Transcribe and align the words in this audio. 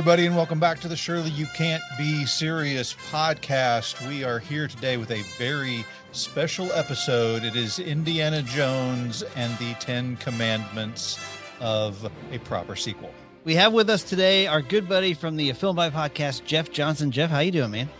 everybody, 0.00 0.24
and 0.24 0.34
welcome 0.34 0.58
back 0.58 0.80
to 0.80 0.88
the 0.88 0.96
Surely 0.96 1.28
You 1.28 1.44
Can't 1.54 1.82
Be 1.98 2.24
Serious 2.24 2.96
podcast. 3.10 4.08
We 4.08 4.24
are 4.24 4.38
here 4.38 4.66
today 4.66 4.96
with 4.96 5.10
a 5.10 5.20
very 5.36 5.84
special 6.12 6.72
episode. 6.72 7.44
It 7.44 7.54
is 7.54 7.78
Indiana 7.78 8.40
Jones 8.40 9.22
and 9.36 9.52
the 9.58 9.74
Ten 9.74 10.16
Commandments 10.16 11.18
of 11.60 12.10
a 12.32 12.38
proper 12.38 12.76
sequel. 12.76 13.12
We 13.44 13.54
have 13.56 13.74
with 13.74 13.90
us 13.90 14.02
today 14.02 14.46
our 14.46 14.62
good 14.62 14.88
buddy 14.88 15.12
from 15.12 15.36
the 15.36 15.52
Film 15.52 15.76
by 15.76 15.90
Podcast, 15.90 16.46
Jeff 16.46 16.70
Johnson. 16.70 17.10
Jeff, 17.10 17.28
how 17.28 17.40
you 17.40 17.50
doing, 17.50 17.72
man? 17.72 17.90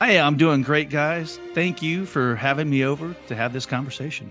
Hey, 0.00 0.18
I'm 0.18 0.38
doing 0.38 0.62
great, 0.62 0.88
guys. 0.88 1.38
Thank 1.52 1.82
you 1.82 2.06
for 2.06 2.36
having 2.36 2.70
me 2.70 2.86
over 2.86 3.14
to 3.26 3.36
have 3.36 3.52
this 3.52 3.66
conversation. 3.66 4.30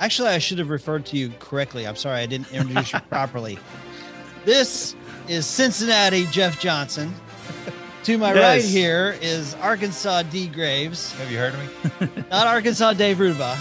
Actually, 0.00 0.30
I 0.30 0.38
should 0.38 0.58
have 0.58 0.70
referred 0.70 1.04
to 1.04 1.18
you 1.18 1.34
correctly. 1.38 1.86
I'm 1.86 1.96
sorry 1.96 2.20
I 2.20 2.24
didn't 2.24 2.50
introduce 2.50 2.94
you 2.94 3.00
properly. 3.10 3.58
This 4.46 4.96
is 5.28 5.46
Cincinnati 5.46 6.26
Jeff 6.26 6.60
Johnson. 6.60 7.14
To 8.04 8.18
my 8.18 8.32
Yes. 8.34 8.42
right 8.62 8.64
here 8.70 9.16
is 9.20 9.54
Arkansas 9.56 10.22
D 10.22 10.46
Graves, 10.46 11.12
Have 11.14 11.30
you 11.30 11.38
heard 11.38 11.54
of 11.54 11.60
me? 12.16 12.22
not 12.30 12.46
Arkansas 12.46 12.92
Dave 12.92 13.16
Rudabaugh. 13.16 13.58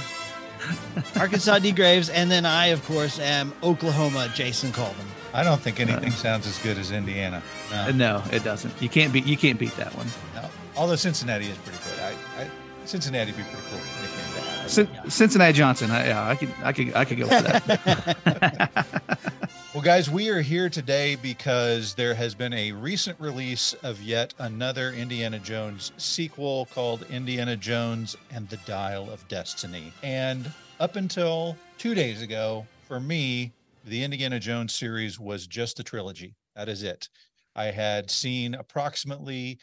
Arkansas 1.19 1.59
D 1.59 1.71
Graves, 1.71 2.09
and 2.09 2.29
then 2.29 2.45
I, 2.45 2.67
of 2.67 2.83
course, 2.85 3.19
am 3.19 3.53
Oklahoma 3.63 4.29
Jason 4.35 4.71
Colvin. 4.71 5.05
I 5.33 5.43
don't 5.43 5.59
think 5.59 5.79
anything 5.79 6.11
sounds 6.11 6.47
as 6.47 6.57
good 6.59 6.77
as 6.77 6.91
Indiana. 6.91 7.41
No, 7.71 7.77
Uh, 7.77 7.91
No, 7.91 8.23
it 8.31 8.43
doesn't. 8.43 8.73
You 8.81 8.87
can't 8.89 9.11
beat 9.11 9.25
you 9.25 9.35
can't 9.37 9.59
beat 9.59 9.75
that 9.77 9.93
one. 9.95 10.07
no. 10.35 10.47
Although 10.77 10.95
Cincinnati 10.95 11.47
is 11.47 11.57
pretty 11.57 11.79
good. 11.83 11.99
I, 12.03 12.43
I 12.43 12.47
Cincinnati 12.85 13.31
would 13.31 13.37
be 13.37 13.43
pretty 13.43 13.67
cool 13.69 13.79
nickname 13.79 14.43
to 14.43 14.49
have. 14.61 14.69
Cin- 14.71 15.09
Cincinnati 15.09 15.53
Johnson. 15.53 15.89
I, 15.91 16.07
yeah, 16.07 16.29
I 16.29 16.35
could 16.35 16.49
I 16.63 16.71
could 16.73 16.93
I 16.95 17.05
could 17.05 17.17
go 17.17 17.25
for 17.27 17.41
that. 17.41 18.85
Well, 19.75 19.83
guys, 19.83 20.09
we 20.09 20.29
are 20.29 20.39
here 20.39 20.69
today 20.69 21.17
because 21.17 21.95
there 21.95 22.13
has 22.13 22.33
been 22.33 22.53
a 22.53 22.71
recent 22.71 23.19
release 23.19 23.73
of 23.83 24.01
yet 24.01 24.33
another 24.39 24.91
Indiana 24.93 25.37
Jones 25.37 25.91
sequel 25.97 26.67
called 26.67 27.05
Indiana 27.09 27.57
Jones 27.57 28.15
and 28.31 28.47
the 28.47 28.55
Dial 28.65 29.09
of 29.11 29.27
Destiny. 29.27 29.91
And 30.01 30.49
up 30.79 30.95
until 30.95 31.57
two 31.77 31.93
days 31.93 32.21
ago, 32.21 32.65
for 32.87 33.01
me, 33.01 33.51
the 33.83 34.01
Indiana 34.01 34.39
Jones 34.39 34.73
series 34.73 35.19
was 35.19 35.45
just 35.45 35.77
a 35.81 35.83
trilogy. 35.83 36.35
That 36.55 36.69
is 36.69 36.81
it. 36.81 37.09
I 37.53 37.65
had 37.65 38.09
seen 38.09 38.53
approximately 38.53 39.59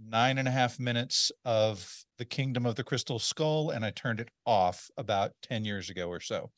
nine 0.00 0.38
and 0.38 0.46
a 0.46 0.52
half 0.52 0.78
minutes 0.78 1.32
of 1.44 2.04
The 2.18 2.24
Kingdom 2.24 2.66
of 2.66 2.76
the 2.76 2.84
Crystal 2.84 3.18
Skull, 3.18 3.70
and 3.70 3.84
I 3.84 3.90
turned 3.90 4.20
it 4.20 4.28
off 4.46 4.88
about 4.96 5.32
10 5.42 5.64
years 5.64 5.90
ago 5.90 6.06
or 6.08 6.20
so, 6.20 6.52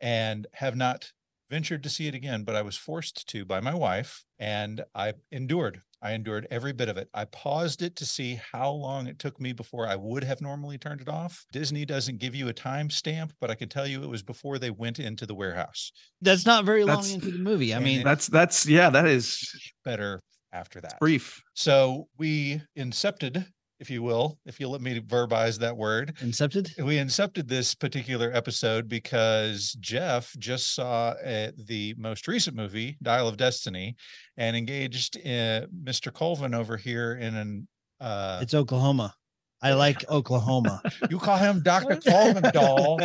and 0.00 0.48
have 0.54 0.74
not 0.74 1.12
ventured 1.50 1.82
to 1.82 1.88
see 1.90 2.06
it 2.08 2.14
again, 2.14 2.42
but 2.44 2.56
I 2.56 2.62
was 2.62 2.76
forced 2.76 3.26
to 3.28 3.44
by 3.44 3.60
my 3.60 3.74
wife, 3.74 4.24
and 4.38 4.82
I 4.94 5.14
endured. 5.30 5.80
I 6.02 6.12
endured 6.12 6.46
every 6.50 6.72
bit 6.72 6.88
of 6.90 6.96
it. 6.98 7.08
I 7.14 7.24
paused 7.26 7.80
it 7.80 7.96
to 7.96 8.04
see 8.06 8.38
how 8.52 8.70
long 8.70 9.06
it 9.06 9.18
took 9.18 9.40
me 9.40 9.52
before 9.52 9.86
I 9.88 9.96
would 9.96 10.22
have 10.24 10.42
normally 10.42 10.76
turned 10.76 11.00
it 11.00 11.08
off. 11.08 11.46
Disney 11.52 11.86
doesn't 11.86 12.18
give 12.18 12.34
you 12.34 12.48
a 12.48 12.52
time 12.52 12.90
stamp, 12.90 13.32
but 13.40 13.50
I 13.50 13.54
can 13.54 13.68
tell 13.70 13.86
you 13.86 14.02
it 14.02 14.08
was 14.10 14.22
before 14.22 14.58
they 14.58 14.70
went 14.70 14.98
into 14.98 15.24
the 15.24 15.34
warehouse. 15.34 15.92
That's 16.20 16.44
not 16.44 16.64
very 16.66 16.84
long 16.84 16.96
That's- 16.96 17.14
into 17.14 17.30
the 17.30 17.38
movie. 17.38 17.74
I 17.74 17.78
mean, 17.78 18.04
that's 18.04 18.26
that's 18.26 18.66
yeah, 18.66 18.90
that 18.90 19.06
is 19.06 19.50
Better 19.84 20.20
after 20.52 20.80
that. 20.82 20.98
brief. 21.00 21.40
So 21.54 22.08
we 22.18 22.60
incepted, 22.76 23.46
if 23.84 23.90
you 23.90 24.02
will, 24.02 24.38
if 24.46 24.58
you'll 24.58 24.70
let 24.70 24.80
me 24.80 24.98
verbalize 24.98 25.58
that 25.58 25.76
word. 25.76 26.14
Incepted. 26.22 26.82
We 26.82 26.96
incepted 26.96 27.46
this 27.48 27.74
particular 27.74 28.30
episode 28.32 28.88
because 28.88 29.76
Jeff 29.78 30.34
just 30.38 30.74
saw 30.74 31.10
uh, 31.10 31.50
the 31.66 31.94
most 31.98 32.26
recent 32.26 32.56
movie, 32.56 32.96
Dial 33.02 33.28
of 33.28 33.36
Destiny, 33.36 33.94
and 34.38 34.56
engaged 34.56 35.18
uh, 35.18 35.66
Mr. 35.84 36.10
Colvin 36.10 36.54
over 36.54 36.78
here 36.78 37.16
in 37.16 37.34
an. 37.34 37.68
Uh, 38.00 38.38
It's 38.40 38.54
Oklahoma. 38.54 39.14
I 39.60 39.74
like 39.74 40.02
Oklahoma. 40.10 40.80
you 41.10 41.18
call 41.18 41.36
him 41.36 41.62
Dr. 41.62 41.96
Colvin 41.96 42.50
doll. 42.54 43.00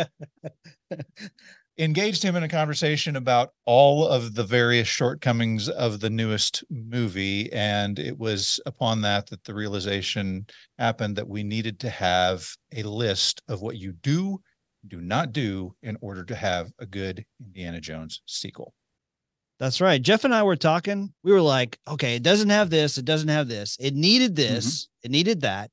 Engaged 1.78 2.22
him 2.22 2.36
in 2.36 2.42
a 2.42 2.48
conversation 2.48 3.16
about 3.16 3.50
all 3.64 4.06
of 4.06 4.34
the 4.34 4.44
various 4.44 4.88
shortcomings 4.88 5.68
of 5.68 6.00
the 6.00 6.10
newest 6.10 6.62
movie. 6.68 7.50
And 7.52 7.98
it 7.98 8.18
was 8.18 8.60
upon 8.66 9.00
that 9.02 9.28
that 9.28 9.44
the 9.44 9.54
realization 9.54 10.46
happened 10.78 11.16
that 11.16 11.28
we 11.28 11.42
needed 11.42 11.80
to 11.80 11.90
have 11.90 12.46
a 12.74 12.82
list 12.82 13.40
of 13.48 13.62
what 13.62 13.76
you 13.76 13.92
do, 13.92 14.40
do 14.86 15.00
not 15.00 15.32
do 15.32 15.74
in 15.82 15.96
order 16.00 16.24
to 16.24 16.34
have 16.34 16.70
a 16.78 16.86
good 16.86 17.24
Indiana 17.40 17.80
Jones 17.80 18.20
sequel. 18.26 18.74
That's 19.58 19.80
right. 19.80 20.00
Jeff 20.00 20.24
and 20.24 20.34
I 20.34 20.42
were 20.42 20.56
talking. 20.56 21.12
We 21.22 21.32
were 21.32 21.42
like, 21.42 21.78
okay, 21.86 22.16
it 22.16 22.22
doesn't 22.22 22.48
have 22.48 22.70
this. 22.70 22.96
It 22.96 23.04
doesn't 23.04 23.28
have 23.28 23.46
this. 23.46 23.76
It 23.78 23.94
needed 23.94 24.34
mm-hmm. 24.34 24.54
this. 24.54 24.88
It 25.02 25.10
needed 25.10 25.42
that. 25.42 25.70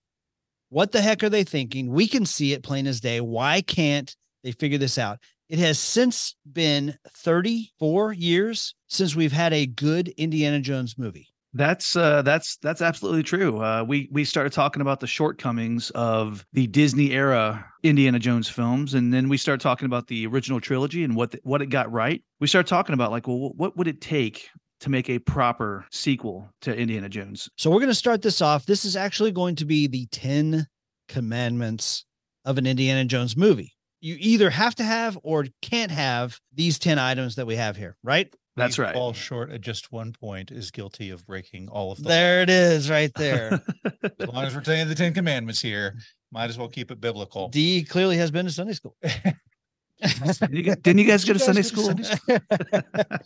What 0.69 0.91
the 0.91 1.01
heck 1.01 1.23
are 1.23 1.29
they 1.29 1.45
thinking? 1.45 1.89
We 1.89 2.07
can 2.07 2.25
see 2.25 2.51
it 2.51 2.63
plain 2.63 2.85
as 2.85 2.99
day. 2.99 3.21
Why 3.21 3.61
can't 3.61 4.13
they 4.43 4.51
figure 4.51 4.77
this 4.77 4.97
out? 4.97 5.19
It 5.49 5.59
has 5.59 5.79
since 5.79 6.35
been 6.51 6.97
34 7.09 8.13
years 8.13 8.75
since 8.87 9.15
we've 9.15 9.31
had 9.31 9.53
a 9.53 9.65
good 9.65 10.09
Indiana 10.09 10.59
Jones 10.59 10.97
movie. 10.97 11.29
That's 11.53 11.95
uh 11.95 12.21
that's 12.21 12.57
that's 12.57 12.81
absolutely 12.81 13.23
true. 13.23 13.59
Uh 13.59 13.83
we 13.87 14.09
we 14.11 14.25
started 14.25 14.51
talking 14.51 14.81
about 14.81 14.99
the 14.99 15.07
shortcomings 15.07 15.89
of 15.91 16.45
the 16.53 16.67
Disney 16.67 17.11
era 17.11 17.65
Indiana 17.83 18.19
Jones 18.19 18.49
films 18.49 18.93
and 18.93 19.13
then 19.13 19.29
we 19.29 19.37
started 19.37 19.61
talking 19.61 19.85
about 19.85 20.07
the 20.07 20.27
original 20.27 20.59
trilogy 20.59 21.03
and 21.03 21.15
what 21.15 21.31
the, 21.31 21.39
what 21.43 21.61
it 21.61 21.67
got 21.67 21.91
right. 21.91 22.21
We 22.41 22.47
started 22.47 22.67
talking 22.67 22.93
about 22.93 23.11
like 23.11 23.27
well 23.27 23.53
what 23.55 23.77
would 23.77 23.87
it 23.87 24.01
take 24.01 24.49
to 24.81 24.89
make 24.89 25.09
a 25.09 25.19
proper 25.19 25.85
sequel 25.91 26.49
to 26.61 26.75
Indiana 26.75 27.09
Jones? 27.09 27.49
So 27.57 27.69
we're 27.69 27.79
going 27.79 27.87
to 27.87 27.95
start 27.95 28.21
this 28.21 28.41
off. 28.41 28.65
This 28.65 28.85
is 28.85 28.95
actually 28.95 29.31
going 29.31 29.55
to 29.55 29.65
be 29.65 29.87
the 29.87 30.05
10 30.11 30.67
commandments 31.07 32.05
of 32.45 32.57
an 32.57 32.67
Indiana 32.67 33.05
Jones 33.05 33.35
movie. 33.35 33.73
You 33.99 34.15
either 34.19 34.49
have 34.49 34.75
to 34.75 34.83
have 34.83 35.17
or 35.23 35.45
can't 35.61 35.91
have 35.91 36.39
these 36.53 36.77
10 36.79 36.99
items 36.99 37.35
that 37.35 37.47
we 37.47 37.55
have 37.55 37.75
here, 37.75 37.97
right? 38.03 38.31
That's 38.55 38.77
We 38.77 38.85
right. 38.85 38.93
Fall 38.93 39.13
short 39.13 39.51
at 39.51 39.61
just 39.61 39.91
one 39.91 40.13
point 40.13 40.51
is 40.51 40.71
guilty 40.71 41.11
of 41.11 41.25
breaking 41.25 41.69
all 41.69 41.91
of 41.91 41.99
the 41.99 42.09
There 42.09 42.41
it 42.41 42.49
is, 42.49 42.89
right 42.89 43.13
there. 43.15 43.61
As 44.19 44.27
long 44.27 44.45
as 44.45 44.55
we're 44.55 44.61
telling 44.61 44.87
the 44.87 44.95
Ten 44.95 45.13
Commandments 45.13 45.61
here, 45.61 45.95
might 46.31 46.49
as 46.49 46.57
well 46.57 46.67
keep 46.67 46.91
it 46.91 46.99
biblical. 46.99 47.49
D 47.49 47.83
clearly 47.83 48.17
has 48.17 48.31
been 48.31 48.45
to 48.45 48.51
Sunday 48.51 48.73
school. 48.73 48.95
Didn't 50.01 50.53
you, 50.55 50.63
guys- 50.63 50.77
didn't 50.77 50.99
you 50.99 51.05
guys 51.05 51.25
go 51.25 51.33
to 51.33 51.39
Did 51.39 51.55
you 51.55 51.63
Sunday 51.63 51.63
guys 51.63 51.71
go 51.71 51.93
to 51.93 52.03
school? 52.03 52.39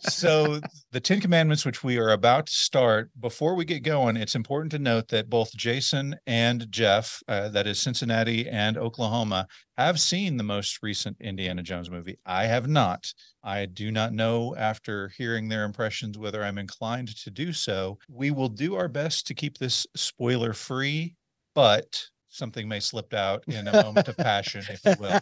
So 0.00 0.60
the 0.90 1.00
Ten 1.00 1.20
Commandments, 1.20 1.64
which 1.64 1.84
we 1.84 1.98
are 1.98 2.10
about 2.10 2.46
to 2.46 2.52
start, 2.54 3.10
before 3.18 3.54
we 3.54 3.64
get 3.64 3.82
going, 3.82 4.16
it's 4.16 4.34
important 4.34 4.72
to 4.72 4.78
note 4.78 5.08
that 5.08 5.28
both 5.30 5.54
Jason 5.56 6.16
and 6.26 6.70
Jeff, 6.70 7.22
uh, 7.28 7.48
that 7.50 7.66
is 7.66 7.80
Cincinnati 7.80 8.48
and 8.48 8.78
Oklahoma, 8.78 9.46
have 9.76 10.00
seen 10.00 10.36
the 10.36 10.44
most 10.44 10.78
recent 10.82 11.16
Indiana 11.20 11.62
Jones 11.62 11.90
movie. 11.90 12.18
I 12.24 12.44
have 12.46 12.68
not. 12.68 13.12
I 13.44 13.66
do 13.66 13.90
not 13.90 14.12
know 14.12 14.54
after 14.56 15.08
hearing 15.16 15.48
their 15.48 15.64
impressions 15.64 16.16
whether 16.18 16.42
I'm 16.42 16.58
inclined 16.58 17.16
to 17.16 17.30
do 17.30 17.52
so. 17.52 17.98
We 18.08 18.30
will 18.30 18.48
do 18.48 18.74
our 18.76 18.88
best 18.88 19.26
to 19.28 19.34
keep 19.34 19.58
this 19.58 19.86
spoiler 19.96 20.52
free, 20.52 21.16
but 21.54 22.06
something 22.32 22.66
may 22.66 22.80
slip 22.80 23.12
out 23.14 23.44
in 23.46 23.68
a 23.68 23.82
moment 23.82 24.08
of 24.08 24.16
passion, 24.16 24.64
if 24.68 24.84
you 24.84 24.94
will. 24.98 25.20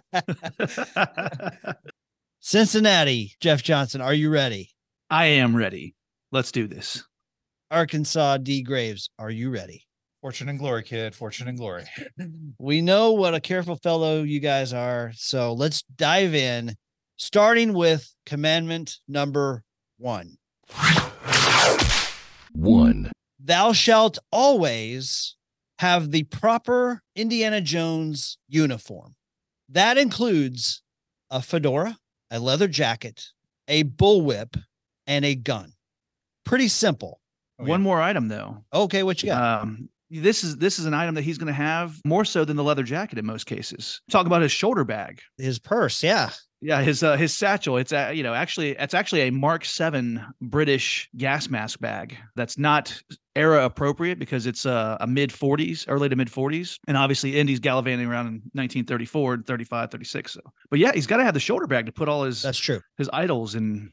Cincinnati, 2.40 3.34
Jeff 3.40 3.62
Johnson, 3.62 4.00
are 4.00 4.14
you 4.14 4.30
ready? 4.30 4.70
I 5.10 5.26
am 5.26 5.54
ready. 5.54 5.94
Let's 6.32 6.52
do 6.52 6.66
this. 6.66 7.04
Arkansas 7.70 8.38
D 8.38 8.62
Graves, 8.62 9.10
are 9.18 9.30
you 9.30 9.50
ready? 9.50 9.86
Fortune 10.22 10.48
and 10.48 10.58
glory, 10.58 10.82
kid. 10.82 11.14
Fortune 11.14 11.48
and 11.48 11.58
glory. 11.58 11.84
We 12.58 12.82
know 12.82 13.12
what 13.12 13.34
a 13.34 13.40
careful 13.40 13.76
fellow 13.76 14.22
you 14.22 14.38
guys 14.38 14.72
are. 14.72 15.12
So 15.14 15.54
let's 15.54 15.82
dive 15.82 16.34
in, 16.34 16.76
starting 17.16 17.72
with 17.72 18.12
commandment 18.26 18.98
number 19.08 19.62
one. 19.98 20.36
One. 22.52 23.10
Thou 23.42 23.72
shalt 23.72 24.18
always 24.30 25.36
have 25.80 26.10
the 26.10 26.24
proper 26.24 27.00
Indiana 27.16 27.58
Jones 27.58 28.36
uniform. 28.50 29.14
That 29.70 29.96
includes 29.96 30.82
a 31.30 31.40
fedora, 31.40 31.96
a 32.30 32.38
leather 32.38 32.68
jacket, 32.68 33.24
a 33.66 33.84
bullwhip, 33.84 34.62
and 35.06 35.24
a 35.24 35.34
gun. 35.34 35.72
Pretty 36.44 36.68
simple. 36.68 37.18
Oh, 37.58 37.64
One 37.64 37.80
yeah. 37.80 37.84
more 37.84 38.00
item 38.02 38.28
though. 38.28 38.62
Okay, 38.74 39.02
what 39.02 39.22
you 39.22 39.30
got? 39.30 39.62
Um, 39.62 39.88
this 40.10 40.44
is 40.44 40.58
this 40.58 40.78
is 40.78 40.84
an 40.84 40.92
item 40.92 41.14
that 41.14 41.22
he's 41.22 41.38
going 41.38 41.46
to 41.46 41.52
have 41.54 41.98
more 42.04 42.26
so 42.26 42.44
than 42.44 42.58
the 42.58 42.64
leather 42.64 42.82
jacket 42.82 43.18
in 43.18 43.24
most 43.24 43.46
cases. 43.46 44.02
Talk 44.10 44.26
about 44.26 44.42
his 44.42 44.52
shoulder 44.52 44.84
bag. 44.84 45.22
His 45.38 45.58
purse, 45.58 46.02
yeah. 46.02 46.28
Yeah, 46.60 46.82
his 46.82 47.02
uh, 47.02 47.16
his 47.16 47.34
satchel. 47.34 47.78
It's 47.78 47.90
uh, 47.92 48.12
you 48.14 48.22
know 48.22 48.34
actually 48.34 48.72
it's 48.72 48.92
actually 48.92 49.22
a 49.22 49.30
Mark 49.30 49.64
Seven 49.64 50.22
British 50.42 51.08
gas 51.16 51.48
mask 51.48 51.80
bag. 51.80 52.18
That's 52.36 52.58
not 52.58 53.02
era 53.40 53.64
appropriate 53.64 54.18
because 54.18 54.46
it's 54.46 54.66
uh, 54.66 54.96
a 55.00 55.06
mid 55.06 55.30
40s, 55.30 55.86
early 55.88 56.08
to 56.08 56.16
mid 56.16 56.28
40s, 56.28 56.78
and 56.86 56.96
obviously 56.96 57.38
Indy's 57.38 57.60
gallivanting 57.60 58.06
around 58.06 58.26
in 58.26 58.34
1934, 58.52 59.42
35, 59.46 59.90
36. 59.90 60.32
So, 60.32 60.40
but 60.70 60.78
yeah, 60.78 60.92
he's 60.92 61.06
got 61.06 61.16
to 61.16 61.24
have 61.24 61.34
the 61.34 61.40
shoulder 61.40 61.66
bag 61.66 61.86
to 61.86 61.92
put 61.92 62.08
all 62.08 62.24
his 62.24 62.42
That's 62.42 62.58
true. 62.58 62.80
his 62.98 63.08
idols 63.12 63.54
and 63.54 63.90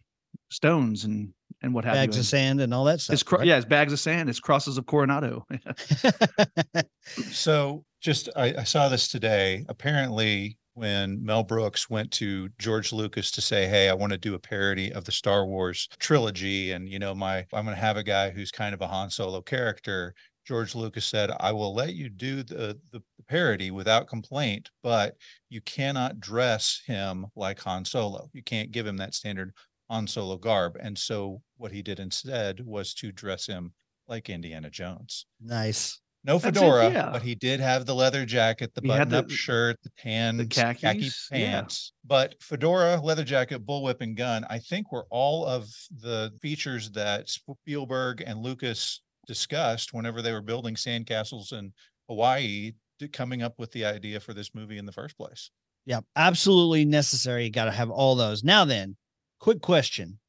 stones 0.50 1.04
and 1.06 1.34
and 1.64 1.74
what 1.74 1.86
have 1.86 1.96
bags 1.96 2.16
you. 2.16 2.20
of 2.20 2.26
sand 2.26 2.62
and 2.62 2.74
all 2.74 2.84
that 2.84 3.02
stuff. 3.02 3.14
His 3.14 3.24
cro- 3.24 3.40
right? 3.40 3.48
yeah, 3.48 3.56
his 3.56 3.66
bags 3.66 3.92
of 3.92 4.00
sand, 4.00 4.28
his 4.28 4.40
crosses 4.40 4.78
of 4.78 4.86
Coronado. 4.86 5.46
So 7.32 7.86
just 8.02 8.30
I, 8.36 8.54
I 8.60 8.64
saw 8.64 8.90
this 8.90 9.08
today. 9.08 9.66
Apparently, 9.70 10.58
when 10.78 11.24
Mel 11.24 11.44
Brooks 11.44 11.90
went 11.90 12.12
to 12.14 12.50
George 12.60 12.94
Lucas 12.94 13.32
to 13.32 13.42
say, 13.42 13.68
"Hey, 13.68 13.90
I 13.90 13.94
want 13.94 14.12
to 14.14 14.18
do 14.18 14.36
a 14.36 14.40
parody 14.40 14.94
of 14.94 15.06
the 15.06 15.12
Star 15.12 15.46
Wars 15.46 15.90
trilogy," 16.00 16.72
and 16.72 16.88
you 16.88 17.00
know, 17.00 17.16
my 17.16 17.40
I'm 17.52 17.66
going 17.66 17.76
to 17.76 17.82
have 17.82 17.98
a 17.98 18.04
guy 18.04 18.30
who's 18.30 18.52
kind 18.52 18.74
of 18.76 18.82
a 18.82 18.88
Han 18.88 19.10
Solo 19.10 19.42
character. 19.42 20.14
George 20.46 20.76
Lucas 20.76 21.06
said, 21.06 21.32
"I 21.40 21.52
will 21.52 21.74
let 21.74 21.96
you 21.96 22.10
do 22.10 22.44
the 22.44 22.80
the 22.92 23.02
parody 23.28 23.72
without 23.72 24.08
complaint, 24.08 24.70
but 24.84 25.18
you 25.50 25.62
cannot 25.62 26.20
dress 26.20 26.82
him 26.86 27.26
like 27.36 27.60
Han 27.62 27.84
Solo. 27.84 28.30
You 28.34 28.44
can't 28.44 28.72
give 28.72 28.86
him 28.86 28.98
that 28.98 29.16
standard 29.16 29.54
Han 29.90 30.06
Solo 30.08 30.38
garb." 30.38 30.78
And 30.80 30.98
so, 30.98 31.42
what 31.58 31.72
he 31.72 31.82
did 31.82 32.00
instead 32.00 32.60
was 32.62 32.94
to 32.96 33.12
dress 33.12 33.48
him 33.48 33.74
like 34.08 34.30
Indiana 34.30 34.70
Jones. 34.70 35.26
nice. 35.40 36.00
No 36.28 36.38
That's 36.38 36.58
it, 36.58 36.60
fedora, 36.60 36.92
yeah. 36.92 37.10
but 37.10 37.22
he 37.22 37.36
did 37.36 37.62
have 37.62 37.86
the 37.86 37.96
leather 37.96 38.26
jacket, 38.26 38.76
the 38.76 38.82
button-up 38.82 39.30
shirt, 39.30 39.78
the 39.82 39.90
tan 39.98 40.46
khaki 40.50 40.82
khakis, 40.82 41.30
yeah. 41.32 41.38
pants. 41.38 41.94
But 42.06 42.36
fedora, 42.42 43.00
leather 43.02 43.24
jacket, 43.24 43.66
bullwhip, 43.66 44.02
and 44.02 44.18
gun, 44.18 44.46
I 44.50 44.60
think 44.60 44.92
were 44.92 45.06
all 45.10 45.46
of 45.46 45.70
the 46.02 46.34
features 46.42 46.92
that 46.92 47.30
Spielberg 47.30 48.22
and 48.28 48.40
Lucas 48.40 49.02
discussed 49.26 49.94
whenever 49.94 50.22
they 50.22 50.34
were 50.34 50.42
building 50.42 50.76
sandcastles 50.76 51.54
in 51.54 51.72
Hawaii, 52.10 52.74
to 53.00 53.08
coming 53.08 53.42
up 53.42 53.54
with 53.58 53.72
the 53.72 53.86
idea 53.86 54.20
for 54.20 54.34
this 54.34 54.54
movie 54.54 54.78
in 54.78 54.86
the 54.86 54.92
first 54.92 55.18
place. 55.18 55.50
Yeah, 55.86 56.02
Absolutely 56.18 56.84
necessary. 56.84 57.46
You 57.46 57.52
got 57.52 57.66
to 57.66 57.72
have 57.72 57.90
all 57.90 58.16
those. 58.16 58.44
Now 58.44 58.66
then, 58.66 58.98
quick 59.40 59.62
question. 59.62 60.20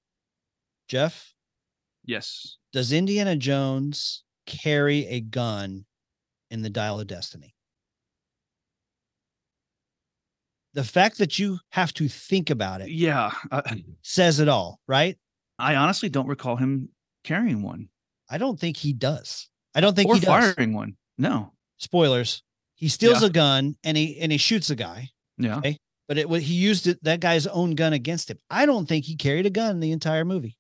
Jeff, 0.87 1.35
yes. 2.05 2.59
does 2.73 2.93
Indiana 2.93 3.35
Jones 3.35 4.23
carry 4.49 5.07
a 5.07 5.21
gun 5.21 5.85
in 6.51 6.63
the 6.63 6.71
Dial 6.71 6.99
of 6.99 7.07
Destiny? 7.07 7.55
The 10.75 10.85
fact 10.85 11.19
that 11.19 11.39
you 11.39 11.59
have 11.71 11.93
to 11.95 12.09
think 12.09 12.51
about 12.51 12.81
it 12.81 12.91
Yeah. 12.91 13.31
I, 13.51 13.85
says 14.03 14.41
it 14.41 14.49
all, 14.49 14.81
right? 14.87 15.17
I 15.59 15.75
honestly 15.77 16.09
don't 16.09 16.27
recall 16.29 16.57
him 16.57 16.89
carrying 17.25 17.63
one 17.63 17.89
I 18.31 18.37
don't 18.39 18.61
think 18.61 18.77
he 18.77 18.93
does. 18.93 19.49
I 19.75 19.81
don't 19.81 19.97
think 19.97 20.09
or 20.11 20.15
he 20.15 20.21
does. 20.21 20.29
firing 20.55 20.75
one. 20.75 20.97
No. 21.17 21.53
Spoilers. 21.79 22.43
He 22.75 22.89
steals 22.89 23.23
Yeah. 23.23 23.29
a 23.29 23.31
gun 23.31 23.75
and 23.85 23.97
he 23.97 24.19
and 24.21 24.31
he 24.31 24.37
shoots 24.39 24.69
a 24.71 24.77
guy, 24.77 25.09
Yeah. 25.39 25.61
but 26.07 26.19
it 26.19 26.29
he 26.43 26.55
used 26.55 26.87
it, 26.87 27.03
that 27.05 27.21
guy's 27.21 27.47
own 27.47 27.71
gun 27.75 27.93
against 27.95 28.31
him. 28.31 28.39
I 28.51 28.67
don't 28.67 28.87
think 28.87 29.05
he 29.07 29.17
carried 29.17 29.47
a 29.47 29.51
gun 29.51 29.81
the 29.81 29.93
entire 29.93 30.25
movie. 30.27 30.57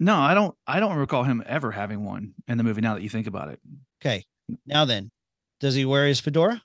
No, 0.00 0.16
I 0.16 0.34
don't. 0.34 0.54
I 0.66 0.78
don't 0.80 0.96
recall 0.96 1.24
him 1.24 1.42
ever 1.46 1.70
having 1.72 2.04
one 2.04 2.34
in 2.46 2.56
the 2.58 2.64
movie. 2.64 2.80
Now 2.80 2.94
that 2.94 3.02
you 3.02 3.08
think 3.08 3.26
about 3.26 3.48
it, 3.48 3.60
Okay. 4.00 4.24
Now 4.64 4.84
then, 4.84 5.10
does 5.60 5.74
he 5.74 5.84
wear 5.84 6.06
his 6.06 6.20
fedora? 6.20 6.62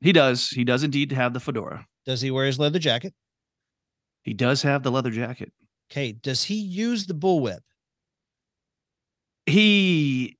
he 0.00 0.12
does. 0.12 0.48
He 0.48 0.62
does 0.64 0.82
indeed 0.84 1.10
have 1.12 1.32
the 1.32 1.40
fedora. 1.40 1.86
Does 2.04 2.20
he 2.20 2.30
wear 2.30 2.46
his 2.46 2.58
leather 2.58 2.78
jacket? 2.78 3.12
He 4.22 4.32
does 4.34 4.62
have 4.62 4.82
the 4.82 4.90
leather 4.90 5.10
jacket. 5.10 5.52
Okay. 5.90 6.12
Does 6.12 6.44
he 6.44 6.54
use 6.54 7.06
the 7.06 7.14
bullwhip? 7.14 7.60
He, 9.46 10.36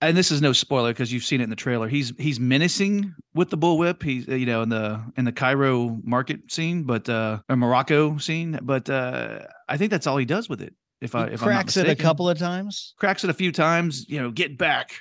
and 0.00 0.16
this 0.16 0.30
is 0.32 0.42
no 0.42 0.52
spoiler 0.52 0.90
because 0.92 1.12
you've 1.12 1.24
seen 1.24 1.40
it 1.40 1.44
in 1.44 1.50
the 1.50 1.56
trailer. 1.56 1.88
He's 1.88 2.12
he's 2.18 2.40
menacing 2.40 3.14
with 3.34 3.50
the 3.50 3.58
bullwhip. 3.58 4.02
He's 4.02 4.26
you 4.26 4.46
know 4.46 4.62
in 4.62 4.68
the 4.68 5.00
in 5.16 5.24
the 5.24 5.32
Cairo 5.32 6.00
market 6.02 6.50
scene, 6.50 6.82
but 6.82 7.08
uh, 7.08 7.38
or 7.48 7.56
Morocco 7.56 8.18
scene. 8.18 8.58
But 8.62 8.90
uh, 8.90 9.40
I 9.68 9.76
think 9.76 9.90
that's 9.90 10.06
all 10.06 10.16
he 10.16 10.24
does 10.24 10.48
with 10.48 10.60
it. 10.60 10.74
If 11.02 11.14
I 11.14 11.28
He 11.28 11.34
if 11.34 11.40
cracks 11.40 11.76
it 11.76 11.88
a 11.88 11.96
couple 11.96 12.28
of 12.28 12.38
times. 12.38 12.94
cracks 12.98 13.24
it 13.24 13.30
a 13.30 13.34
few 13.34 13.52
times. 13.52 14.06
You 14.08 14.20
know, 14.20 14.30
get 14.30 14.56
back. 14.56 14.94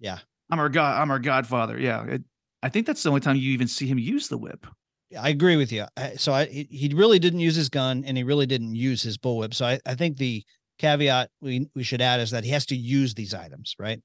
Yeah. 0.00 0.18
I'm 0.50 0.58
our 0.58 0.68
god. 0.68 1.00
I'm 1.00 1.10
our 1.10 1.18
godfather. 1.18 1.78
Yeah. 1.78 2.04
It, 2.04 2.22
I 2.62 2.68
think 2.68 2.86
that's 2.86 3.02
the 3.02 3.08
only 3.08 3.20
time 3.20 3.36
you 3.36 3.52
even 3.52 3.68
see 3.68 3.86
him 3.86 3.98
use 3.98 4.28
the 4.28 4.38
whip. 4.38 4.66
I 5.18 5.28
agree 5.28 5.56
with 5.56 5.70
you. 5.70 5.86
So 6.16 6.32
I 6.32 6.46
he 6.46 6.66
he 6.70 6.88
really 6.94 7.18
didn't 7.18 7.40
use 7.40 7.54
his 7.54 7.68
gun 7.68 8.04
and 8.06 8.16
he 8.16 8.24
really 8.24 8.46
didn't 8.46 8.74
use 8.74 9.02
his 9.02 9.16
bullwhip. 9.16 9.54
So 9.54 9.66
I, 9.66 9.80
I 9.86 9.94
think 9.94 10.16
the 10.16 10.44
caveat 10.78 11.30
we 11.40 11.68
we 11.74 11.82
should 11.82 12.00
add 12.00 12.20
is 12.20 12.30
that 12.32 12.44
he 12.44 12.50
has 12.50 12.66
to 12.66 12.76
use 12.76 13.14
these 13.14 13.34
items, 13.34 13.74
right? 13.78 14.00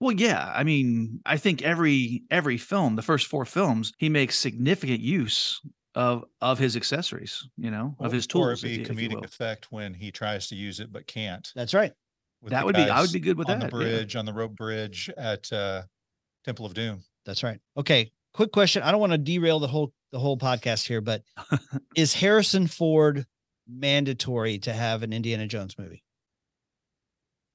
Well, 0.00 0.14
yeah. 0.14 0.52
I 0.54 0.64
mean, 0.64 1.20
I 1.24 1.36
think 1.36 1.62
every 1.62 2.24
every 2.30 2.58
film, 2.58 2.96
the 2.96 3.02
first 3.02 3.26
four 3.26 3.44
films, 3.44 3.92
he 3.98 4.08
makes 4.08 4.38
significant 4.38 5.00
use 5.00 5.60
of 5.94 6.24
of 6.40 6.58
his 6.58 6.76
accessories. 6.76 7.48
You 7.56 7.70
know, 7.70 7.96
of 7.98 8.12
his 8.12 8.26
tools. 8.26 8.46
Or 8.46 8.52
it'd 8.52 8.64
be 8.64 8.82
if 8.82 8.88
comedic 8.88 9.16
will. 9.16 9.24
effect 9.24 9.70
when 9.70 9.94
he 9.94 10.10
tries 10.10 10.48
to 10.48 10.56
use 10.56 10.80
it 10.80 10.92
but 10.92 11.06
can't. 11.06 11.50
That's 11.54 11.74
right. 11.74 11.92
That 12.44 12.64
would 12.64 12.76
be. 12.76 12.82
I 12.82 13.00
would 13.00 13.12
be 13.12 13.20
good 13.20 13.36
with 13.36 13.50
on 13.50 13.60
that. 13.60 13.70
the 13.70 13.76
yeah. 13.76 13.84
bridge, 13.84 14.16
on 14.16 14.24
the 14.24 14.32
rope 14.32 14.56
bridge 14.56 15.10
at 15.16 15.52
uh, 15.52 15.82
Temple 16.44 16.66
of 16.66 16.74
Doom. 16.74 17.02
That's 17.26 17.42
right. 17.42 17.58
Okay. 17.76 18.10
Quick 18.32 18.52
question. 18.52 18.82
I 18.82 18.90
don't 18.90 19.00
want 19.00 19.12
to 19.12 19.18
derail 19.18 19.58
the 19.58 19.66
whole 19.66 19.92
the 20.12 20.18
whole 20.18 20.38
podcast 20.38 20.86
here, 20.86 21.00
but 21.00 21.22
is 21.96 22.14
Harrison 22.14 22.66
Ford 22.66 23.26
mandatory 23.68 24.58
to 24.60 24.72
have 24.72 25.02
an 25.02 25.12
Indiana 25.12 25.46
Jones 25.46 25.76
movie? 25.78 26.02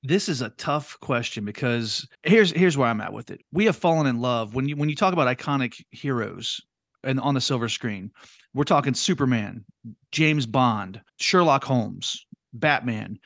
This 0.04 0.30
is 0.30 0.42
a 0.42 0.50
tough 0.50 0.98
question 1.00 1.46
because 1.46 2.08
here's 2.24 2.52
here's 2.52 2.78
where 2.78 2.88
I'm 2.88 3.02
at 3.02 3.14
with 3.14 3.32
it. 3.32 3.42
We 3.52 3.66
have 3.66 3.76
fallen 3.76 4.06
in 4.06 4.22
love 4.22 4.54
when 4.54 4.68
you 4.68 4.76
when 4.76 4.90
you 4.90 4.96
talk 4.96 5.14
about 5.14 5.36
iconic 5.36 5.84
heroes 5.90 6.62
and 7.06 7.20
on 7.20 7.34
the 7.34 7.42
silver 7.42 7.70
screen. 7.70 8.12
We're 8.54 8.64
talking 8.64 8.94
Superman, 8.94 9.66
James 10.12 10.46
Bond, 10.46 11.02
Sherlock 11.18 11.64
Holmes, 11.64 12.26
Batman. 12.54 13.20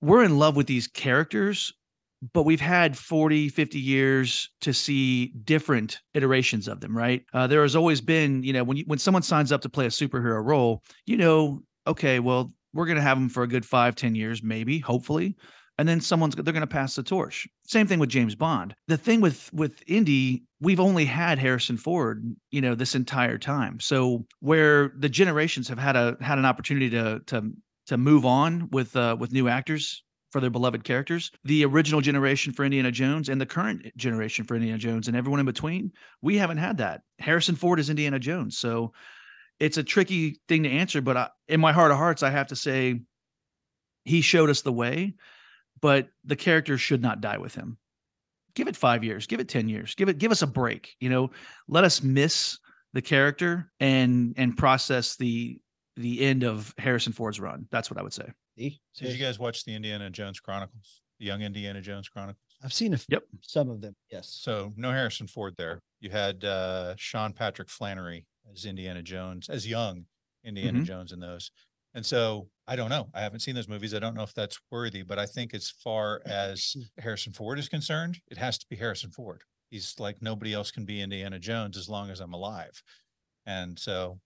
We're 0.00 0.24
in 0.24 0.38
love 0.38 0.56
with 0.56 0.66
these 0.66 0.88
characters, 0.88 1.72
but 2.32 2.44
we've 2.44 2.60
had 2.60 2.96
40, 2.96 3.48
50 3.48 3.78
years 3.78 4.50
to 4.62 4.72
see 4.72 5.28
different 5.44 6.00
iterations 6.14 6.68
of 6.68 6.80
them, 6.80 6.96
right? 6.96 7.24
Uh, 7.32 7.46
there 7.46 7.62
has 7.62 7.76
always 7.76 8.00
been, 8.00 8.42
you 8.42 8.52
know, 8.52 8.64
when 8.64 8.76
you, 8.76 8.84
when 8.86 8.98
someone 8.98 9.22
signs 9.22 9.52
up 9.52 9.60
to 9.62 9.68
play 9.68 9.86
a 9.86 9.90
superhero 9.90 10.44
role, 10.44 10.82
you 11.06 11.16
know, 11.16 11.62
okay, 11.86 12.20
well, 12.20 12.52
we're 12.74 12.86
going 12.86 12.96
to 12.96 13.02
have 13.02 13.18
them 13.18 13.28
for 13.28 13.42
a 13.42 13.48
good 13.48 13.66
five, 13.66 13.94
ten 13.94 14.14
years, 14.14 14.42
maybe, 14.42 14.78
hopefully 14.78 15.36
and 15.78 15.88
then 15.88 16.00
someone's 16.00 16.34
they're 16.34 16.52
going 16.52 16.60
to 16.60 16.66
pass 16.66 16.94
the 16.94 17.02
torch. 17.02 17.48
Same 17.66 17.86
thing 17.86 17.98
with 17.98 18.10
James 18.10 18.34
Bond. 18.34 18.74
The 18.88 18.96
thing 18.96 19.20
with 19.20 19.52
with 19.52 19.82
Indy, 19.86 20.44
we've 20.60 20.80
only 20.80 21.04
had 21.04 21.38
Harrison 21.38 21.76
Ford, 21.76 22.24
you 22.50 22.60
know, 22.60 22.74
this 22.74 22.94
entire 22.94 23.38
time. 23.38 23.80
So 23.80 24.26
where 24.40 24.92
the 24.98 25.08
generations 25.08 25.68
have 25.68 25.78
had 25.78 25.96
a 25.96 26.16
had 26.20 26.38
an 26.38 26.44
opportunity 26.44 26.90
to 26.90 27.20
to 27.26 27.52
to 27.86 27.96
move 27.96 28.24
on 28.24 28.68
with 28.70 28.94
uh, 28.96 29.16
with 29.18 29.32
new 29.32 29.48
actors 29.48 30.02
for 30.30 30.40
their 30.40 30.50
beloved 30.50 30.82
characters, 30.82 31.30
the 31.44 31.64
original 31.64 32.00
generation 32.00 32.54
for 32.54 32.64
Indiana 32.64 32.90
Jones 32.90 33.28
and 33.28 33.38
the 33.38 33.46
current 33.46 33.94
generation 33.96 34.46
for 34.46 34.54
Indiana 34.54 34.78
Jones 34.78 35.06
and 35.06 35.14
everyone 35.16 35.40
in 35.40 35.46
between, 35.46 35.92
we 36.22 36.38
haven't 36.38 36.56
had 36.56 36.78
that. 36.78 37.02
Harrison 37.18 37.54
Ford 37.54 37.78
is 37.78 37.90
Indiana 37.90 38.18
Jones, 38.18 38.56
so 38.56 38.92
it's 39.60 39.76
a 39.76 39.82
tricky 39.82 40.40
thing 40.48 40.62
to 40.62 40.70
answer. 40.70 41.02
But 41.02 41.16
I, 41.16 41.28
in 41.48 41.60
my 41.60 41.72
heart 41.72 41.90
of 41.90 41.98
hearts, 41.98 42.22
I 42.22 42.30
have 42.30 42.46
to 42.48 42.56
say, 42.56 43.00
he 44.04 44.20
showed 44.20 44.50
us 44.50 44.62
the 44.62 44.72
way 44.72 45.14
but 45.82 46.08
the 46.24 46.36
character 46.36 46.78
should 46.78 47.02
not 47.02 47.20
die 47.20 47.36
with 47.38 47.54
him. 47.54 47.76
Give 48.54 48.68
it 48.68 48.76
five 48.76 49.02
years, 49.04 49.26
give 49.26 49.40
it 49.40 49.48
10 49.48 49.68
years, 49.68 49.94
give 49.94 50.08
it, 50.08 50.18
give 50.18 50.30
us 50.32 50.42
a 50.42 50.46
break, 50.46 50.94
you 51.00 51.10
know, 51.10 51.30
let 51.68 51.84
us 51.84 52.02
miss 52.02 52.58
the 52.94 53.02
character 53.02 53.70
and, 53.80 54.34
and 54.36 54.56
process 54.56 55.16
the, 55.16 55.58
the 55.96 56.22
end 56.24 56.44
of 56.44 56.72
Harrison 56.78 57.12
Ford's 57.12 57.40
run. 57.40 57.66
That's 57.70 57.90
what 57.90 57.98
I 57.98 58.02
would 58.02 58.12
say. 58.12 58.30
See? 58.58 58.80
Did 58.98 59.12
you 59.12 59.18
guys 59.24 59.38
watch 59.38 59.64
the 59.64 59.74
Indiana 59.74 60.08
Jones 60.10 60.38
Chronicles? 60.40 61.00
The 61.18 61.24
Young 61.26 61.40
Indiana 61.42 61.80
Jones 61.80 62.08
Chronicles? 62.08 62.36
I've 62.62 62.72
seen 62.72 62.92
a 62.92 62.96
f- 62.96 63.06
Yep. 63.08 63.22
some 63.40 63.70
of 63.70 63.80
them. 63.80 63.96
Yes. 64.10 64.28
So 64.40 64.72
no 64.76 64.90
Harrison 64.92 65.26
Ford 65.26 65.54
there. 65.56 65.80
You 66.00 66.10
had 66.10 66.44
uh 66.44 66.94
Sean 66.96 67.32
Patrick 67.32 67.70
Flanery 67.70 68.26
as 68.52 68.66
Indiana 68.66 69.02
Jones, 69.02 69.48
as 69.48 69.66
young 69.66 70.04
Indiana 70.44 70.80
Mhm. 70.80 70.84
Jones 70.84 71.12
in 71.12 71.20
those. 71.20 71.50
And 71.94 72.04
so 72.04 72.48
I 72.66 72.76
don't 72.76 72.90
know. 72.90 73.08
I 73.14 73.20
haven't 73.20 73.40
seen 73.40 73.54
those 73.54 73.68
movies. 73.68 73.94
I 73.94 73.98
don't 73.98 74.14
know 74.14 74.22
if 74.22 74.34
that's 74.34 74.58
worthy, 74.70 75.02
but 75.02 75.18
I 75.18 75.26
think 75.26 75.54
as 75.54 75.70
far 75.70 76.22
as 76.26 76.74
Harrison 76.98 77.32
Ford 77.32 77.58
is 77.58 77.68
concerned, 77.68 78.18
it 78.30 78.38
has 78.38 78.58
to 78.58 78.66
be 78.68 78.76
Harrison 78.76 79.10
Ford. 79.10 79.42
He's 79.70 79.94
like 79.98 80.20
nobody 80.20 80.54
else 80.54 80.70
can 80.70 80.84
be 80.84 81.00
Indiana 81.00 81.38
Jones 81.38 81.76
as 81.76 81.88
long 81.88 82.10
as 82.10 82.20
I'm 82.20 82.34
alive. 82.34 82.82
And 83.46 83.78
so 83.78 84.18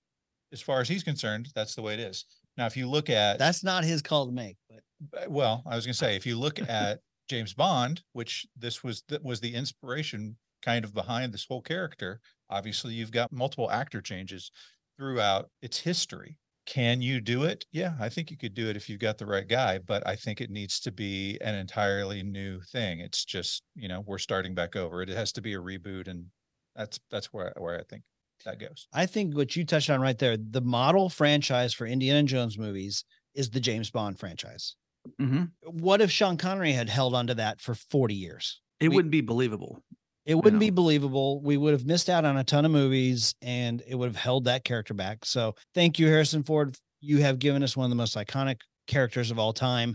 as 0.52 0.60
far 0.60 0.80
as 0.80 0.88
he's 0.88 1.02
concerned, 1.02 1.48
that's 1.54 1.74
the 1.74 1.82
way 1.82 1.94
it 1.94 2.00
is. 2.00 2.24
Now, 2.56 2.66
if 2.66 2.76
you 2.76 2.88
look 2.88 3.10
at 3.10 3.38
That's 3.38 3.62
not 3.62 3.84
his 3.84 4.02
call 4.02 4.26
to 4.26 4.32
make, 4.32 4.56
but 4.68 5.24
uh, 5.24 5.26
well, 5.28 5.62
I 5.66 5.76
was 5.76 5.84
going 5.84 5.92
to 5.92 5.98
say, 5.98 6.16
if 6.16 6.26
you 6.26 6.38
look 6.38 6.58
at 6.68 7.00
James 7.28 7.54
Bond, 7.54 8.02
which 8.12 8.46
this 8.56 8.82
was 8.84 9.02
that 9.08 9.22
was 9.24 9.40
the 9.40 9.54
inspiration 9.54 10.36
kind 10.62 10.84
of 10.84 10.94
behind 10.94 11.32
this 11.32 11.46
whole 11.48 11.62
character. 11.62 12.20
Obviously, 12.50 12.94
you've 12.94 13.12
got 13.12 13.32
multiple 13.32 13.70
actor 13.70 14.00
changes 14.00 14.50
throughout 14.98 15.48
its 15.62 15.78
history. 15.78 16.38
Can 16.66 17.00
you 17.00 17.20
do 17.20 17.44
it? 17.44 17.64
Yeah, 17.70 17.96
I 18.00 18.08
think 18.08 18.30
you 18.30 18.36
could 18.36 18.54
do 18.54 18.68
it 18.68 18.76
if 18.76 18.88
you've 18.88 18.98
got 19.00 19.18
the 19.18 19.26
right 19.26 19.46
guy, 19.46 19.78
but 19.78 20.04
I 20.06 20.16
think 20.16 20.40
it 20.40 20.50
needs 20.50 20.80
to 20.80 20.90
be 20.92 21.38
an 21.40 21.54
entirely 21.54 22.22
new 22.24 22.60
thing. 22.60 22.98
It's 23.00 23.24
just, 23.24 23.62
you 23.76 23.86
know, 23.88 24.00
we're 24.00 24.18
starting 24.18 24.54
back 24.54 24.74
over. 24.74 25.00
It 25.00 25.08
has 25.08 25.32
to 25.34 25.40
be 25.40 25.54
a 25.54 25.60
reboot 25.60 26.08
and 26.08 26.26
that's 26.74 26.98
that's 27.10 27.32
where 27.32 27.52
where 27.56 27.78
I 27.78 27.84
think 27.84 28.02
that 28.44 28.58
goes. 28.58 28.88
I 28.92 29.06
think 29.06 29.34
what 29.36 29.54
you 29.56 29.64
touched 29.64 29.88
on 29.90 30.00
right 30.00 30.18
there, 30.18 30.36
the 30.36 30.60
model 30.60 31.08
franchise 31.08 31.72
for 31.72 31.86
Indiana 31.86 32.24
Jones 32.24 32.58
movies 32.58 33.04
is 33.34 33.50
the 33.50 33.60
James 33.60 33.90
Bond 33.90 34.18
franchise. 34.18 34.74
hmm 35.20 35.44
What 35.62 36.00
if 36.00 36.10
Sean 36.10 36.36
Connery 36.36 36.72
had 36.72 36.88
held 36.88 37.14
onto 37.14 37.34
that 37.34 37.60
for 37.60 37.74
40 37.74 38.14
years? 38.14 38.60
It 38.80 38.88
We- 38.88 38.96
wouldn't 38.96 39.12
be 39.12 39.20
believable. 39.20 39.82
It 40.26 40.34
wouldn't 40.34 40.58
be 40.60 40.70
know. 40.70 40.74
believable. 40.74 41.40
We 41.40 41.56
would 41.56 41.72
have 41.72 41.86
missed 41.86 42.10
out 42.10 42.24
on 42.24 42.36
a 42.36 42.44
ton 42.44 42.64
of 42.64 42.72
movies 42.72 43.34
and 43.42 43.82
it 43.86 43.94
would 43.94 44.08
have 44.08 44.16
held 44.16 44.44
that 44.44 44.64
character 44.64 44.92
back. 44.92 45.24
So 45.24 45.54
thank 45.72 45.98
you, 46.00 46.08
Harrison 46.08 46.42
Ford. 46.42 46.76
You 47.00 47.18
have 47.22 47.38
given 47.38 47.62
us 47.62 47.76
one 47.76 47.84
of 47.84 47.90
the 47.90 47.96
most 47.96 48.16
iconic 48.16 48.60
characters 48.88 49.30
of 49.30 49.38
all 49.38 49.52
time. 49.52 49.94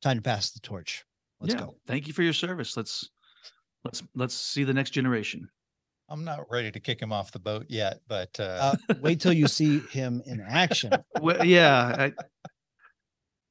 Time 0.00 0.16
to 0.16 0.22
pass 0.22 0.50
the 0.52 0.60
torch. 0.60 1.04
Let's 1.40 1.54
yeah. 1.54 1.60
go. 1.60 1.76
Thank 1.86 2.06
you 2.06 2.14
for 2.14 2.22
your 2.22 2.32
service. 2.32 2.76
Let's 2.76 3.10
let's 3.84 4.02
let's 4.14 4.34
see 4.34 4.64
the 4.64 4.72
next 4.72 4.90
generation. 4.90 5.48
I'm 6.08 6.24
not 6.24 6.50
ready 6.50 6.70
to 6.70 6.80
kick 6.80 7.02
him 7.02 7.12
off 7.12 7.32
the 7.32 7.38
boat 7.38 7.66
yet, 7.68 8.00
but 8.08 8.30
uh, 8.40 8.74
Uh, 8.88 8.94
wait 9.02 9.20
till 9.20 9.32
you 9.34 9.46
see 9.46 9.80
him 9.90 10.22
in 10.24 10.40
action. 10.40 10.92
well, 11.20 11.44
yeah. 11.44 11.94
I, 11.98 12.12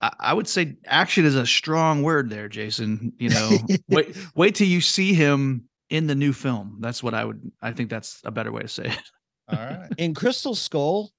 I, 0.01 0.13
I 0.19 0.33
would 0.33 0.47
say 0.47 0.75
action 0.85 1.25
is 1.25 1.35
a 1.35 1.45
strong 1.45 2.01
word 2.01 2.29
there, 2.31 2.49
Jason. 2.49 3.13
You 3.19 3.29
know, 3.29 3.57
wait 3.89 4.17
wait 4.35 4.55
till 4.55 4.67
you 4.67 4.81
see 4.81 5.13
him 5.13 5.66
in 5.89 6.07
the 6.07 6.15
new 6.15 6.33
film. 6.33 6.77
That's 6.81 7.01
what 7.01 7.13
I 7.13 7.23
would. 7.25 7.51
I 7.61 7.71
think 7.71 7.89
that's 7.89 8.19
a 8.25 8.31
better 8.31 8.51
way 8.51 8.61
to 8.61 8.67
say 8.67 8.85
it. 8.87 9.01
all 9.47 9.57
right. 9.57 9.89
In 9.97 10.13
Crystal 10.13 10.55
Skull, 10.55 11.11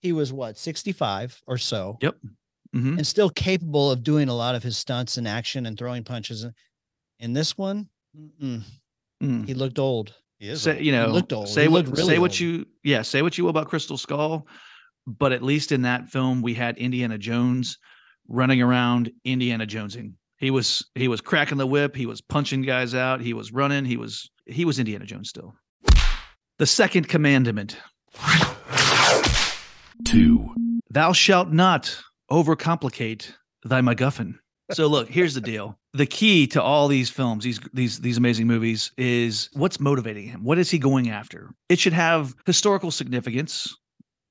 he 0.00 0.12
was 0.12 0.32
what, 0.32 0.56
65 0.58 1.40
or 1.46 1.58
so, 1.58 1.98
Yep. 2.02 2.16
Mhm. 2.74 2.98
and 2.98 3.06
still 3.06 3.30
capable 3.30 3.90
of 3.90 4.02
doing 4.02 4.28
a 4.28 4.34
lot 4.34 4.54
of 4.54 4.62
his 4.62 4.76
stunts 4.76 5.16
and 5.16 5.26
action 5.26 5.66
and 5.66 5.76
throwing 5.78 6.04
punches. 6.04 6.46
In 7.18 7.32
this 7.32 7.56
one, 7.58 7.88
Mm. 8.42 8.62
he 9.46 9.54
looked 9.54 9.78
old. 9.78 10.14
He 10.38 10.48
is. 10.48 10.62
Say, 10.62 10.76
old. 10.76 10.84
you 10.84 10.92
know, 10.92 11.08
looked 11.08 11.32
old. 11.32 11.48
say 11.48 11.62
He 11.62 11.68
what 11.68 11.86
really 11.86 12.04
say 12.04 12.18
what 12.18 12.30
old. 12.32 12.40
you 12.40 12.66
yeah 12.82 13.02
say 13.02 13.22
what 13.22 13.36
you 13.36 13.44
will 13.44 13.50
about 13.50 13.68
Crystal 13.68 13.98
Skull, 13.98 14.46
but 15.06 15.32
at 15.32 15.42
least 15.42 15.72
in 15.72 15.82
that 15.82 16.08
film 16.08 16.42
we 16.42 16.54
had 16.54 16.76
Indiana 16.78 17.18
Jones 17.18 17.76
running 18.28 18.62
around 18.62 19.10
Indiana 19.24 19.66
Jonesing. 19.66 20.14
He 20.40 20.50
was 20.50 20.84
he 20.94 21.06
was 21.06 21.20
cracking 21.20 21.58
the 21.58 21.66
whip. 21.66 21.94
He 21.94 22.06
was 22.06 22.22
punching 22.22 22.62
guys 22.62 22.94
out. 22.94 23.20
He 23.20 23.34
was 23.34 23.52
running. 23.52 23.84
He 23.84 23.98
was 23.98 24.30
he 24.46 24.64
was 24.64 24.78
Indiana 24.78 25.04
Jones 25.04 25.28
still. 25.28 25.54
The 26.58 26.66
second 26.66 27.08
commandment: 27.08 27.76
two, 30.04 30.54
Thou 30.90 31.12
shalt 31.12 31.50
not 31.50 31.96
overcomplicate 32.30 33.32
thy 33.64 33.82
MacGuffin. 33.82 34.34
So 34.72 34.86
look, 34.86 35.08
here's 35.08 35.34
the 35.34 35.40
deal. 35.40 35.78
The 35.92 36.06
key 36.06 36.46
to 36.48 36.62
all 36.62 36.88
these 36.88 37.10
films, 37.10 37.44
these 37.44 37.60
these 37.74 38.00
these 38.00 38.16
amazing 38.16 38.46
movies, 38.46 38.92
is 38.96 39.50
what's 39.52 39.78
motivating 39.78 40.26
him. 40.28 40.42
What 40.42 40.58
is 40.58 40.70
he 40.70 40.78
going 40.78 41.10
after? 41.10 41.50
It 41.68 41.78
should 41.78 41.92
have 41.92 42.34
historical 42.46 42.90
significance. 42.90 43.76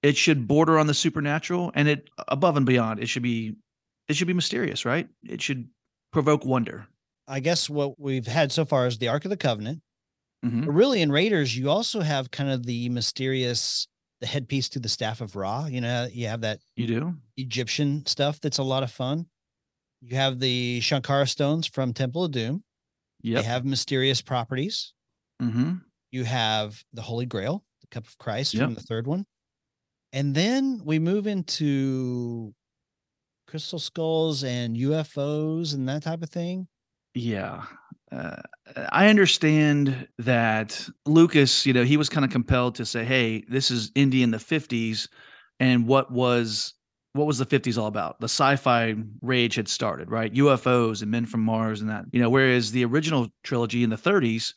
It 0.02 0.18
should 0.18 0.48
border 0.48 0.80
on 0.80 0.88
the 0.88 0.94
supernatural, 0.94 1.72
and 1.76 1.88
it 1.88 2.10
above 2.30 2.58
and 2.58 2.66
beyond. 2.66 3.00
It 3.00 3.10
should 3.10 3.24
be 3.24 3.56
it 4.08 4.16
should 4.16 4.28
be 4.28 4.34
mysterious, 4.34 4.86
right? 4.86 5.08
It 5.24 5.42
should 5.42 5.68
provoke 6.12 6.46
wonder. 6.46 6.88
I 7.28 7.40
guess 7.40 7.70
what 7.70 8.00
we've 8.00 8.26
had 8.28 8.52
so 8.52 8.66
far 8.66 8.88
is 8.88 8.98
the 8.98 9.08
Ark 9.08 9.26
of 9.26 9.30
the 9.30 9.38
Covenant. 9.38 9.82
Mhm. 10.44 10.66
But 10.66 10.72
really, 10.72 11.02
in 11.02 11.12
Raiders, 11.12 11.56
you 11.58 11.70
also 11.70 12.02
have 12.02 12.32
kind 12.32 12.50
of 12.50 12.66
the 12.66 12.90
mysterious, 12.90 13.88
the 14.22 14.28
headpiece 14.28 14.70
to 14.70 14.80
the 14.80 14.90
staff 14.90 15.22
of 15.22 15.36
Ra. 15.36 15.66
You 15.66 15.82
know, 15.82 16.08
you 16.12 16.28
have 16.28 16.42
that 16.42 16.60
You 16.76 16.88
do? 16.88 17.16
Egyptian 17.38 18.06
stuff 18.06 18.40
that's 18.40 18.58
a 18.58 18.64
lot 18.64 18.84
of 18.84 18.92
fun. 18.92 19.28
You 20.02 20.16
have 20.16 20.40
the 20.40 20.80
Shankara 20.82 21.28
stones 21.28 21.68
from 21.68 21.94
Temple 21.94 22.24
of 22.26 22.32
Doom. 22.32 22.64
Yep. 23.22 23.36
They 23.42 23.48
have 23.48 23.66
mysterious 23.66 24.22
properties. 24.22 24.94
hmm 25.42 25.76
You 26.12 26.24
have 26.24 26.84
the 26.94 27.02
Holy 27.02 27.26
Grail, 27.26 27.64
the 27.82 27.88
Cup 27.88 28.08
of 28.08 28.18
Christ 28.18 28.54
Yep. 28.54 28.64
from 28.64 28.74
the 28.76 28.82
third 28.82 29.08
one. 29.08 29.26
And 30.14 30.34
then 30.34 30.82
we 30.86 30.98
move 31.00 31.28
into 31.28 32.56
crystal 33.50 33.80
skulls 33.80 34.44
and 34.44 34.78
UFOs 34.78 35.74
and 35.74 35.90
that 35.90 36.04
type 36.04 36.22
of 36.22 36.30
thing. 36.30 36.68
Yeah. 37.16 37.64
Uh, 38.12 38.38
I 38.92 39.08
understand 39.08 40.08
that 40.20 40.88
Lucas, 41.06 41.66
you 41.66 41.74
know, 41.74 41.84
he 41.84 41.98
was 41.98 42.10
kind 42.10 42.26
of 42.26 42.32
compelled 42.32 42.76
to 42.76 42.86
say, 42.86 43.04
"Hey, 43.04 43.44
this 43.50 43.72
is 43.72 43.92
Indy 43.96 44.24
in 44.24 44.32
the 44.32 44.40
50s." 44.40 45.08
And 45.60 45.88
what 45.88 46.12
was 46.12 46.74
what 47.14 47.26
was 47.26 47.40
the 47.40 47.46
50s 47.46 47.78
all 47.78 47.88
about? 47.88 48.20
The 48.20 48.26
sci-fi 48.26 48.96
rage 49.22 49.56
had 49.56 49.68
started, 49.68 50.12
right? 50.12 50.34
UFOs 50.34 51.02
and 51.02 51.10
men 51.10 51.26
from 51.26 51.42
Mars 51.42 51.82
and 51.82 51.90
that. 51.90 52.06
You 52.12 52.22
know, 52.22 52.30
whereas 52.30 52.72
the 52.72 52.86
original 52.86 53.28
trilogy 53.44 53.84
in 53.84 53.90
the 53.90 53.98
30s, 53.98 54.54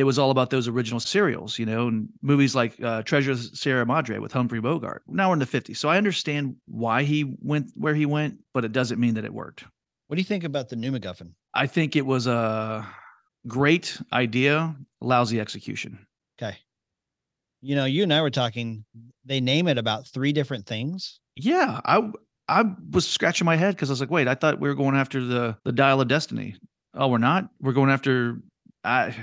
it 0.00 0.04
was 0.04 0.18
all 0.18 0.30
about 0.30 0.48
those 0.48 0.66
original 0.66 0.98
serials, 0.98 1.58
you 1.58 1.66
know, 1.66 1.88
and 1.88 2.08
movies 2.22 2.54
like 2.54 2.82
uh, 2.82 3.02
Treasure 3.02 3.32
of 3.32 3.38
Sierra 3.38 3.84
Madre 3.84 4.18
with 4.18 4.32
Humphrey 4.32 4.60
Bogart. 4.60 5.02
Now 5.06 5.28
we're 5.28 5.34
in 5.34 5.40
the 5.40 5.46
50s. 5.46 5.76
So 5.76 5.90
I 5.90 5.98
understand 5.98 6.56
why 6.66 7.02
he 7.02 7.36
went 7.42 7.70
where 7.74 7.94
he 7.94 8.06
went, 8.06 8.38
but 8.54 8.64
it 8.64 8.72
doesn't 8.72 8.98
mean 8.98 9.14
that 9.14 9.26
it 9.26 9.32
worked. 9.32 9.64
What 10.06 10.16
do 10.16 10.20
you 10.20 10.26
think 10.26 10.44
about 10.44 10.70
the 10.70 10.76
new 10.76 10.90
MacGuffin? 10.90 11.32
I 11.52 11.66
think 11.66 11.96
it 11.96 12.06
was 12.06 12.26
a 12.26 12.88
great 13.46 14.00
idea, 14.10 14.74
lousy 15.02 15.38
execution. 15.38 15.98
Okay. 16.40 16.56
You 17.60 17.76
know, 17.76 17.84
you 17.84 18.02
and 18.02 18.12
I 18.12 18.22
were 18.22 18.30
talking, 18.30 18.86
they 19.26 19.40
name 19.40 19.68
it 19.68 19.76
about 19.76 20.08
three 20.08 20.32
different 20.32 20.66
things. 20.66 21.20
Yeah, 21.36 21.80
I 21.84 22.10
I 22.48 22.64
was 22.90 23.06
scratching 23.06 23.44
my 23.44 23.56
head 23.56 23.76
because 23.76 23.90
I 23.90 23.92
was 23.92 24.00
like, 24.00 24.10
wait, 24.10 24.28
I 24.28 24.34
thought 24.34 24.60
we 24.60 24.68
were 24.68 24.74
going 24.74 24.96
after 24.96 25.22
the 25.22 25.58
the 25.64 25.72
dial 25.72 26.00
of 26.00 26.08
destiny. 26.08 26.56
Oh, 26.94 27.08
we're 27.08 27.18
not. 27.18 27.50
We're 27.60 27.74
going 27.74 27.90
after. 27.90 28.38
I, 28.82 29.14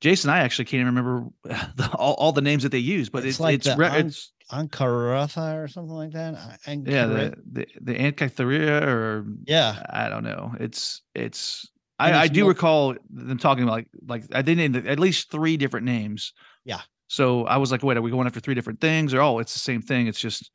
Jason, 0.00 0.30
I 0.30 0.38
actually 0.38 0.64
can't 0.64 0.80
even 0.80 0.94
remember 0.94 1.28
the, 1.76 1.90
all, 1.94 2.14
all 2.14 2.32
the 2.32 2.40
names 2.40 2.62
that 2.62 2.72
they 2.72 2.78
use, 2.78 3.08
but 3.10 3.18
It's 3.18 3.34
it's 3.36 3.40
like 3.40 3.54
it's, 3.56 3.66
the 3.66 3.76
re- 3.76 3.88
un- 3.88 4.06
it's 4.06 4.32
Ankaratha 4.50 5.62
or 5.62 5.68
something 5.68 5.94
like 5.94 6.12
that. 6.12 6.34
Ankara- 6.66 6.90
yeah 6.90 7.06
the 7.06 7.36
the, 7.52 7.66
the 7.80 7.94
Ankytheria 7.94 8.82
or 8.82 9.26
yeah. 9.46 9.82
I 9.90 10.08
don't 10.08 10.24
know. 10.24 10.54
It's 10.58 11.02
it's. 11.14 11.68
And 11.98 12.16
I, 12.16 12.22
I 12.22 12.28
do 12.28 12.42
mo- 12.42 12.48
recall 12.48 12.94
them 13.10 13.36
talking 13.38 13.64
about 13.64 13.72
like 13.72 13.88
like 14.06 14.24
I 14.32 14.42
did 14.42 14.56
name 14.56 14.74
at 14.86 14.98
least 14.98 15.30
three 15.30 15.56
different 15.56 15.84
names. 15.84 16.32
Yeah. 16.64 16.80
So 17.08 17.44
I 17.44 17.58
was 17.58 17.70
like, 17.70 17.82
wait, 17.82 17.96
are 17.96 18.02
we 18.02 18.10
going 18.10 18.26
after 18.26 18.40
three 18.40 18.54
different 18.54 18.80
things? 18.80 19.12
Or 19.12 19.20
oh, 19.20 19.38
it's 19.40 19.52
the 19.52 19.58
same 19.58 19.82
thing. 19.82 20.06
It's 20.06 20.20
just, 20.20 20.50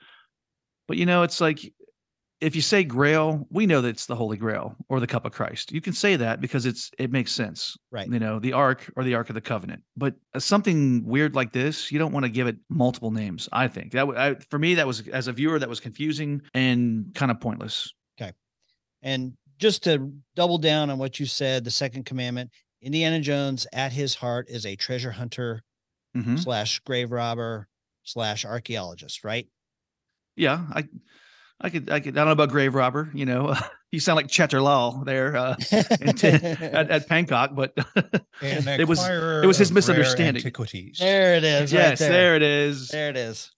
but 0.87 0.97
you 0.97 1.05
know, 1.05 1.21
it's 1.23 1.39
like 1.41 1.59
if 2.45 2.55
you 2.55 2.61
say 2.61 2.83
Grail, 2.83 3.47
we 3.49 3.65
know 3.65 3.81
that 3.81 3.89
it's 3.89 4.05
the 4.05 4.15
Holy 4.15 4.37
Grail 4.37 4.75
or 4.89 4.99
the 4.99 5.07
Cup 5.07 5.25
of 5.25 5.31
Christ. 5.31 5.71
You 5.71 5.81
can 5.81 5.93
say 5.93 6.15
that 6.15 6.39
because 6.41 6.65
it's 6.65 6.91
it 6.99 7.11
makes 7.11 7.31
sense. 7.31 7.75
Right. 7.91 8.07
You 8.07 8.19
know, 8.19 8.39
the 8.39 8.53
Ark 8.53 8.89
or 8.95 9.03
the 9.03 9.15
Ark 9.15 9.29
of 9.29 9.35
the 9.35 9.41
Covenant. 9.41 9.81
But 9.97 10.13
uh, 10.33 10.39
something 10.39 11.03
weird 11.05 11.33
like 11.35 11.51
this, 11.51 11.91
you 11.91 11.97
don't 11.99 12.11
want 12.11 12.23
to 12.25 12.29
give 12.29 12.47
it 12.47 12.57
multiple 12.69 13.11
names. 13.11 13.49
I 13.51 13.67
think 13.67 13.91
that 13.93 14.07
I, 14.17 14.35
for 14.49 14.59
me, 14.59 14.75
that 14.75 14.85
was 14.85 15.07
as 15.07 15.27
a 15.27 15.33
viewer, 15.33 15.57
that 15.59 15.67
was 15.69 15.79
confusing 15.79 16.41
and 16.53 17.11
kind 17.15 17.31
of 17.31 17.39
pointless. 17.39 17.91
Okay. 18.21 18.31
And 19.01 19.33
just 19.57 19.83
to 19.85 20.11
double 20.35 20.57
down 20.57 20.89
on 20.89 20.97
what 20.99 21.19
you 21.19 21.25
said, 21.25 21.63
the 21.63 21.71
second 21.71 22.05
commandment, 22.05 22.51
Indiana 22.81 23.19
Jones 23.19 23.65
at 23.73 23.91
his 23.91 24.13
heart 24.15 24.47
is 24.49 24.65
a 24.65 24.75
treasure 24.75 25.11
hunter 25.11 25.63
Mhm. 26.15 26.39
slash 26.39 26.79
grave 26.79 27.11
robber 27.11 27.67
slash 28.03 28.45
archaeologist, 28.45 29.23
right? 29.23 29.47
Yeah, 30.37 30.65
I, 30.73 30.83
I 31.61 31.69
could, 31.69 31.89
I 31.89 31.99
could. 31.99 32.17
I 32.17 32.21
don't 32.21 32.27
know 32.27 32.31
about 32.33 32.49
grave 32.49 32.75
robber. 32.75 33.09
You 33.13 33.25
know, 33.25 33.55
you 33.91 33.99
sound 33.99 34.17
like 34.17 34.27
Chattar 34.27 34.61
Lal 34.61 35.03
there 35.05 35.35
uh, 35.35 35.55
in 36.01 36.15
t- 36.15 36.27
at, 36.29 36.91
at 36.91 37.07
Pankot, 37.07 37.55
but 37.55 37.73
it 38.41 38.87
was 38.87 39.05
it 39.07 39.47
was 39.47 39.57
his 39.57 39.69
of 39.69 39.75
misunderstanding. 39.75 40.41
Antiquities. 40.41 40.97
there 40.99 41.35
it 41.35 41.43
is. 41.43 41.73
right 41.73 41.79
yes, 41.79 41.99
there. 41.99 42.09
there 42.09 42.35
it 42.35 42.41
is. 42.41 42.89
There 42.89 43.09
it 43.09 43.17
is. 43.17 43.51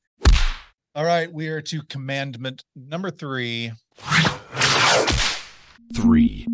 All 0.94 1.06
right, 1.06 1.32
we 1.32 1.48
are 1.48 1.62
to 1.62 1.84
commandment 1.84 2.64
number 2.76 3.12
three. 3.12 3.74
three, 5.96 6.48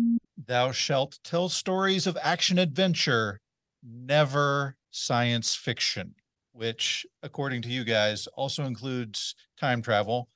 Thou 0.46 0.72
shalt 0.72 1.18
tell 1.24 1.48
stories 1.48 2.06
of 2.06 2.18
action 2.22 2.58
adventure, 2.58 3.40
never 3.82 4.76
science 4.90 5.54
fiction, 5.54 6.14
which, 6.52 7.06
according 7.22 7.62
to 7.62 7.68
you 7.68 7.84
guys, 7.84 8.26
also 8.28 8.64
includes 8.64 9.34
time 9.58 9.80
travel. 9.82 10.28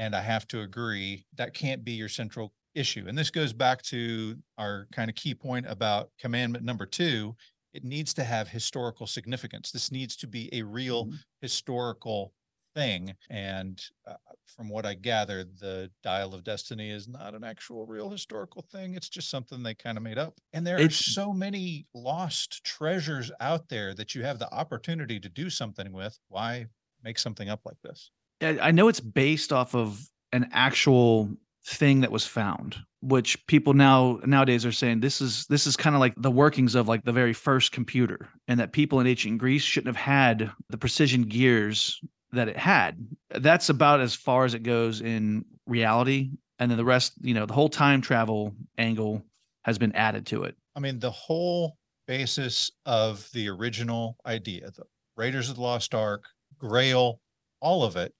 And 0.00 0.16
I 0.16 0.22
have 0.22 0.46
to 0.48 0.62
agree, 0.62 1.26
that 1.34 1.52
can't 1.52 1.84
be 1.84 1.92
your 1.92 2.08
central 2.08 2.54
issue. 2.74 3.04
And 3.06 3.18
this 3.18 3.30
goes 3.30 3.52
back 3.52 3.82
to 3.82 4.42
our 4.56 4.88
kind 4.92 5.10
of 5.10 5.14
key 5.14 5.34
point 5.34 5.66
about 5.68 6.10
commandment 6.18 6.64
number 6.64 6.86
two. 6.86 7.36
It 7.74 7.84
needs 7.84 8.14
to 8.14 8.24
have 8.24 8.48
historical 8.48 9.06
significance. 9.06 9.70
This 9.70 9.92
needs 9.92 10.16
to 10.16 10.26
be 10.26 10.48
a 10.54 10.62
real 10.62 11.08
Mhm. 11.08 11.18
historical 11.42 12.32
thing. 12.74 13.14
And 13.28 13.78
uh, 14.06 14.16
from 14.46 14.70
what 14.70 14.86
I 14.86 14.94
gather, 14.94 15.44
the 15.44 15.92
Dial 16.02 16.32
of 16.34 16.44
Destiny 16.44 16.88
is 16.90 17.06
not 17.06 17.34
an 17.34 17.44
actual 17.44 17.84
real 17.84 18.08
historical 18.08 18.62
thing. 18.62 18.94
It's 18.94 19.08
just 19.10 19.28
something 19.28 19.62
they 19.62 19.74
kind 19.74 19.98
of 19.98 20.02
made 20.04 20.16
up. 20.18 20.40
And 20.54 20.66
there 20.66 20.78
It's- 20.78 21.00
are 21.00 21.10
so 21.10 21.32
many 21.34 21.86
lost 21.92 22.64
treasures 22.64 23.30
out 23.38 23.68
there 23.68 23.92
that 23.94 24.14
you 24.14 24.22
have 24.22 24.38
the 24.38 24.50
opportunity 24.54 25.20
to 25.20 25.28
do 25.28 25.50
something 25.50 25.92
with. 25.92 26.18
Why 26.28 26.68
make 27.02 27.18
something 27.18 27.50
up 27.50 27.66
like 27.66 27.80
this? 27.82 28.10
I 28.42 28.70
know 28.70 28.88
it's 28.88 29.00
based 29.00 29.52
off 29.52 29.74
of 29.74 30.00
an 30.32 30.48
actual 30.52 31.30
thing 31.66 32.00
that 32.00 32.10
was 32.10 32.26
found, 32.26 32.76
which 33.02 33.46
people 33.46 33.74
now 33.74 34.18
nowadays 34.24 34.64
are 34.64 34.72
saying 34.72 35.00
this 35.00 35.20
is 35.20 35.46
this 35.46 35.66
is 35.66 35.76
kind 35.76 35.94
of 35.94 36.00
like 36.00 36.14
the 36.16 36.30
workings 36.30 36.74
of 36.74 36.88
like 36.88 37.04
the 37.04 37.12
very 37.12 37.32
first 37.32 37.72
computer, 37.72 38.28
and 38.48 38.58
that 38.58 38.72
people 38.72 39.00
in 39.00 39.06
ancient 39.06 39.38
Greece 39.38 39.62
shouldn't 39.62 39.94
have 39.94 40.04
had 40.04 40.50
the 40.70 40.78
precision 40.78 41.22
gears 41.22 42.00
that 42.32 42.48
it 42.48 42.56
had. 42.56 43.06
That's 43.30 43.68
about 43.68 44.00
as 44.00 44.14
far 44.14 44.44
as 44.44 44.54
it 44.54 44.62
goes 44.62 45.00
in 45.00 45.44
reality. 45.66 46.30
and 46.60 46.70
then 46.70 46.78
the 46.78 46.84
rest, 46.84 47.14
you 47.22 47.34
know, 47.34 47.46
the 47.46 47.54
whole 47.54 47.70
time 47.70 48.00
travel 48.02 48.54
angle 48.78 49.24
has 49.64 49.78
been 49.78 49.92
added 49.92 50.26
to 50.26 50.44
it. 50.44 50.54
I 50.76 50.80
mean, 50.80 50.98
the 50.98 51.10
whole 51.10 51.76
basis 52.06 52.70
of 52.86 53.28
the 53.32 53.48
original 53.48 54.16
idea, 54.26 54.70
the 54.70 54.84
Raiders 55.16 55.48
of 55.48 55.56
the 55.56 55.62
Lost 55.62 55.94
Ark, 55.94 56.24
Grail, 56.58 57.20
all 57.60 57.82
of 57.82 57.96
it 57.96 58.14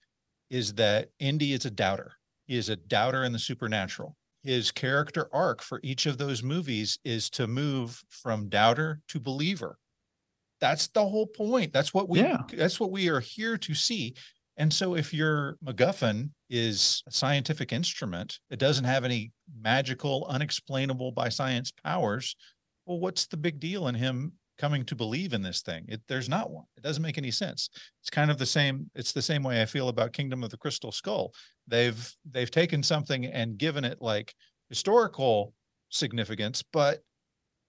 is 0.50 0.75
that 0.75 1.11
Indy 1.19 1.52
is 1.52 1.64
a 1.64 1.71
doubter. 1.71 2.12
He 2.47 2.57
is 2.57 2.69
a 2.69 2.76
doubter 2.76 3.25
in 3.25 3.33
the 3.33 3.38
supernatural. 3.38 4.16
His 4.42 4.71
character 4.71 5.28
arc 5.33 5.62
for 5.62 5.80
each 5.83 6.07
of 6.07 6.19
those 6.19 6.42
movies 6.42 6.99
is 7.04 7.30
to 7.30 7.47
move 7.47 8.02
from 8.09 8.49
doubter 8.49 9.00
to 9.09 9.21
believer. 9.21 9.78
That's 10.61 10.88
the 10.88 11.07
whole 11.07 11.26
point. 11.26 11.73
That's 11.73 11.95
what 11.95 12.09
we 12.09 12.21
Yeah. 12.21 12.42
that's 12.52 12.80
what 12.80 12.90
we 12.90 13.09
are 13.09 13.21
here 13.21 13.57
to 13.59 13.75
see. 13.75 14.14
And 14.57 14.73
so 14.73 14.95
if 14.95 15.14
your 15.14 15.57
MacGuffin 15.64 16.30
is 16.50 17.02
a 17.07 17.12
scientific 17.12 17.73
instrument, 17.73 18.40
it 18.50 18.59
doesn't 18.59 18.85
have 18.85 19.04
any 19.04 19.33
magical, 19.59 20.26
unexplainable 20.28 21.12
by 21.12 21.28
science 21.30 21.71
powers. 21.71 22.37
Well, 22.85 22.99
what's 22.99 23.26
the 23.26 23.37
big 23.38 23.59
deal 23.61 23.88
in 23.88 23.95
him 23.95 24.33
coming 24.61 24.85
to 24.85 24.95
believe 24.95 25.33
in 25.33 25.43
this 25.43 25.62
thing? 25.62 25.87
It, 25.88 26.02
there's 26.07 26.29
not 26.29 26.50
one. 26.50 26.67
It 26.76 26.83
doesn't 26.83 27.02
make 27.02 27.19
any 27.19 27.31
sense. 27.31 27.71
It's 28.02 28.11
kind 28.11 28.31
of 28.31 28.38
the 28.38 28.47
same. 28.47 28.90
It's 28.95 29.12
the 29.12 29.23
same 29.23 29.43
way 29.43 29.62
I 29.62 29.64
feel 29.64 29.88
about 29.88 30.12
Kingdom 30.12 30.45
of 30.45 30.50
the 30.50 30.59
Crystal 30.59 30.93
Skull. 30.93 31.33
They've 31.67 32.12
they've 32.31 32.50
taken 32.50 32.83
something 32.83 33.25
and 33.25 33.57
given 33.57 33.85
it 33.85 34.02
like 34.02 34.35
historical 34.69 35.55
significance, 35.88 36.62
but 36.73 37.02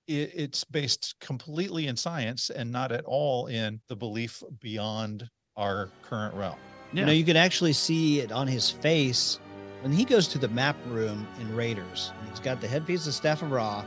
it, 0.07 0.31
it's 0.35 0.63
based 0.65 1.15
completely 1.21 1.87
in 1.87 1.95
science 1.95 2.49
and 2.49 2.71
not 2.71 2.91
at 2.91 3.05
all 3.05 3.47
in 3.47 3.79
the 3.87 3.95
belief 3.95 4.43
beyond 4.59 5.27
our 5.55 5.89
current 6.03 6.35
realm. 6.35 6.57
You 6.93 7.05
know, 7.05 7.13
you 7.13 7.23
can 7.23 7.37
actually 7.37 7.71
see 7.71 8.19
it 8.19 8.33
on 8.33 8.47
his 8.47 8.69
face 8.69 9.39
when 9.81 9.93
he 9.93 10.03
goes 10.03 10.27
to 10.27 10.37
the 10.37 10.49
map 10.49 10.75
room 10.87 11.25
in 11.39 11.55
Raiders. 11.55 12.11
And 12.19 12.29
he's 12.29 12.41
got 12.41 12.59
the 12.59 12.67
headpiece 12.67 13.07
of 13.07 13.13
Staff 13.13 13.41
of 13.43 13.51
Ra 13.51 13.85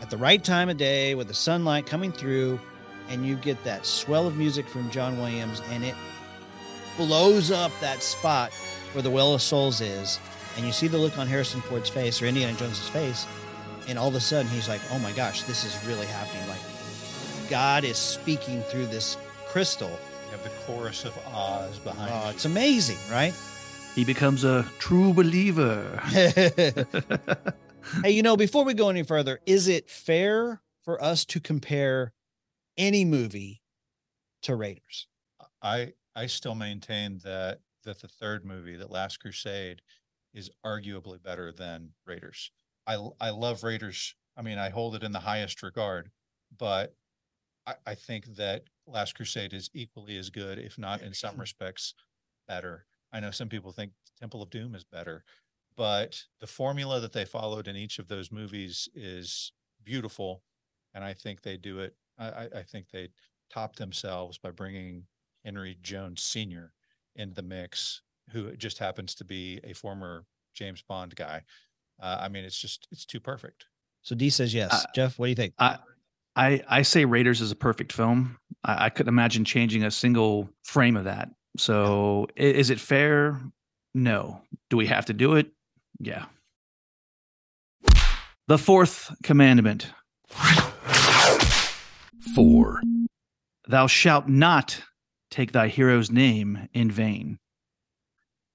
at 0.00 0.10
the 0.10 0.16
right 0.16 0.42
time 0.42 0.68
of 0.68 0.76
day 0.76 1.14
with 1.14 1.28
the 1.28 1.34
sunlight 1.34 1.86
coming 1.86 2.12
through, 2.12 2.58
and 3.08 3.26
you 3.26 3.36
get 3.36 3.62
that 3.64 3.86
swell 3.86 4.26
of 4.26 4.36
music 4.36 4.68
from 4.68 4.90
John 4.90 5.18
Williams, 5.18 5.62
and 5.70 5.84
it 5.84 5.94
blows 6.96 7.50
up 7.50 7.72
that 7.80 8.02
spot 8.02 8.52
where 8.92 9.02
the 9.02 9.10
Well 9.10 9.34
of 9.34 9.42
Souls 9.42 9.80
is. 9.80 10.18
And 10.56 10.66
you 10.66 10.72
see 10.72 10.88
the 10.88 10.98
look 10.98 11.16
on 11.18 11.26
Harrison 11.28 11.60
Ford's 11.60 11.88
face 11.88 12.20
or 12.20 12.26
Indiana 12.26 12.56
Jones's 12.58 12.88
face, 12.88 13.26
and 13.88 13.98
all 13.98 14.08
of 14.08 14.14
a 14.14 14.20
sudden 14.20 14.50
he's 14.50 14.68
like, 14.68 14.80
"Oh 14.92 14.98
my 14.98 15.12
gosh, 15.12 15.42
this 15.44 15.64
is 15.64 15.86
really 15.86 16.06
happening!" 16.06 16.46
Like 16.48 16.60
God 17.48 17.84
is 17.84 17.96
speaking 17.96 18.62
through 18.62 18.86
this 18.86 19.16
crystal. 19.46 19.88
You 20.26 20.32
have 20.32 20.42
the 20.42 20.50
chorus 20.66 21.04
of 21.04 21.16
Oz 21.32 21.78
behind 21.78 22.10
Oh, 22.12 22.24
you. 22.26 22.30
it's 22.34 22.44
amazing, 22.44 22.98
right? 23.10 23.32
he 23.94 24.04
becomes 24.04 24.44
a 24.44 24.64
true 24.78 25.12
believer. 25.12 25.82
hey, 28.02 28.10
you 28.10 28.22
know, 28.22 28.36
before 28.36 28.64
we 28.64 28.74
go 28.74 28.88
any 28.88 29.02
further, 29.02 29.40
is 29.46 29.68
it 29.68 29.88
fair 29.88 30.62
for 30.82 31.02
us 31.02 31.24
to 31.26 31.40
compare 31.40 32.12
any 32.76 33.04
movie 33.04 33.62
to 34.42 34.54
Raiders? 34.54 35.06
I 35.62 35.92
I 36.14 36.26
still 36.26 36.54
maintain 36.54 37.18
that 37.24 37.60
that 37.84 38.00
the 38.00 38.08
third 38.08 38.44
movie, 38.44 38.76
that 38.76 38.90
Last 38.90 39.20
Crusade, 39.20 39.82
is 40.34 40.50
arguably 40.64 41.22
better 41.22 41.52
than 41.52 41.90
Raiders. 42.06 42.50
I 42.86 42.98
I 43.20 43.30
love 43.30 43.64
Raiders. 43.64 44.14
I 44.36 44.42
mean, 44.42 44.58
I 44.58 44.68
hold 44.68 44.94
it 44.94 45.02
in 45.02 45.12
the 45.12 45.20
highest 45.20 45.62
regard, 45.62 46.10
but 46.56 46.94
I, 47.66 47.74
I 47.86 47.94
think 47.94 48.36
that 48.36 48.64
Last 48.86 49.14
Crusade 49.14 49.52
is 49.52 49.70
equally 49.74 50.16
as 50.16 50.30
good, 50.30 50.58
if 50.58 50.78
not 50.78 51.02
in 51.02 51.12
some 51.12 51.36
respects 51.40 51.94
better. 52.46 52.86
I 53.12 53.20
know 53.20 53.30
some 53.30 53.48
people 53.48 53.72
think 53.72 53.92
Temple 54.20 54.42
of 54.42 54.50
Doom 54.50 54.74
is 54.74 54.84
better, 54.84 55.24
but 55.78 56.20
the 56.40 56.46
formula 56.46 56.98
that 57.00 57.12
they 57.12 57.24
followed 57.24 57.68
in 57.68 57.76
each 57.76 57.98
of 58.00 58.08
those 58.08 58.32
movies 58.32 58.88
is 58.94 59.52
beautiful, 59.84 60.42
and 60.92 61.02
I 61.04 61.14
think 61.14 61.40
they 61.40 61.56
do 61.56 61.78
it. 61.78 61.94
I, 62.18 62.26
I, 62.28 62.48
I 62.56 62.62
think 62.64 62.90
they 62.92 63.08
top 63.50 63.76
themselves 63.76 64.36
by 64.38 64.50
bringing 64.50 65.04
Henry 65.44 65.78
Jones 65.80 66.22
Sr. 66.22 66.72
into 67.14 67.34
the 67.34 67.42
mix, 67.42 68.02
who 68.32 68.54
just 68.56 68.78
happens 68.78 69.14
to 69.14 69.24
be 69.24 69.60
a 69.62 69.72
former 69.72 70.26
James 70.52 70.82
Bond 70.82 71.14
guy. 71.14 71.42
Uh, 72.02 72.18
I 72.20 72.28
mean, 72.28 72.44
it's 72.44 72.60
just 72.60 72.88
it's 72.90 73.06
too 73.06 73.20
perfect. 73.20 73.66
So 74.02 74.14
D 74.16 74.30
says 74.30 74.52
yes. 74.52 74.72
Uh, 74.72 74.86
Jeff, 74.94 75.18
what 75.18 75.26
do 75.26 75.30
you 75.30 75.36
think? 75.36 75.54
I 75.60 75.78
I 76.34 76.62
I 76.68 76.82
say 76.82 77.04
Raiders 77.04 77.40
is 77.40 77.52
a 77.52 77.56
perfect 77.56 77.92
film. 77.92 78.36
I, 78.64 78.86
I 78.86 78.90
couldn't 78.90 79.12
imagine 79.14 79.44
changing 79.44 79.84
a 79.84 79.90
single 79.92 80.48
frame 80.64 80.96
of 80.96 81.04
that. 81.04 81.28
So 81.56 82.26
i- 82.36 82.42
is 82.42 82.70
it 82.70 82.80
fair? 82.80 83.40
No. 83.94 84.42
Do 84.70 84.76
we 84.76 84.86
have 84.86 85.06
to 85.06 85.12
do 85.12 85.34
it? 85.34 85.50
Yeah. 86.00 86.26
The 88.46 88.58
fourth 88.58 89.14
commandment: 89.22 89.90
4, 92.34 92.80
Thou 93.68 93.86
shalt 93.86 94.28
not 94.28 94.80
take 95.30 95.52
thy 95.52 95.68
hero's 95.68 96.10
name 96.10 96.68
in 96.72 96.90
vain. 96.90 97.38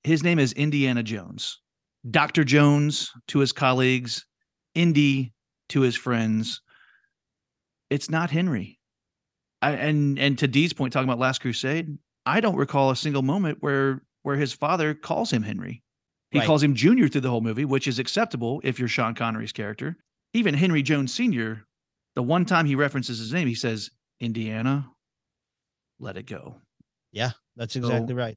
His 0.04 0.24
name 0.24 0.40
is 0.40 0.54
Indiana 0.54 1.04
Jones. 1.04 1.60
Dr. 2.10 2.44
Jones 2.44 3.12
to 3.28 3.40
his 3.40 3.52
colleagues, 3.52 4.26
Indy 4.76 5.34
to 5.70 5.82
his 5.82 5.96
friends. 5.96 6.62
It's 7.90 8.10
not 8.10 8.32
Henry. 8.32 8.80
I, 9.62 9.74
and 9.74 10.18
and 10.18 10.38
to 10.40 10.48
Dee's 10.48 10.74
point, 10.74 10.92
talking 10.92 11.08
about 11.08 11.20
Last 11.20 11.42
Crusade, 11.42 11.98
I 12.26 12.42
don't 12.42 12.56
recall 12.56 12.90
a 12.90 12.96
single 12.96 13.22
moment 13.22 13.60
where 13.62 14.02
where 14.24 14.36
his 14.36 14.52
father 14.54 14.94
calls 14.94 15.32
him 15.32 15.44
Henry. 15.44 15.83
He 16.34 16.40
Right. 16.40 16.48
calls 16.48 16.64
him 16.64 16.74
Junior 16.74 17.08
through 17.08 17.22
the 17.22 17.30
whole 17.30 17.42
movie, 17.42 17.64
which 17.64 17.88
is 17.88 18.00
acceptable 18.00 18.60
if 18.64 18.80
you're 18.80 18.88
Sean 18.88 19.14
Connery's 19.14 19.52
character. 19.52 19.96
Even 20.34 20.56
Henry 20.56 20.82
Jones 20.82 21.14
Sr., 21.14 21.64
the 22.16 22.24
one 22.24 22.44
time 22.44 22.66
he 22.66 22.74
references 22.74 23.20
his 23.20 23.32
name, 23.32 23.48
he 23.48 23.54
says, 23.54 23.92
Indiana, 24.20 24.90
let 26.00 26.18
it 26.18 26.26
go. 26.26 26.56
Yeah, 27.12 27.32
that's 27.56 27.76
exactly 27.76 28.08
so- 28.14 28.16
right. 28.16 28.36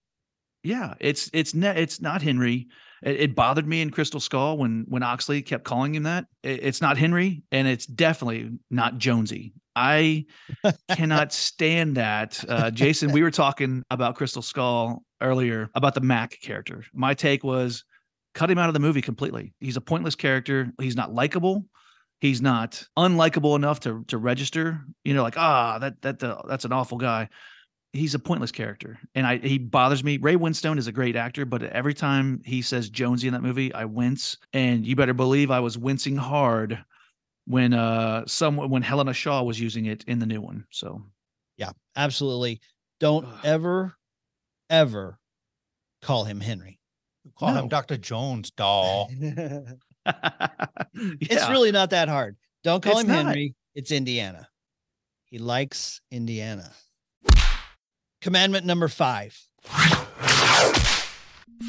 Yeah, 0.63 0.95
it's 1.01 1.31
it's 1.33 1.55
ne- 1.55 1.81
it's 1.81 2.01
not 2.03 2.21
Henry. 2.21 2.69
It, 3.03 3.21
it 3.21 3.35
bothered 3.35 3.67
me 3.67 3.81
in 3.83 3.91
Crystal 3.91 4.21
Skull 4.21 4.59
when 4.59 4.85
when 4.89 5.03
Oxley 5.03 5.43
kept 5.43 5.65
calling 5.65 5.95
him 5.95 6.05
that. 6.05 6.27
It- 6.43 6.61
it's 6.63 6.81
not 6.81 6.97
Henry, 6.99 7.43
and 7.53 7.69
it's 7.69 7.87
definitely 7.87 8.51
not 8.71 8.99
Jonesy. 8.99 9.53
I 9.75 10.25
cannot 10.95 11.33
stand 11.33 11.97
that. 11.97 12.43
Uh, 12.49 12.71
Jason, 12.71 13.13
we 13.13 13.23
were 13.23 13.31
talking 13.31 13.83
about 13.91 14.17
Crystal 14.17 14.43
Skull 14.43 15.03
earlier 15.21 15.71
about 15.75 15.95
the 15.95 16.01
Mac 16.01 16.39
character. 16.41 16.85
My 16.95 17.13
take 17.15 17.45
was 17.45 17.85
cut 18.35 18.51
him 18.51 18.59
out 18.59 18.69
of 18.69 18.75
the 18.75 18.81
movie 18.81 19.03
completely. 19.03 19.53
He's 19.61 19.77
a 19.77 19.81
pointless 19.81 20.15
character. 20.15 20.73
He's 20.81 20.97
not 20.97 21.13
likable. 21.13 21.65
He's 22.21 22.41
not 22.41 22.83
unlikable 22.99 23.57
enough 23.57 23.81
to 23.81 24.03
to 24.09 24.17
register. 24.17 24.81
You 25.05 25.13
know, 25.13 25.23
like 25.23 25.37
ah, 25.37 25.79
that 25.81 26.01
that 26.03 26.23
uh, 26.23 26.41
that's 26.49 26.65
an 26.65 26.73
awful 26.73 26.97
guy 26.97 27.29
he's 27.97 28.15
a 28.15 28.19
pointless 28.19 28.53
character 28.53 28.99
and 29.15 29.27
I 29.27 29.39
he 29.39 29.59
bothers 29.59 30.05
me. 30.05 30.19
Ray 30.19 30.37
Winstone 30.37 30.79
is 30.79 30.87
a 30.87 30.93
great 30.93 31.17
actor, 31.17 31.45
but 31.45 31.63
every 31.63 31.95
time 31.95 32.41
he 32.45 32.63
says 32.63 32.89
Jonesy 32.91 33.27
in 33.27 33.33
that 33.35 33.43
movie, 33.43 33.73
I 33.75 33.85
wince. 33.85 34.37
And 34.53 34.87
you 34.87 34.95
better 34.97 35.15
believe 35.15 35.51
I 35.51 35.61
was 35.61 35.77
wincing 35.79 36.17
hard 36.17 36.79
when 37.47 37.73
uh 37.75 38.25
someone 38.27 38.71
when 38.71 38.83
Helena 38.83 39.13
Shaw 39.13 39.43
was 39.43 39.59
using 39.61 39.87
it 39.87 40.05
in 40.07 40.19
the 40.19 40.27
new 40.27 40.41
one. 40.41 40.65
So 40.71 41.03
Yeah, 41.57 41.71
absolutely. 41.97 42.61
Don't 43.01 43.27
ever, 43.45 43.95
ever 44.71 45.19
call 46.03 46.25
him 46.25 46.41
Henry. 46.41 46.79
Call 47.39 47.53
No. 47.55 47.63
him 47.63 47.69
Dr. 47.69 47.97
Jones, 47.97 48.51
doll. 48.53 49.11
It's 50.95 51.49
really 51.51 51.73
not 51.73 51.91
that 51.91 52.09
hard. 52.09 52.37
Don't 52.65 52.83
call 52.83 52.93
It's 52.93 53.03
him 53.03 53.09
not. 53.09 53.27
Henry. 53.27 53.55
It's 53.75 53.91
Indiana. 53.91 54.49
He 55.27 55.39
likes 55.39 56.01
Indiana. 56.11 56.73
Commandment 58.27 58.67
number 58.67 58.89
five 58.89 59.39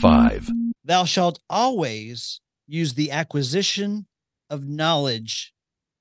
5, 0.01 0.49
Thou 0.83 1.05
shalt 1.05 1.39
always 1.51 2.41
use 2.65 2.95
the 2.95 3.11
acquisition 3.11 4.07
of 4.49 4.67
knowledge 4.67 5.53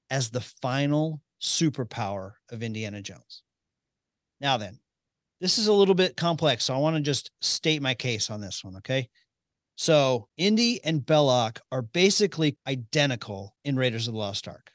as 0.09 0.31
the 0.31 0.40
final 0.40 1.21
superpower 1.42 2.33
of 2.51 2.62
Indiana 2.62 3.03
Jones. 3.03 3.42
Now, 4.40 4.57
then, 4.57 4.79
this 5.42 5.59
is 5.59 5.66
a 5.66 5.75
little 5.75 5.95
bit 5.95 6.16
complex. 6.16 6.64
So 6.64 6.75
I 6.75 6.79
want 6.79 6.97
to 6.97 7.03
just 7.03 7.31
state 7.42 7.83
my 7.83 7.92
case 7.92 8.31
on 8.31 8.40
this 8.40 8.64
one. 8.64 8.77
Okay. 8.77 9.11
So 9.77 10.27
Indy 10.38 10.83
and 10.83 11.03
Belloq 11.03 11.59
are 11.71 11.83
basically 11.83 12.57
identical 12.66 13.55
in 13.62 13.77
Raiders 13.77 14.09
of 14.09 14.14
the 14.14 14.21
Lost 14.21 14.49
Ark. 14.49 14.71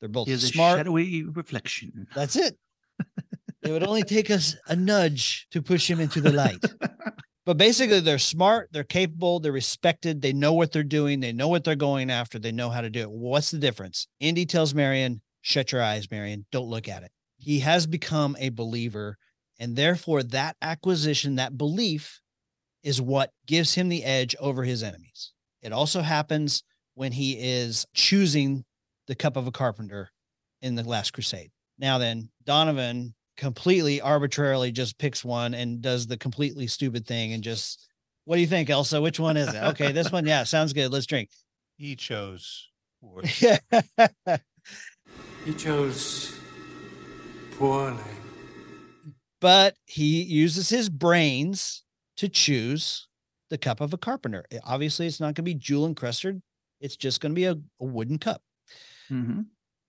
They're 0.00 0.08
both 0.08 0.28
He 0.28 0.32
is 0.32 0.44
a 0.44 0.48
smart. 0.48 0.78
shadowy 0.78 1.24
reflection. 1.24 2.06
That's 2.14 2.36
it. 2.36 2.56
it 3.62 3.70
would 3.70 3.86
only 3.86 4.02
take 4.02 4.30
us 4.30 4.56
a 4.68 4.76
nudge 4.76 5.46
to 5.50 5.62
push 5.62 5.90
him 5.90 6.00
into 6.00 6.20
the 6.20 6.32
light. 6.32 6.64
But 7.46 7.58
basically, 7.58 8.00
they're 8.00 8.18
smart, 8.18 8.70
they're 8.72 8.82
capable, 8.82 9.38
they're 9.38 9.52
respected, 9.52 10.20
they 10.20 10.32
know 10.32 10.52
what 10.52 10.72
they're 10.72 10.82
doing, 10.82 11.20
they 11.20 11.32
know 11.32 11.46
what 11.46 11.62
they're 11.62 11.76
going 11.76 12.10
after, 12.10 12.40
they 12.40 12.50
know 12.50 12.70
how 12.70 12.80
to 12.80 12.90
do 12.90 13.02
it. 13.02 13.10
What's 13.10 13.52
the 13.52 13.58
difference? 13.58 14.08
Indy 14.18 14.46
tells 14.46 14.74
Marion, 14.74 15.22
shut 15.42 15.70
your 15.70 15.80
eyes, 15.80 16.10
Marion, 16.10 16.44
don't 16.50 16.68
look 16.68 16.88
at 16.88 17.04
it. 17.04 17.12
He 17.38 17.60
has 17.60 17.86
become 17.86 18.36
a 18.40 18.48
believer, 18.48 19.16
and 19.60 19.76
therefore, 19.76 20.24
that 20.24 20.56
acquisition, 20.60 21.36
that 21.36 21.56
belief 21.56 22.20
is 22.82 23.00
what 23.00 23.30
gives 23.46 23.74
him 23.74 23.88
the 23.88 24.02
edge 24.02 24.34
over 24.40 24.64
his 24.64 24.82
enemies. 24.82 25.32
It 25.62 25.72
also 25.72 26.02
happens 26.02 26.64
when 26.94 27.12
he 27.12 27.34
is 27.38 27.86
choosing 27.94 28.64
the 29.06 29.14
cup 29.14 29.36
of 29.36 29.46
a 29.46 29.52
carpenter 29.52 30.10
in 30.62 30.74
the 30.74 30.82
last 30.82 31.12
crusade. 31.12 31.52
Now 31.78 31.98
then, 31.98 32.30
Donovan 32.44 33.14
completely 33.36 34.00
arbitrarily 34.00 34.72
just 34.72 34.98
picks 34.98 35.24
one 35.24 35.54
and 35.54 35.80
does 35.82 36.06
the 36.06 36.16
completely 36.16 36.66
stupid 36.66 37.06
thing 37.06 37.32
and 37.32 37.42
just 37.44 37.88
what 38.24 38.36
do 38.36 38.40
you 38.40 38.46
think, 38.48 38.68
Elsa? 38.70 39.00
Which 39.00 39.20
one 39.20 39.36
is 39.36 39.54
it? 39.54 39.62
Okay, 39.62 39.92
this 39.92 40.10
one. 40.10 40.26
Yeah, 40.26 40.42
sounds 40.44 40.72
good. 40.72 40.90
Let's 40.92 41.06
drink. 41.06 41.28
He 41.76 41.94
chose. 41.96 42.68
Yeah. 43.40 43.58
He 45.44 45.54
chose 45.54 46.36
poorly. 47.52 48.02
but 49.40 49.76
he 49.86 50.22
uses 50.22 50.68
his 50.68 50.88
brains 50.88 51.84
to 52.16 52.28
choose 52.28 53.06
the 53.50 53.58
cup 53.58 53.80
of 53.80 53.92
a 53.92 53.98
carpenter. 53.98 54.44
Obviously, 54.64 55.06
it's 55.06 55.20
not 55.20 55.26
going 55.26 55.34
to 55.36 55.42
be 55.42 55.54
jewel 55.54 55.86
encrusted. 55.86 56.42
It's 56.80 56.96
just 56.96 57.20
going 57.20 57.30
to 57.32 57.36
be 57.36 57.44
a, 57.44 57.52
a 57.52 57.84
wooden 57.84 58.18
cup. 58.18 58.42
hmm 59.08 59.42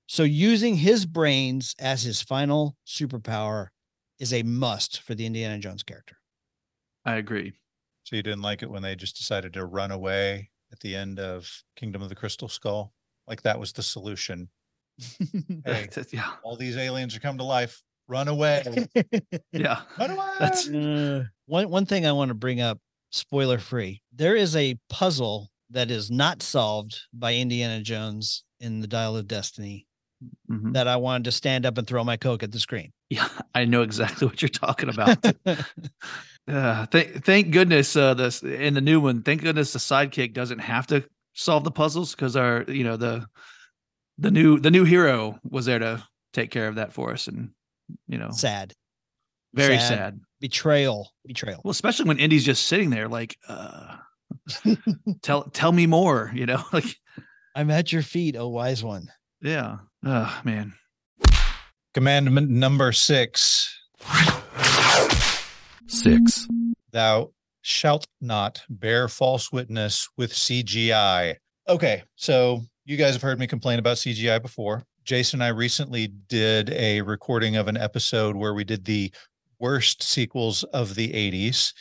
So 0.08 0.24
using 0.24 0.76
his 0.76 1.06
brains 1.06 1.76
as 1.80 2.04
his 2.04 2.22
final 2.22 2.76
superpower 2.86 3.68
is 4.20 4.34
a 4.34 4.42
must 4.44 5.02
for 5.02 5.14
the 5.16 5.26
Indiana 5.26 5.60
Jones 5.60 5.84
character. 5.84 6.18
I 7.06 7.16
agree. 7.16 7.54
So 8.04 8.16
you 8.16 8.24
didn't 8.24 8.42
like 8.42 8.64
it 8.64 8.70
when 8.70 8.82
they 8.82 8.96
just 8.96 9.18
decided 9.18 9.54
to 9.54 9.66
run 9.66 9.92
away 9.92 10.50
at 10.72 10.80
the 10.80 10.96
end 10.96 11.20
of 11.20 11.50
Kingdom 11.76 12.02
of 12.02 12.10
the 12.10 12.16
Crystal 12.16 12.48
Skull? 12.48 12.94
Like 13.28 13.42
that 13.42 13.60
was 13.60 13.74
the 13.74 13.84
solution. 13.84 14.50
Hey, 15.66 15.88
yeah, 16.12 16.32
all 16.44 16.56
these 16.56 16.78
aliens 16.78 17.16
are 17.16 17.20
come 17.20 17.38
to 17.38 17.44
life. 17.44 17.84
Run 18.08 18.28
away. 18.30 18.64
yeah. 19.52 19.82
Run 20.00 20.12
away. 20.12 20.26
That's- 20.40 20.68
Uh, 20.70 21.26
one 21.46 21.70
one 21.70 21.86
thing 21.86 22.06
I 22.06 22.14
want 22.14 22.30
to 22.30 22.34
bring 22.36 22.62
up, 22.62 22.80
spoiler 23.12 23.60
free. 23.60 24.02
There 24.14 24.36
is 24.36 24.56
a 24.56 24.80
puzzle 24.90 25.50
that 25.70 25.92
is 25.92 26.10
not 26.10 26.42
solved 26.42 27.00
by 27.14 27.36
Indiana 27.36 27.82
Jones 27.82 28.44
in 28.62 28.80
the 28.80 28.88
Dial 28.88 29.18
of 29.18 29.28
Destiny 29.28 29.86
Mhm. 30.52 30.74
that 30.74 30.88
I 30.88 30.96
wanted 30.96 31.26
to 31.26 31.32
stand 31.32 31.66
up 31.66 31.78
and 31.78 31.86
throw 31.86 32.04
my 32.04 32.18
coke 32.18 32.42
at 32.42 32.52
the 32.52 32.60
screen. 32.60 32.92
Yeah, 33.10 33.28
I 33.54 33.66
know 33.66 33.84
exactly 33.84 34.28
what 34.28 34.42
you're 34.42 34.50
talking 34.50 34.90
about. 34.90 35.24
Uh, 36.50 36.86
thank 36.86 37.26
thank 37.26 37.52
goodness 37.52 37.94
uh 37.98 38.14
this 38.14 38.42
in 38.42 38.74
the 38.74 38.80
new 38.80 39.02
one. 39.02 39.22
Thank 39.22 39.42
goodness 39.42 39.74
the 39.74 39.80
sidekick 39.80 40.34
doesn't 40.34 40.60
have 40.60 40.88
to 40.88 41.04
solve 41.34 41.66
the 41.66 41.72
puzzles 41.72 42.16
because 42.16 42.38
our 42.38 42.64
you 42.70 42.86
know 42.86 42.96
the 42.96 43.28
the 44.18 44.32
new 44.32 44.58
the 44.58 44.72
new 44.72 44.86
hero 44.86 45.38
was 45.44 45.66
there 45.66 45.80
to 45.80 46.02
take 46.32 46.50
care 46.50 46.70
of 46.70 46.76
that 46.76 46.94
for 46.94 47.12
us 47.12 47.28
and 47.28 47.50
you 48.08 48.18
know 48.18 48.30
Sad. 48.32 48.74
very 49.54 49.78
sad. 49.78 49.88
sad. 49.90 50.20
Betrayal. 50.40 51.12
Betrayal. 51.26 51.60
Well, 51.66 51.72
especially 51.72 52.06
when 52.08 52.18
Indy's 52.20 52.46
just 52.46 52.66
sitting 52.68 52.92
there 52.92 53.10
like 53.10 53.36
uh 53.50 53.98
tell 55.22 55.44
tell 55.50 55.74
me 55.74 55.86
more, 55.86 56.32
you 56.34 56.46
know 56.46 56.64
like 56.72 56.96
I'm 57.56 57.70
at 57.72 57.92
your 57.92 58.04
feet, 58.04 58.38
oh 58.38 58.48
wise 58.48 58.86
one. 58.86 59.12
yeah. 59.42 59.80
Oh 60.06 60.42
man. 60.44 60.74
Commandment 61.94 62.50
number 62.50 62.92
six 62.92 63.74
Six. 65.88 66.48
Thou 66.92 67.32
shalt 67.62 68.08
not 68.22 68.62
bear 68.70 69.08
false 69.08 69.52
witness 69.52 70.08
with 70.18 70.32
CGI. 70.34 71.36
Okay, 71.68 72.04
so 72.16 72.62
you 72.86 72.98
guys 72.98 73.14
have 73.14 73.22
heard 73.22 73.40
me 73.40 73.48
complain 73.48 73.80
about 73.80 73.98
CGI 73.98 74.42
before. 74.42 74.84
Jason 75.04 75.42
and 75.42 75.46
I 75.46 75.50
recently 75.50 76.08
did 76.08 76.70
a 76.72 77.02
recording 77.02 77.56
of 77.56 77.68
an 77.68 77.78
episode 77.78 78.36
where 78.36 78.54
we 78.54 78.64
did 78.64 78.86
the 78.86 79.12
worst 79.60 80.04
sequels 80.04 80.64
of 80.66 80.96
the 80.96 81.10
80s. 81.10 81.74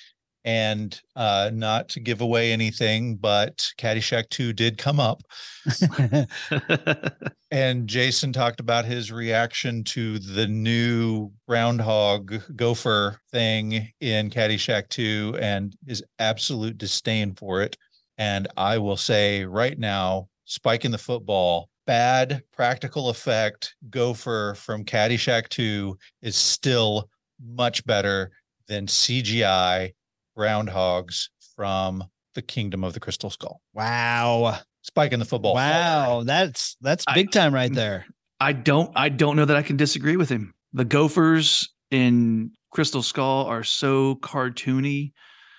And 0.47 0.99
uh, 1.17 1.51
not 1.53 1.89
to 1.91 2.01
give 2.01 2.23
away 2.23 2.53
anything, 2.53 3.17
but 3.17 3.67
Caddyshack 3.79 4.31
2 4.31 4.53
did 4.55 4.79
come 4.79 5.01
up. 5.01 5.23
And 7.51 7.89
Jason 7.89 8.33
talked 8.33 8.61
about 8.61 8.85
his 8.85 9.13
reaction 9.13 9.85
to 9.85 10.19
the 10.19 10.47
new 10.47 11.31
groundhog 11.49 12.43
gopher 12.57 13.21
thing 13.31 13.89
in 14.01 14.31
Caddyshack 14.31 14.89
2 14.89 15.39
and 15.41 15.75
his 15.87 16.03
absolute 16.19 16.77
disdain 16.77 17.35
for 17.35 17.63
it. 17.63 17.77
And 18.19 18.49
I 18.57 18.79
will 18.79 18.97
say 18.97 19.45
right 19.45 19.79
now, 19.79 20.29
Spike 20.45 20.85
in 20.85 20.93
the 20.93 20.99
football, 20.99 21.71
bad 21.87 22.43
practical 22.53 23.09
effect 23.09 23.75
gopher 23.91 24.55
from 24.57 24.85
Caddyshack 24.85 25.49
2 25.49 25.97
is 26.23 26.37
still 26.37 27.09
much 27.41 27.85
better 27.87 28.33
than 28.69 28.87
CGI 28.87 29.93
groundhogs 30.37 31.29
from 31.57 32.05
the 32.35 32.43
Kingdom 32.43 32.85
of 32.85 32.93
the 32.95 33.01
Crystal 33.01 33.31
Skull. 33.31 33.61
wow. 33.75 34.59
Spike 34.83 35.13
in 35.13 35.19
the 35.19 35.25
football. 35.25 35.55
Wow. 35.55 36.23
That's 36.25 36.77
that's 36.81 37.05
I- 37.09 37.15
big 37.15 37.33
time 37.33 37.53
right 37.53 37.73
there. 37.73 38.07
I 38.39 38.53
don't 38.53 38.93
I 38.95 39.09
don't 39.09 39.35
know 39.35 39.45
that 39.45 39.57
I 39.57 39.63
can 39.63 39.77
disagree 39.77 40.17
with 40.17 40.29
him. 40.29 40.55
The 40.75 40.85
Gophers 40.85 41.69
in 41.91 42.53
Crystal 42.71 43.03
Skull 43.03 43.47
are 43.47 43.65
so 43.65 44.15
cartoony. 44.17 45.11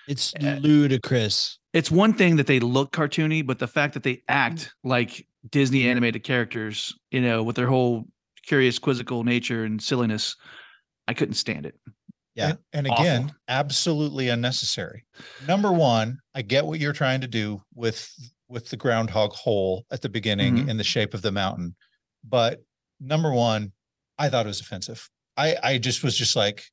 It's 0.06 0.32
Uh, 0.42 0.56
ludicrous. 0.62 1.58
It's 1.74 1.90
one 1.90 2.14
thing 2.14 2.36
that 2.36 2.46
they 2.46 2.58
look 2.58 2.92
cartoony, 2.92 3.46
but 3.46 3.58
the 3.58 3.66
fact 3.68 3.92
that 3.94 4.02
they 4.02 4.22
act 4.28 4.72
like 4.82 5.26
Disney 5.50 5.86
animated 5.90 6.24
characters, 6.24 6.94
you 7.10 7.20
know, 7.20 7.42
with 7.42 7.56
their 7.56 7.66
whole 7.68 8.06
curious, 8.46 8.78
quizzical 8.78 9.24
nature 9.24 9.64
and 9.64 9.82
silliness, 9.82 10.36
I 11.06 11.12
couldn't 11.12 11.34
stand 11.34 11.66
it. 11.66 11.74
Yeah. 12.38 12.50
And, 12.50 12.58
and 12.72 12.88
Awful. 12.88 13.04
again, 13.04 13.32
absolutely 13.48 14.28
unnecessary. 14.28 15.04
Number 15.46 15.72
one, 15.72 16.18
I 16.34 16.42
get 16.42 16.64
what 16.66 16.78
you're 16.80 16.92
trying 16.92 17.20
to 17.22 17.26
do 17.28 17.62
with 17.74 18.10
with 18.48 18.70
the 18.70 18.76
groundhog 18.78 19.32
hole 19.32 19.84
at 19.90 20.00
the 20.00 20.08
beginning 20.08 20.56
Mhm. 20.56 20.68
in 20.70 20.76
the 20.78 20.84
shape 20.84 21.12
of 21.12 21.20
the 21.20 21.30
mountain. 21.32 21.76
But 22.24 22.62
number 22.98 23.30
one, 23.32 23.72
I 24.18 24.30
thought 24.30 24.46
it 24.46 24.48
was 24.48 24.60
offensive. 24.62 25.06
I, 25.36 25.56
I 25.62 25.78
just 25.78 26.02
was 26.02 26.16
just 26.16 26.34
like, 26.34 26.64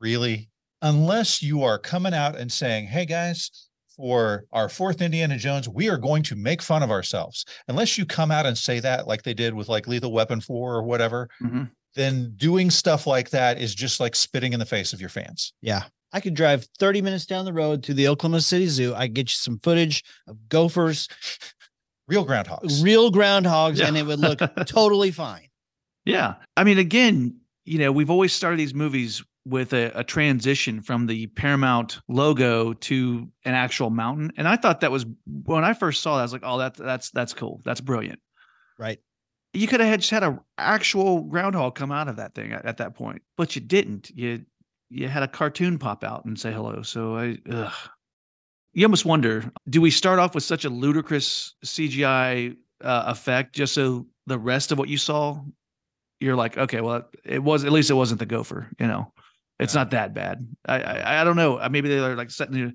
really? 0.00 0.48
Unless 0.80 1.42
you 1.42 1.64
are 1.64 1.76
coming 1.78 2.14
out 2.14 2.36
and 2.38 2.52
saying, 2.52 2.86
hey 2.86 3.04
guys, 3.04 3.50
for 3.96 4.44
our 4.52 4.68
fourth 4.68 5.02
Indiana 5.02 5.36
Jones, 5.36 5.68
we 5.68 5.88
are 5.88 5.98
going 5.98 6.22
to 6.24 6.36
make 6.36 6.62
fun 6.62 6.82
of 6.84 6.90
ourselves. 6.90 7.44
Unless 7.68 7.98
you 7.98 8.06
come 8.06 8.30
out 8.30 8.46
and 8.46 8.56
say 8.56 8.78
that, 8.80 9.06
like 9.08 9.22
they 9.24 9.34
did 9.34 9.54
with 9.54 9.68
like 9.68 9.88
Lethal 9.88 10.12
Weapon 10.12 10.40
4 10.40 10.74
or 10.76 10.82
whatever, 10.84 11.28
Mhm. 11.42 11.70
Then 11.94 12.32
doing 12.36 12.70
stuff 12.70 13.06
like 13.06 13.30
that 13.30 13.60
is 13.60 13.74
just 13.74 14.00
like 14.00 14.14
spitting 14.16 14.52
in 14.52 14.58
the 14.60 14.66
face 14.66 14.92
of 14.92 15.00
your 15.00 15.10
fans. 15.10 15.52
Yeah. 15.62 15.84
I 16.12 16.20
could 16.20 16.34
drive 16.34 16.66
30 16.78 17.02
minutes 17.02 17.26
down 17.26 17.44
the 17.44 17.52
road 17.52 17.82
to 17.84 17.94
the 17.94 18.06
Oklahoma 18.08 18.40
City 18.40 18.66
Zoo. 18.68 18.94
I 18.94 19.08
get 19.08 19.24
you 19.24 19.34
some 19.36 19.58
footage 19.62 20.04
of 20.28 20.48
gophers, 20.48 21.08
Real 22.08 22.26
groundhogs. 22.26 22.84
real 22.84 23.10
groundhogs, 23.10 23.82
and 23.82 23.96
it 23.96 24.04
would 24.04 24.20
look 24.20 24.38
totally 24.66 25.10
fine. 25.10 25.48
Yeah. 26.04 26.34
I 26.56 26.62
mean, 26.62 26.78
again, 26.78 27.40
you 27.64 27.78
know, 27.78 27.90
we've 27.90 28.10
always 28.10 28.32
started 28.34 28.58
these 28.58 28.74
movies 28.74 29.24
with 29.46 29.72
a, 29.72 29.90
a 29.94 30.04
transition 30.04 30.82
from 30.82 31.06
the 31.06 31.26
Paramount 31.28 32.00
logo 32.08 32.74
to 32.74 33.28
an 33.44 33.54
actual 33.54 33.88
mountain. 33.90 34.32
And 34.36 34.46
I 34.46 34.56
thought 34.56 34.80
that 34.80 34.90
was 34.92 35.06
when 35.44 35.64
I 35.64 35.72
first 35.72 36.02
saw 36.02 36.16
that, 36.16 36.20
I 36.20 36.24
was 36.24 36.32
like, 36.34 36.42
oh, 36.44 36.58
that, 36.58 36.74
that's 36.74 37.10
that's 37.10 37.32
cool. 37.34 37.60
That's 37.64 37.80
brilliant. 37.80 38.20
Right. 38.78 39.00
You 39.54 39.66
could 39.68 39.80
have 39.80 39.88
had, 39.88 40.00
just 40.00 40.10
had 40.10 40.22
a 40.24 40.38
actual 40.58 41.22
groundhog 41.22 41.74
come 41.76 41.92
out 41.92 42.08
of 42.08 42.16
that 42.16 42.34
thing 42.34 42.52
at, 42.52 42.64
at 42.66 42.76
that 42.78 42.94
point, 42.94 43.22
but 43.36 43.54
you 43.54 43.62
didn't. 43.62 44.10
You 44.14 44.44
you 44.90 45.08
had 45.08 45.22
a 45.22 45.28
cartoon 45.28 45.78
pop 45.78 46.04
out 46.04 46.24
and 46.24 46.38
say 46.38 46.52
hello. 46.52 46.82
So 46.82 47.16
I 47.16 47.38
ugh. 47.50 47.72
you 48.74 48.84
almost 48.84 49.04
wonder, 49.04 49.50
do 49.68 49.80
we 49.80 49.90
start 49.90 50.18
off 50.18 50.34
with 50.34 50.44
such 50.44 50.64
a 50.64 50.68
ludicrous 50.70 51.54
CGI 51.64 52.56
uh, 52.82 53.04
effect 53.06 53.54
just 53.54 53.74
so 53.74 54.06
the 54.26 54.38
rest 54.38 54.72
of 54.72 54.78
what 54.78 54.88
you 54.88 54.98
saw 54.98 55.40
you're 56.20 56.36
like, 56.36 56.56
okay, 56.56 56.80
well, 56.80 57.06
it 57.24 57.42
was 57.42 57.64
at 57.64 57.72
least 57.72 57.90
it 57.90 57.94
wasn't 57.94 58.18
the 58.18 58.26
gopher, 58.26 58.70
you 58.78 58.86
know. 58.86 59.12
It's 59.58 59.74
Yeah. 59.74 59.80
not 59.82 59.90
that 59.90 60.14
bad. 60.14 60.46
I, 60.66 60.80
I 60.80 61.20
I 61.20 61.24
don't 61.24 61.36
know. 61.36 61.60
Maybe 61.68 61.88
they're 61.88 62.16
like 62.16 62.30
setting 62.30 62.56
you 62.56 62.72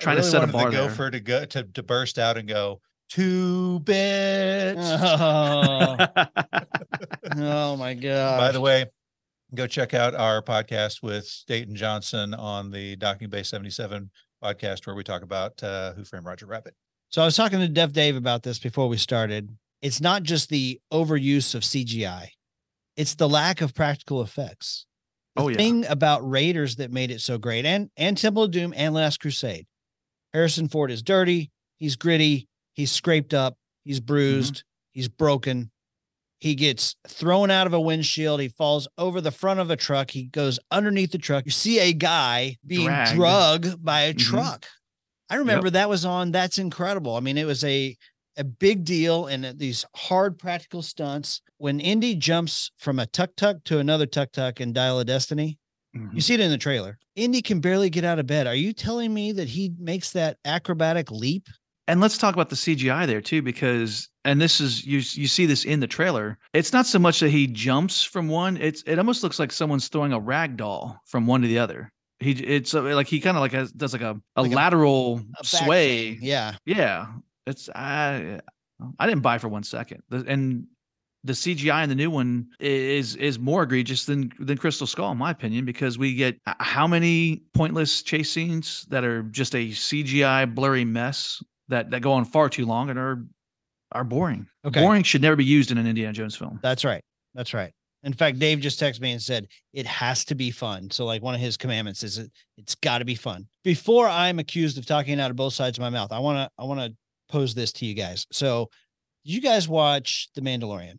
trying 0.00 0.16
to 0.16 0.22
set 0.22 0.42
a 0.42 0.46
bar 0.46 0.70
the 0.70 0.76
there. 0.76 0.88
gopher 0.88 1.10
to 1.10 1.20
go 1.20 1.44
to, 1.44 1.62
to 1.64 1.82
burst 1.82 2.18
out 2.18 2.36
and 2.38 2.48
go 2.48 2.80
two 3.08 3.80
bits. 3.80 4.80
Oh, 4.82 5.96
oh 7.36 7.76
my 7.76 7.94
god. 7.94 8.38
By 8.38 8.52
the 8.52 8.60
way, 8.60 8.86
go 9.54 9.66
check 9.66 9.94
out 9.94 10.14
our 10.14 10.42
podcast 10.42 11.02
with 11.02 11.28
Dayton 11.46 11.76
Johnson 11.76 12.34
on 12.34 12.70
the 12.70 12.96
Docking 12.96 13.28
Bay 13.28 13.42
77 13.42 14.10
podcast 14.42 14.86
where 14.86 14.94
we 14.96 15.02
talk 15.04 15.22
about 15.22 15.62
uh, 15.62 15.92
Who 15.94 16.04
Framed 16.04 16.26
Roger 16.26 16.46
Rabbit. 16.46 16.74
So 17.10 17.22
I 17.22 17.24
was 17.24 17.36
talking 17.36 17.60
to 17.60 17.68
Dev 17.68 17.92
Dave 17.92 18.16
about 18.16 18.42
this 18.42 18.58
before 18.58 18.88
we 18.88 18.96
started. 18.96 19.56
It's 19.82 20.00
not 20.00 20.22
just 20.22 20.48
the 20.48 20.80
overuse 20.92 21.54
of 21.54 21.62
CGI, 21.62 22.28
it's 22.96 23.14
the 23.14 23.28
lack 23.28 23.60
of 23.60 23.74
practical 23.74 24.22
effects. 24.22 24.86
The 25.36 25.42
Oh, 25.42 25.48
yeah. 25.48 25.56
thing 25.56 25.84
about 25.86 26.28
Raiders 26.28 26.76
that 26.76 26.90
made 26.90 27.10
it 27.10 27.20
so 27.20 27.36
great 27.38 27.66
and 27.66 27.90
and 27.96 28.16
Temple 28.16 28.44
of 28.44 28.50
Doom 28.50 28.72
and 28.76 28.94
Last 28.94 29.20
Crusade. 29.20 29.66
Harrison 30.32 30.68
Ford 30.68 30.90
is 30.90 31.02
dirty, 31.02 31.50
he's 31.76 31.94
gritty, 31.96 32.48
he's 32.76 32.92
scraped 32.92 33.34
up, 33.34 33.56
he's 33.84 33.98
bruised, 33.98 34.62
he's 34.92 35.08
broken. 35.08 35.72
He 36.38 36.54
gets 36.54 36.94
thrown 37.08 37.50
out 37.50 37.66
of 37.66 37.72
a 37.72 37.80
windshield. 37.80 38.40
He 38.40 38.48
falls 38.48 38.86
over 38.98 39.22
the 39.22 39.30
front 39.30 39.58
of 39.58 39.70
a 39.70 39.76
truck. 39.76 40.10
He 40.10 40.24
goes 40.24 40.58
underneath 40.70 41.10
the 41.10 41.18
truck. 41.18 41.46
You 41.46 41.50
see 41.50 41.78
a 41.80 41.94
guy 41.94 42.58
being 42.66 42.86
Dragged. 42.86 43.14
drugged 43.16 43.82
by 43.84 44.02
a 44.02 44.12
Mhm. 44.14 44.18
truck. 44.18 44.66
I 45.30 45.36
remember 45.36 45.70
that 45.70 45.88
was 45.88 46.04
on 46.04 46.30
That's 46.32 46.58
Incredible. 46.58 47.16
I 47.16 47.20
mean, 47.20 47.38
it 47.38 47.46
was 47.46 47.64
a 47.64 47.96
a 48.38 48.44
big 48.44 48.84
deal 48.84 49.26
and 49.28 49.58
these 49.58 49.86
hard 49.96 50.38
practical 50.38 50.82
stunts. 50.82 51.40
When 51.56 51.80
Indy 51.80 52.14
jumps 52.14 52.70
from 52.76 52.98
a 52.98 53.06
tuk 53.06 53.34
tuk 53.34 53.64
to 53.64 53.78
another 53.78 54.04
tuk 54.04 54.30
tuk 54.32 54.60
in 54.60 54.74
Dial 54.74 55.00
of 55.00 55.06
Destiny, 55.06 55.58
Mhm. 55.96 56.14
you 56.14 56.20
see 56.20 56.34
it 56.34 56.40
in 56.40 56.50
the 56.50 56.58
trailer. 56.58 56.98
Indy 57.14 57.40
can 57.40 57.60
barely 57.60 57.88
get 57.88 58.04
out 58.04 58.18
of 58.18 58.26
bed. 58.26 58.46
Are 58.46 58.54
you 58.54 58.74
telling 58.74 59.14
me 59.14 59.32
that 59.32 59.48
he 59.48 59.72
makes 59.78 60.10
that 60.12 60.36
acrobatic 60.44 61.10
leap? 61.10 61.48
And 61.88 62.00
let's 62.00 62.18
talk 62.18 62.34
about 62.34 62.48
the 62.48 62.56
CGI 62.56 63.06
there 63.06 63.20
too, 63.20 63.42
because 63.42 64.08
and 64.24 64.40
this 64.40 64.60
is 64.60 64.84
you 64.84 64.98
you 64.98 65.28
see 65.28 65.46
this 65.46 65.64
in 65.64 65.80
the 65.80 65.86
trailer. 65.86 66.38
It's 66.52 66.72
not 66.72 66.86
so 66.86 66.98
much 66.98 67.20
that 67.20 67.30
he 67.30 67.46
jumps 67.46 68.02
from 68.02 68.28
one; 68.28 68.56
it's 68.56 68.82
it 68.82 68.98
almost 68.98 69.22
looks 69.22 69.38
like 69.38 69.52
someone's 69.52 69.88
throwing 69.88 70.12
a 70.12 70.18
rag 70.18 70.56
doll 70.56 71.00
from 71.06 71.26
one 71.26 71.42
to 71.42 71.48
the 71.48 71.58
other. 71.58 71.92
He 72.18 72.32
it's 72.32 72.74
uh, 72.74 72.82
like 72.82 73.06
he 73.06 73.20
kind 73.20 73.36
of 73.36 73.40
like 73.40 73.52
has, 73.52 73.70
does 73.72 73.92
like 73.92 74.02
a, 74.02 74.20
a 74.36 74.42
Like 74.42 74.52
lateral 74.52 75.18
A 75.38 75.42
back 75.42 75.64
sway. 75.64 76.14
thing. 76.14 76.18
Yeah. 76.22 76.56
Yeah, 76.64 77.06
it's 77.46 77.68
I 77.74 78.40
I 78.98 79.06
didn't 79.06 79.22
buy 79.22 79.38
for 79.38 79.48
one 79.48 79.62
second. 79.62 80.02
And 80.10 80.66
the 81.22 81.34
CGI 81.34 81.82
in 81.82 81.88
the 81.88 81.94
new 81.94 82.10
one 82.10 82.48
is 82.58 83.16
is 83.16 83.38
more 83.38 83.62
egregious 83.62 84.06
than 84.06 84.32
than 84.40 84.58
Crystal 84.58 84.86
Skull, 84.86 85.12
in 85.12 85.18
my 85.18 85.30
opinion, 85.30 85.64
because 85.64 85.98
we 85.98 86.14
get 86.14 86.38
how 86.46 86.86
many 86.86 87.42
pointless 87.54 88.02
chase 88.02 88.30
scenes 88.30 88.86
that 88.88 89.04
are 89.04 89.22
just 89.24 89.54
a 89.54 89.68
CGI 89.68 90.52
blurry 90.52 90.84
mess 90.84 91.42
that 91.68 91.90
that 91.90 92.00
go 92.02 92.12
on 92.12 92.24
far 92.24 92.48
too 92.48 92.66
long 92.66 92.90
and 92.90 92.98
are 92.98 93.24
are 93.92 94.04
boring. 94.04 94.46
Okay. 94.64 94.80
Boring 94.80 95.02
should 95.02 95.22
never 95.22 95.36
be 95.36 95.44
used 95.44 95.70
in 95.70 95.78
an 95.78 95.86
Indiana 95.86 96.12
Jones 96.12 96.36
film. 96.36 96.58
That's 96.62 96.84
right. 96.84 97.02
That's 97.34 97.54
right. 97.54 97.72
In 98.02 98.12
fact, 98.12 98.38
Dave 98.38 98.60
just 98.60 98.78
texted 98.80 99.00
me 99.00 99.12
and 99.12 99.22
said 99.22 99.48
it 99.72 99.86
has 99.86 100.24
to 100.26 100.34
be 100.34 100.50
fun. 100.50 100.90
So, 100.90 101.04
like 101.04 101.22
one 101.22 101.34
of 101.34 101.40
his 101.40 101.56
commandments 101.56 102.02
is 102.02 102.18
it, 102.18 102.30
it's 102.56 102.74
got 102.76 102.98
to 102.98 103.04
be 103.04 103.14
fun. 103.14 103.46
Before 103.64 104.08
I'm 104.08 104.38
accused 104.38 104.78
of 104.78 104.86
talking 104.86 105.18
out 105.20 105.30
of 105.30 105.36
both 105.36 105.54
sides 105.54 105.78
of 105.78 105.82
my 105.82 105.90
mouth, 105.90 106.12
I 106.12 106.18
want 106.20 106.36
to 106.38 106.50
I 106.62 106.64
want 106.66 106.80
to 106.80 106.94
pose 107.28 107.54
this 107.54 107.72
to 107.74 107.86
you 107.86 107.94
guys. 107.94 108.26
So, 108.32 108.68
did 109.24 109.32
you 109.34 109.40
guys 109.40 109.68
watch 109.68 110.28
The 110.34 110.40
Mandalorian? 110.40 110.98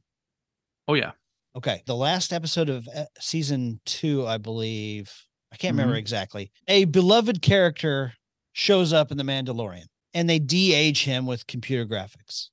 Oh 0.88 0.94
yeah, 0.96 1.12
Okay, 1.56 1.82
the 1.86 1.96
last 1.96 2.32
episode 2.34 2.70
of 2.70 2.88
uh, 2.96 3.06
season 3.20 3.80
two, 3.86 4.26
I 4.28 4.38
believe. 4.38 5.12
I 5.52 5.56
can't 5.56 5.74
remember 5.74 5.96
Mhm. 5.96 6.00
exactly. 6.00 6.52
A 6.68 6.86
beloved 6.86 7.42
character 7.42 8.14
shows 8.54 8.92
up 8.94 9.12
in 9.12 9.18
The 9.18 9.24
Mandalorian, 9.24 9.86
and 10.18 10.28
they 10.28 10.40
de-age 10.40 11.04
him 11.04 11.28
with 11.28 11.46
computer 11.46 11.86
graphics. 11.86 12.48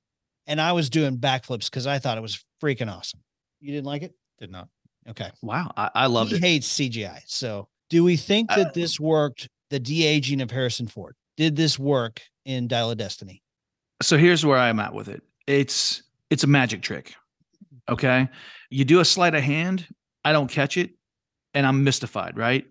And 0.45 0.61
I 0.61 0.73
was 0.73 0.87
doing 0.91 1.17
backflips 1.17 1.65
because 1.65 1.87
I 1.87 1.97
thought 1.97 2.15
it 2.15 2.21
was 2.21 2.45
freaking 2.61 2.95
awesome. 2.95 3.21
You 3.59 3.71
didn't 3.73 3.87
like 3.87 4.03
it? 4.03 4.13
Did 4.39 4.51
not. 4.51 4.67
Okay. 5.09 5.31
wow, 5.41 5.71
I, 5.75 5.89
I 5.95 6.05
loved 6.05 6.29
he 6.29 6.37
it. 6.37 6.43
hates 6.43 6.71
CGI. 6.71 7.21
So, 7.25 7.67
do 7.89 8.03
we 8.03 8.17
think 8.17 8.49
that 8.49 8.67
Uh, 8.67 8.71
this 8.73 8.99
worked? 8.99 9.49
The 9.71 9.79
de 9.79 10.05
aging 10.05 10.41
of 10.41 10.51
Harrison 10.51 10.85
Ford. 10.87 11.15
Did 11.37 11.55
this 11.55 11.79
work 11.79 12.21
in 12.45 12.67
Dial 12.67 12.91
of 12.91 12.97
Destiny? 12.99 13.41
so 14.03 14.15
here's 14.17 14.45
where 14.45 14.57
I'm 14.59 14.79
at 14.79 14.93
with 14.93 15.07
it. 15.07 15.23
It's 15.47 16.03
it's 16.29 16.43
a 16.43 16.47
magic 16.47 16.83
trick. 16.83 17.15
Okay. 17.89 18.27
You 18.69 18.85
do 18.85 18.99
a 18.99 19.05
sleight 19.05 19.33
of 19.33 19.41
hand, 19.41 19.87
I 20.23 20.33
don't 20.33 20.49
catch 20.51 20.77
it, 20.77 20.91
and 21.55 21.65
I'm 21.65 21.83
mystified, 21.83 22.37
right? 22.37 22.65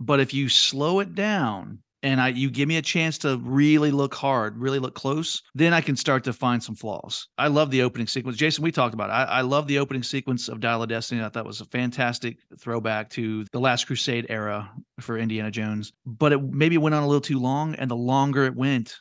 But 0.00 0.18
if 0.18 0.34
you 0.34 0.48
slow 0.48 0.98
it 1.00 1.14
down 1.14 1.82
and 2.02 2.20
I 2.20 2.28
you 2.28 2.50
give 2.50 2.68
me 2.68 2.76
a 2.76 2.82
chance 2.82 3.18
to 3.18 3.38
really 3.38 3.90
look 3.90 4.14
hard, 4.14 4.58
really 4.58 4.78
look 4.78 4.94
close, 4.94 5.42
then 5.54 5.72
I 5.72 5.80
can 5.80 5.96
start 5.96 6.24
to 6.24 6.32
find 6.32 6.62
some 6.62 6.74
flaws. 6.74 7.28
I 7.38 7.48
love 7.48 7.70
the 7.70 7.82
opening 7.82 8.06
sequence. 8.06 8.36
Jason, 8.36 8.64
we 8.64 8.72
talked 8.72 8.94
about 8.94 9.10
it. 9.10 9.12
I, 9.12 9.24
I 9.24 9.40
love 9.42 9.66
the 9.66 9.78
opening 9.78 10.02
sequence 10.02 10.48
of 10.48 10.60
Dial 10.60 10.82
of 10.82 10.88
Destiny. 10.88 11.22
I 11.22 11.28
thought 11.28 11.44
was 11.44 11.60
a 11.60 11.66
fantastic 11.66 12.38
throwback 12.58 13.10
to 13.10 13.44
the 13.52 13.60
Last 13.60 13.86
Crusade 13.86 14.26
era 14.28 14.70
for 15.00 15.18
Indiana 15.18 15.50
Jones. 15.50 15.92
But 16.06 16.32
it 16.32 16.42
maybe 16.42 16.78
went 16.78 16.94
on 16.94 17.02
a 17.02 17.06
little 17.06 17.20
too 17.20 17.38
long, 17.38 17.74
and 17.74 17.90
the 17.90 17.96
longer 17.96 18.44
it 18.44 18.54
went, 18.54 18.96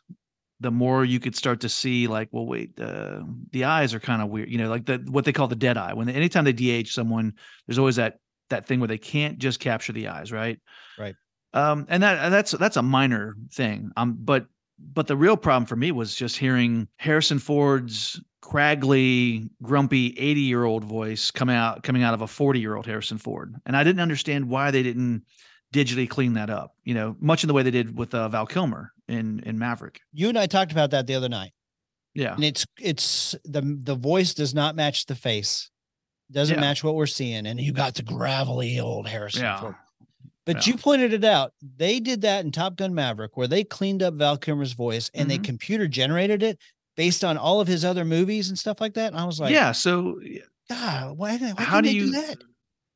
the 0.59 0.71
more 0.71 1.05
you 1.05 1.19
could 1.19 1.35
start 1.35 1.61
to 1.61 1.69
see 1.69 2.07
like 2.07 2.27
well 2.31 2.45
wait 2.45 2.77
uh, 2.81 3.21
the 3.51 3.63
eyes 3.63 3.93
are 3.93 3.99
kind 3.99 4.21
of 4.21 4.27
weird 4.27 4.49
you 4.49 4.57
know 4.57 4.69
like 4.69 4.85
the 4.85 4.97
what 5.09 5.23
they 5.23 5.31
call 5.31 5.47
the 5.47 5.55
dead 5.55 5.77
eye 5.77 5.93
when 5.93 6.05
they, 6.05 6.13
anytime 6.13 6.43
they 6.43 6.51
de-age 6.51 6.93
someone 6.93 7.31
there's 7.65 7.79
always 7.79 7.95
that 7.95 8.15
that 8.49 8.67
thing 8.67 8.81
where 8.81 8.87
they 8.87 8.97
can't 8.97 9.37
just 9.37 9.61
capture 9.61 9.93
the 9.93 10.09
eyes 10.09 10.33
right 10.33 10.59
Right. 10.97 11.15
Um 11.53 11.85
and 11.89 12.03
that 12.03 12.29
that's 12.29 12.51
that's 12.51 12.77
a 12.77 12.81
minor 12.81 13.35
thing 13.51 13.91
um 13.97 14.17
but 14.19 14.45
but 14.93 15.07
the 15.07 15.17
real 15.17 15.35
problem 15.37 15.65
for 15.65 15.75
me 15.75 15.91
was 15.91 16.15
just 16.15 16.37
hearing 16.37 16.87
harrison 16.97 17.39
ford's 17.39 18.21
craggly 18.41 19.49
grumpy 19.61 20.17
80 20.19 20.41
year 20.41 20.63
old 20.63 20.83
voice 20.83 21.31
coming 21.31 21.55
out 21.55 21.83
coming 21.83 22.03
out 22.03 22.13
of 22.13 22.21
a 22.21 22.27
40 22.27 22.59
year 22.59 22.75
old 22.75 22.85
harrison 22.85 23.17
ford 23.17 23.55
and 23.65 23.75
i 23.75 23.83
didn't 23.83 24.01
understand 24.01 24.47
why 24.47 24.71
they 24.71 24.83
didn't 24.83 25.23
digitally 25.73 26.09
clean 26.09 26.33
that 26.33 26.49
up 26.49 26.75
you 26.83 26.93
know 26.93 27.15
much 27.19 27.43
in 27.43 27.47
the 27.47 27.53
way 27.53 27.63
they 27.63 27.71
did 27.71 27.97
with 27.97 28.13
uh, 28.13 28.27
val 28.29 28.45
kilmer 28.45 28.91
in 29.07 29.39
in 29.45 29.57
maverick 29.57 30.01
You 30.13 30.29
and 30.29 30.37
I 30.37 30.45
talked 30.45 30.71
about 30.71 30.91
that 30.91 31.07
the 31.07 31.15
other 31.15 31.29
night. 31.29 31.51
yeah 32.13 32.33
and 32.35 32.43
it's 32.43 32.65
it's 32.79 33.35
the 33.43 33.61
the 33.83 33.95
voice 33.95 34.33
does 34.33 34.53
not 34.53 34.75
match 34.75 35.05
the 35.07 35.15
face 35.15 35.69
doesn't 36.31 36.55
Yeah. 36.55 36.61
match 36.61 36.83
what 36.83 36.95
we're 36.95 37.05
seeing 37.07 37.45
and 37.47 37.59
you 37.59 37.71
got 37.73 37.95
the 37.95 38.03
gravelly 38.03 38.79
old 38.79 39.07
harrison 39.07 39.41
Yeah. 39.43 39.59
Ford. 39.59 39.75
But 40.49 40.65
Yeah. 40.65 40.73
you 40.73 40.79
pointed 40.79 41.13
it 41.13 41.23
out 41.23 41.53
they 41.77 41.99
did 41.99 42.21
that 42.21 42.43
in 42.43 42.51
top 42.51 42.75
gun 42.75 42.93
maverick 42.95 43.37
where 43.37 43.47
they 43.47 43.63
cleaned 43.63 44.01
up 44.01 44.15
val 44.15 44.35
kilmer's 44.37 44.73
voice 44.73 45.11
and 45.13 45.29
they 45.29 45.37
Mhm. 45.37 45.43
computer 45.43 45.87
generated 45.87 46.41
it 46.41 46.57
based 46.97 47.23
on 47.23 47.37
all 47.37 47.61
of 47.61 47.67
his 47.67 47.85
other 47.85 48.03
movies 48.03 48.49
and 48.49 48.57
stuff 48.57 48.81
like 48.81 48.95
that 48.95 49.11
and 49.11 49.21
i 49.21 49.25
was 49.25 49.39
like 49.39 49.51
yeah 49.51 49.71
so 49.71 50.19
god 50.69 51.17
why, 51.17 51.37
why 51.37 51.53
how 51.63 51.79
do 51.81 51.87
they 51.89 51.93
you 51.95 52.05
do 52.07 52.11
that 52.13 52.37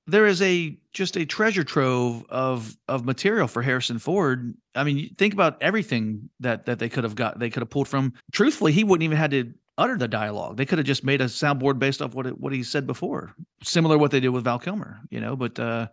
there 0.08 0.26
is 0.26 0.42
a 0.42 0.78
just 0.94 1.16
a 1.16 1.26
treasure 1.26 1.64
trove 1.64 2.26
of 2.30 2.76
of 2.88 3.06
material 3.06 3.48
for 3.48 3.62
Harrison 3.62 4.00
Ford. 4.00 4.54
I 4.76 4.84
mean, 4.84 5.16
think 5.18 5.34
about 5.34 5.56
everything 5.64 6.30
that 6.42 6.66
that 6.66 6.78
they 6.80 6.90
could 6.90 7.06
have 7.06 7.16
got, 7.16 7.40
they 7.40 7.50
could 7.50 7.62
have 7.62 7.70
pulled 7.70 7.88
from. 7.88 8.12
Truthfully, 8.34 8.74
he 8.74 8.84
wouldn't 8.84 9.04
even 9.06 9.16
had 9.18 9.32
to 9.32 9.54
utter 9.78 9.98
the 9.98 10.10
dialogue. 10.10 10.58
They 10.58 10.66
could 10.66 10.78
have 10.78 10.86
just 10.86 11.06
made 11.06 11.22
a 11.22 11.28
soundboard 11.28 11.80
based 11.80 12.02
off 12.02 12.16
what 12.16 12.28
it, 12.28 12.38
what 12.38 12.52
he 12.52 12.64
said 12.64 12.86
before, 12.86 13.34
similar 13.64 13.96
to 13.96 14.00
what 14.00 14.12
they 14.12 14.20
did 14.20 14.28
with 14.30 14.44
Val 14.44 14.60
Kilmer. 14.60 15.00
You 15.10 15.22
know, 15.22 15.38
but 15.38 15.58
uh, 15.58 15.88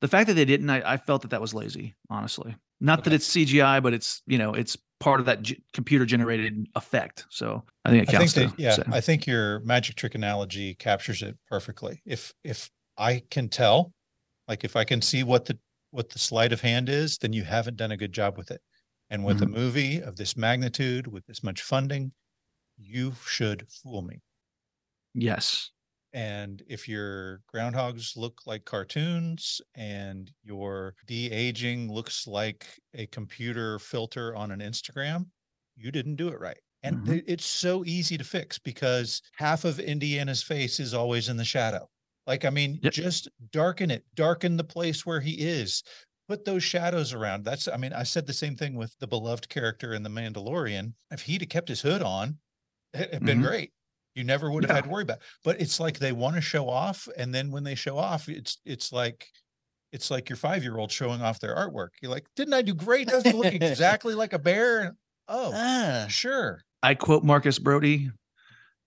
the 0.00 0.08
fact 0.08 0.26
that 0.28 0.34
they 0.34 0.44
didn't, 0.44 0.70
I, 0.70 0.94
I 0.94 0.96
felt 0.96 1.22
that 1.22 1.28
that 1.28 1.40
was 1.40 1.54
lazy. 1.54 1.94
Honestly, 2.10 2.54
not 2.80 3.04
that 3.04 3.12
it's 3.12 3.28
CGI, 3.28 3.82
but 3.82 3.94
it's 3.94 4.22
you 4.26 4.38
know 4.38 4.54
it's 4.54 4.76
part 5.00 5.20
of 5.20 5.26
that 5.26 5.42
g- 5.42 5.62
computer 5.72 6.06
generated 6.06 6.66
effect. 6.74 7.26
So 7.30 7.62
I 7.84 7.90
think 7.90 8.02
it 8.04 8.08
I 8.14 8.18
think 8.18 8.32
counts. 8.32 8.52
that 8.52 8.60
yeah, 8.60 8.74
say. 8.74 8.82
I 8.90 9.00
think 9.00 9.26
your 9.26 9.60
magic 9.60 9.96
trick 9.96 10.14
analogy 10.14 10.74
captures 10.74 11.22
it 11.22 11.36
perfectly. 11.48 12.02
If 12.06 12.32
if 12.42 12.70
I 12.96 13.22
can 13.30 13.48
tell, 13.48 13.92
like 14.48 14.64
if 14.64 14.76
I 14.76 14.84
can 14.84 15.02
see 15.02 15.22
what 15.22 15.46
the 15.46 15.58
what 15.90 16.10
the 16.10 16.18
sleight 16.18 16.52
of 16.52 16.60
hand 16.60 16.88
is, 16.88 17.18
then 17.18 17.32
you 17.32 17.44
haven't 17.44 17.76
done 17.76 17.92
a 17.92 17.96
good 17.96 18.12
job 18.12 18.36
with 18.36 18.50
it. 18.50 18.60
And 19.10 19.24
with 19.24 19.42
a 19.42 19.44
mm-hmm. 19.44 19.54
movie 19.54 20.00
of 20.00 20.16
this 20.16 20.36
magnitude, 20.36 21.06
with 21.06 21.24
this 21.26 21.44
much 21.44 21.62
funding, 21.62 22.12
you 22.76 23.12
should 23.26 23.64
fool 23.68 24.02
me. 24.02 24.20
yes. 25.14 25.70
And 26.14 26.62
if 26.68 26.88
your 26.88 27.42
groundhogs 27.52 28.16
look 28.16 28.42
like 28.46 28.64
cartoons 28.64 29.60
and 29.74 30.32
your 30.44 30.94
de-aging 31.06 31.92
looks 31.92 32.26
like 32.26 32.66
a 32.94 33.06
computer 33.08 33.80
filter 33.80 34.34
on 34.36 34.52
an 34.52 34.60
Instagram, 34.60 35.26
you 35.76 35.90
didn't 35.90 36.16
do 36.16 36.28
it 36.28 36.40
right. 36.40 36.60
And 36.84 37.02
Mhm. 37.02 37.06
th- 37.06 37.24
it's 37.26 37.44
so 37.44 37.84
easy 37.84 38.16
to 38.16 38.24
fix 38.24 38.58
because 38.60 39.22
half 39.34 39.64
of 39.64 39.80
Indiana's 39.80 40.42
face 40.42 40.78
is 40.80 40.94
always 40.94 41.28
in 41.28 41.36
the 41.36 41.44
shadow. 41.44 41.90
Like, 42.28 42.44
I 42.44 42.50
mean, 42.50 42.80
Yep. 42.82 42.92
just 42.92 43.28
darken 43.50 43.90
it, 43.90 44.04
darken 44.14 44.56
the 44.56 44.64
place 44.64 45.04
where 45.04 45.20
he 45.20 45.40
is. 45.40 45.82
Put 46.28 46.44
those 46.46 46.64
shadows 46.64 47.12
around. 47.12 47.44
That's, 47.44 47.68
I 47.68 47.76
mean, 47.76 47.92
I 47.92 48.04
said 48.04 48.26
the 48.26 48.32
same 48.32 48.56
thing 48.56 48.76
with 48.76 48.96
the 48.98 49.08
beloved 49.08 49.48
character 49.50 49.92
in 49.92 50.04
The 50.04 50.10
Mandalorian. 50.10 50.94
If 51.10 51.22
he'd 51.22 51.42
have 51.42 51.50
kept 51.50 51.68
his 51.68 51.82
hood 51.82 52.02
on, 52.02 52.40
it 52.94 53.12
had 53.14 53.24
been 53.24 53.40
Mhm. 53.40 53.42
great. 53.42 53.72
You 54.14 54.24
never 54.24 54.50
would 54.50 54.64
have 54.64 54.70
Yeah. 54.70 54.76
had 54.76 54.84
to 54.84 54.90
worry 54.90 55.02
about. 55.02 55.18
But 55.42 55.60
it's 55.60 55.80
like 55.80 55.98
they 55.98 56.12
want 56.12 56.36
to 56.36 56.40
show 56.40 56.68
off, 56.68 57.08
and 57.16 57.34
then 57.34 57.50
when 57.50 57.64
they 57.64 57.74
show 57.74 57.98
off, 57.98 58.28
it's 58.28 58.58
it's 58.64 58.92
like 58.92 59.26
it's 59.92 60.10
like 60.10 60.28
your 60.28 60.36
five 60.36 60.62
year 60.62 60.76
old 60.78 60.90
showing 60.92 61.20
off 61.22 61.40
their 61.40 61.54
artwork. 61.54 61.90
You're 62.02 62.10
like, 62.10 62.26
didn't 62.36 62.54
I 62.54 62.62
do 62.62 62.74
great? 62.74 63.08
Doesn't 63.08 63.30
it 63.30 63.36
look 63.36 63.46
exactly 63.54 64.14
like 64.14 64.32
a 64.32 64.38
bear? 64.38 64.96
Oh, 65.28 65.52
ah 65.54 66.06
sure. 66.08 66.62
I 66.82 66.94
quote 66.94 67.24
Marcus 67.24 67.58
Brody, 67.58 68.10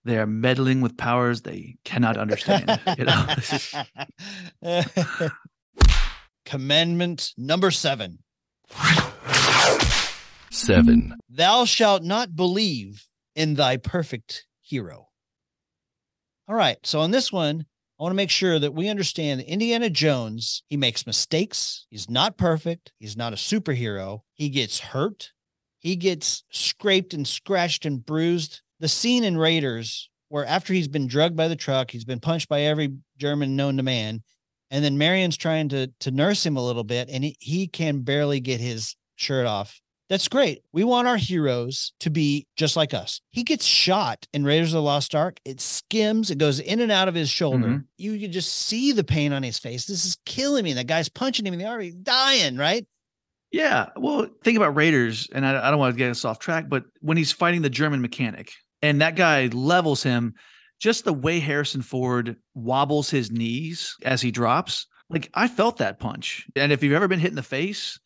they 0.05 0.17
are 0.17 0.27
meddling 0.27 0.81
with 0.81 0.95
powers 0.97 1.41
they 1.41 1.77
cannot 1.83 2.15
understand. 2.17 2.79
you 2.97 3.05
know? 3.05 3.25
Commandment 6.45 7.33
number 7.37 7.71
seven 7.71 8.19
seven, 10.49 11.13
Thou 11.29 11.65
shalt 11.65 12.03
not 12.03 12.35
believe 12.35 13.05
in 13.35 13.55
thy 13.55 13.77
perfect 13.77 14.45
hero. 14.61 15.06
All 16.47 16.55
right. 16.55 16.77
So 16.83 16.99
on 16.99 17.11
this 17.11 17.31
one, 17.31 17.65
I 17.99 18.03
want 18.03 18.11
to 18.11 18.17
make 18.17 18.29
sure 18.29 18.59
that 18.59 18.73
we 18.73 18.89
understand 18.89 19.39
that 19.39 19.51
Indiana 19.51 19.89
Jones, 19.89 20.63
he 20.67 20.77
makes 20.77 21.07
mistakes. 21.07 21.87
He's 21.89 22.09
not 22.09 22.37
perfect. 22.37 22.93
He's 22.99 23.17
not 23.17 23.33
a 23.33 23.37
superhero. 23.37 24.21
He 24.33 24.49
gets 24.49 24.79
hurt. 24.79 25.31
He 25.79 25.95
gets 25.95 26.43
scraped 26.51 27.13
and 27.13 27.27
scratched 27.27 27.85
and 27.85 28.05
bruised. 28.05 28.61
The 28.79 28.87
scene 28.87 29.23
in 29.23 29.37
Raiders 29.37 30.09
where 30.29 30.45
after 30.45 30.73
he's 30.73 30.87
been 30.87 31.07
drugged 31.07 31.35
by 31.35 31.47
the 31.47 31.55
truck, 31.55 31.91
he's 31.91 32.05
been 32.05 32.19
punched 32.19 32.49
by 32.49 32.61
every 32.61 32.93
German 33.17 33.55
known 33.55 33.77
to 33.77 33.83
man, 33.83 34.21
and 34.69 34.83
then 34.83 34.97
Marion's 34.97 35.37
trying 35.37 35.69
to 35.69 35.87
to 36.01 36.11
nurse 36.11 36.45
him 36.45 36.57
a 36.57 36.65
little 36.65 36.83
bit, 36.83 37.09
and 37.09 37.23
he, 37.23 37.37
he 37.39 37.67
can 37.67 38.01
barely 38.01 38.39
get 38.39 38.59
his 38.59 38.95
shirt 39.15 39.45
off 39.45 39.79
That's 40.09 40.29
great. 40.29 40.63
We 40.71 40.85
want 40.85 41.07
our 41.07 41.17
heroes 41.17 41.91
to 41.99 42.09
be 42.09 42.47
just 42.55 42.77
like 42.77 42.93
us. 42.93 43.19
He 43.31 43.43
gets 43.43 43.65
shot 43.65 44.25
in 44.33 44.45
Raiders 44.45 44.69
of 44.69 44.77
the 44.77 44.81
Lost 44.81 45.13
Ark. 45.13 45.39
It 45.43 45.59
skims, 45.59 46.31
it 46.31 46.37
goes 46.37 46.59
in 46.61 46.79
and 46.79 46.91
out 46.91 47.09
of 47.09 47.15
his 47.15 47.29
shoulder. 47.29 47.67
Mhm. 47.67 47.85
You 47.97 48.17
can 48.17 48.31
just 48.31 48.53
see 48.53 48.93
the 48.93 49.03
pain 49.03 49.33
on 49.33 49.43
his 49.43 49.59
face. 49.59 49.85
This 49.85 50.05
is 50.05 50.17
killing 50.25 50.63
me. 50.63 50.73
That 50.73 50.87
guy's 50.87 51.09
punching 51.09 51.45
him 51.45 51.53
in 51.53 51.59
the 51.59 51.65
arm, 51.65 51.81
he's 51.81 51.95
dying, 51.95 52.55
right? 52.55 52.85
Yeah. 53.51 53.87
Well, 53.97 54.27
think 54.43 54.57
about 54.57 54.75
Raiders, 54.75 55.27
and 55.33 55.45
I, 55.45 55.67
I 55.67 55.71
don't 55.71 55.79
want 55.79 55.93
to 55.93 55.97
get 55.97 56.11
us 56.11 56.23
off 56.25 56.39
track, 56.39 56.69
but 56.69 56.83
when 57.01 57.17
he's 57.17 57.31
fighting 57.31 57.61
the 57.61 57.69
German 57.69 58.01
mechanic 58.01 58.51
and 58.81 59.01
that 59.01 59.15
guy 59.15 59.47
levels 59.47 60.03
him, 60.03 60.33
just 60.79 61.05
the 61.05 61.13
way 61.13 61.39
Harrison 61.39 61.81
Ford 61.81 62.35
wobbles 62.53 63.09
his 63.09 63.31
knees 63.31 63.95
as 64.03 64.21
he 64.21 64.31
drops, 64.31 64.85
like 65.09 65.29
I 65.33 65.47
felt 65.47 65.77
that 65.77 65.99
punch. 65.99 66.45
And 66.55 66.71
if 66.71 66.83
you've 66.83 66.93
ever 66.93 67.07
been 67.07 67.19
hit 67.19 67.29
in 67.31 67.35
the 67.35 67.43
face, 67.43 67.99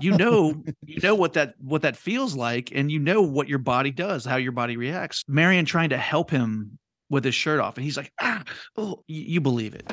you 0.00 0.16
know, 0.16 0.62
you 0.86 1.00
know 1.02 1.14
what 1.14 1.34
that 1.34 1.54
what 1.58 1.82
that 1.82 1.96
feels 1.96 2.34
like, 2.34 2.70
and 2.74 2.90
you 2.90 2.98
know 2.98 3.22
what 3.22 3.48
your 3.48 3.58
body 3.58 3.90
does, 3.90 4.24
how 4.24 4.36
your 4.36 4.52
body 4.52 4.76
reacts. 4.76 5.22
Marion 5.28 5.64
trying 5.64 5.90
to 5.90 5.98
help 5.98 6.30
him 6.30 6.78
with 7.08 7.24
his 7.24 7.34
shirt 7.34 7.60
off, 7.60 7.76
and 7.76 7.84
he's 7.84 7.96
like, 7.96 8.12
ah, 8.20 8.42
oh, 8.76 9.02
you, 9.06 9.22
you 9.22 9.40
believe 9.40 9.74
it. 9.74 9.92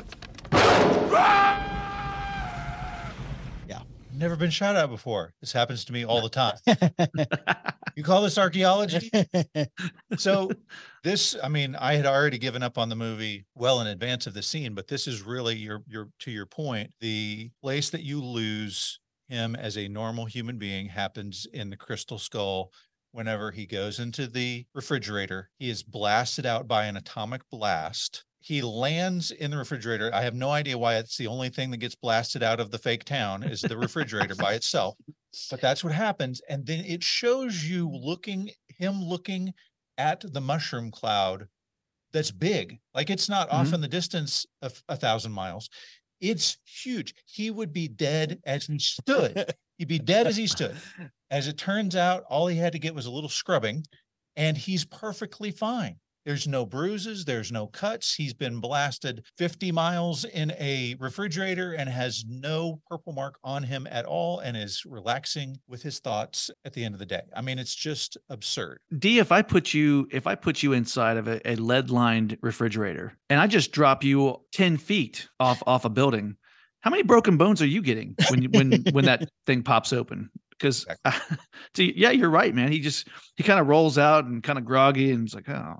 Yeah. 3.66 3.80
Never 4.12 4.36
been 4.36 4.50
shot 4.50 4.76
at 4.76 4.90
before. 4.90 5.32
This 5.40 5.52
happens 5.52 5.84
to 5.86 5.92
me 5.92 6.04
all 6.04 6.20
the 6.20 6.28
time. 6.28 6.56
You 7.96 8.02
call 8.02 8.22
this 8.22 8.38
archaeology? 8.38 9.10
so 10.16 10.50
this 11.02 11.36
i 11.42 11.48
mean 11.48 11.76
i 11.76 11.94
had 11.94 12.06
already 12.06 12.38
given 12.38 12.62
up 12.62 12.78
on 12.78 12.88
the 12.88 12.96
movie 12.96 13.44
well 13.54 13.80
in 13.80 13.86
advance 13.86 14.26
of 14.26 14.34
the 14.34 14.42
scene 14.42 14.74
but 14.74 14.88
this 14.88 15.06
is 15.06 15.22
really 15.22 15.54
your 15.54 15.82
your 15.86 16.08
to 16.20 16.30
your 16.30 16.46
point 16.46 16.90
the 17.00 17.50
place 17.62 17.90
that 17.90 18.02
you 18.02 18.22
lose 18.22 18.98
him 19.28 19.54
as 19.56 19.76
a 19.76 19.88
normal 19.88 20.26
human 20.26 20.58
being 20.58 20.88
happens 20.88 21.46
in 21.52 21.70
the 21.70 21.76
crystal 21.76 22.18
skull 22.18 22.72
whenever 23.12 23.50
he 23.52 23.66
goes 23.66 23.98
into 24.00 24.26
the 24.26 24.66
refrigerator. 24.74 25.50
He 25.58 25.70
is 25.70 25.82
blasted 25.82 26.46
out 26.46 26.66
by 26.68 26.86
an 26.86 26.96
atomic 26.96 27.42
blast. 27.50 28.24
He 28.40 28.60
lands 28.60 29.30
in 29.30 29.50
the 29.50 29.56
refrigerator. 29.56 30.10
I 30.14 30.22
have 30.22 30.34
no 30.34 30.50
idea 30.50 30.76
why 30.76 30.96
it's 30.96 31.16
the 31.16 31.28
only 31.28 31.48
thing 31.48 31.70
that 31.70 31.78
gets 31.78 31.94
blasted 31.94 32.42
out 32.42 32.60
of 32.60 32.70
the 32.70 32.78
fake 32.78 33.04
town 33.04 33.42
is 33.42 33.60
the 33.62 33.78
refrigerator 33.78 34.34
by 34.34 34.54
itself 34.54 34.96
but 35.50 35.60
that's 35.60 35.82
what 35.82 35.92
happens. 35.92 36.40
And 36.48 36.64
then 36.64 36.84
it 36.84 37.02
shows 37.02 37.64
you 37.64 37.88
looking 37.90 38.50
him 38.68 39.02
looking 39.02 39.52
at 39.98 40.20
the 40.32 40.40
mushroom 40.40 40.90
cloud 40.92 41.48
that's 42.12 42.30
big. 42.30 42.78
Like 42.94 43.10
it's 43.10 43.28
not 43.28 43.50
off 43.50 43.68
Mhm. 43.68 43.74
in 43.74 43.80
the 43.80 43.88
distance 43.88 44.46
of 44.62 44.82
a 44.88 44.96
thousand 44.96 45.32
miles 45.32 45.68
it's 46.20 46.58
huge. 46.64 47.14
He 47.26 47.50
would 47.50 47.72
be 47.72 47.88
dead 47.88 48.40
as 48.46 48.66
he 48.66 48.78
stood. 48.78 49.54
He'd 49.78 49.88
be 49.88 49.98
dead 49.98 50.26
as 50.26 50.36
he 50.36 50.46
stood. 50.46 50.76
As 51.30 51.48
it 51.48 51.58
turns 51.58 51.96
out 51.96 52.24
all 52.28 52.46
he 52.46 52.56
had 52.56 52.72
to 52.72 52.78
get 52.78 52.94
was 52.94 53.06
a 53.06 53.10
little 53.10 53.28
scrubbing 53.28 53.84
and 54.36 54.56
he's 54.56 54.84
perfectly 54.84 55.50
fine 55.50 55.96
there's 56.24 56.46
no 56.48 56.64
bruises 56.66 57.24
there's 57.24 57.52
no 57.52 57.66
cuts. 57.66 58.14
He's 58.14 58.34
been 58.34 58.60
blasted 58.60 59.24
50 59.38 59.72
miles 59.72 60.24
in 60.24 60.52
a 60.52 60.96
refrigerator 60.98 61.72
and 61.72 61.88
has 61.88 62.24
no 62.26 62.80
purple 62.88 63.12
mark 63.12 63.38
on 63.44 63.62
him 63.62 63.86
at 63.90 64.04
all 64.04 64.38
and 64.40 64.56
is 64.56 64.82
relaxing 64.86 65.58
with 65.68 65.82
his 65.82 66.00
thoughts 66.00 66.50
at 66.64 66.72
the 66.72 66.84
end 66.84 66.94
of 66.94 66.98
the 66.98 67.06
day. 67.06 67.22
I 67.36 67.40
mean 67.42 67.58
it's 67.58 67.74
just 67.74 68.16
absurd. 68.30 68.78
D, 68.98 69.18
if 69.18 69.32
I 69.32 69.42
put 69.42 69.74
you 69.74 70.08
if 70.12 70.26
I 70.26 70.34
put 70.34 70.62
you 70.62 70.72
inside 70.72 71.16
of 71.16 71.28
a, 71.28 71.40
a 71.50 71.56
lead 71.56 71.90
lined 71.90 72.36
refrigerator 72.42 73.16
and 73.30 73.40
I 73.40 73.46
just 73.46 73.72
drop 73.72 74.02
you 74.04 74.40
ten 74.52 74.76
feet 74.76 75.28
off 75.40 75.62
off 75.66 75.84
a 75.84 75.88
building, 75.90 76.36
how 76.80 76.90
many 76.90 77.02
broken 77.02 77.36
bones 77.36 77.62
are 77.62 77.66
you 77.66 77.80
getting 77.82 78.14
when 78.28 78.42
you- 78.42 78.50
when 78.50 78.84
when 78.92 79.04
that 79.06 79.28
thing 79.46 79.62
pops 79.62 79.92
open? 79.92 80.30
Because 80.58 80.86
yeah, 81.76 82.10
you're 82.10 82.30
right, 82.30 82.54
man. 82.54 82.70
He 82.72 82.80
just 82.80 83.08
he 83.36 83.42
kind 83.42 83.60
of 83.60 83.66
rolls 83.66 83.98
out 83.98 84.24
and 84.24 84.42
kind 84.42 84.58
of 84.58 84.64
groggy 84.64 85.10
and 85.12 85.24
it's 85.26 85.34
like, 85.34 85.48
oh, 85.48 85.74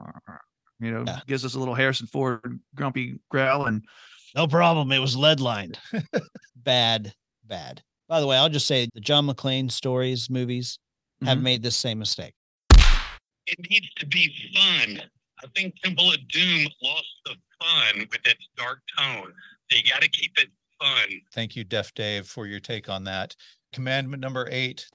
you 0.80 0.90
know, 0.90 1.04
Yeah. 1.06 1.20
gives 1.26 1.44
us 1.44 1.54
a 1.54 1.58
little 1.58 1.74
Harrison 1.74 2.06
Ford 2.06 2.60
grumpy 2.74 3.18
growl 3.30 3.66
and 3.66 3.84
No 4.34 4.46
problem. 4.46 4.90
It 4.92 4.98
was 4.98 5.16
lead 5.16 5.40
lined. 5.40 5.78
bad, 6.56 7.14
bad. 7.44 7.82
By 8.08 8.20
the 8.20 8.26
way, 8.26 8.36
I'll 8.36 8.48
just 8.48 8.66
say 8.66 8.88
the 8.94 9.00
John 9.00 9.26
McClane 9.26 9.70
stories, 9.70 10.28
movies 10.28 10.78
have 11.24 11.38
Mhm. 11.38 11.42
made 11.42 11.62
this 11.62 11.76
same 11.76 11.98
mistake. 11.98 12.34
it 13.46 13.58
needs 13.70 13.88
to 13.98 14.06
be 14.06 14.32
fun. 14.54 15.02
I 15.42 15.46
think 15.54 15.74
Temple 15.82 16.12
of 16.12 16.28
Doom 16.28 16.66
lost 16.82 17.06
the 17.26 17.34
fun 17.62 18.00
with 18.10 18.26
its 18.26 18.48
dark 18.56 18.80
tone. 18.98 19.32
So 19.70 19.76
you 19.78 19.82
got 19.90 20.00
to 20.02 20.08
keep 20.08 20.32
it 20.38 20.48
fun. 20.80 21.20
thank 21.32 21.54
you 21.56 21.62
def 21.64 21.92
dave 21.94 22.26
for 22.26 22.46
your 22.46 22.58
take 22.60 22.88
on 22.88 23.04
that 23.04 23.34
commandment 23.74 24.22
number 24.22 24.48
eight 24.52 24.86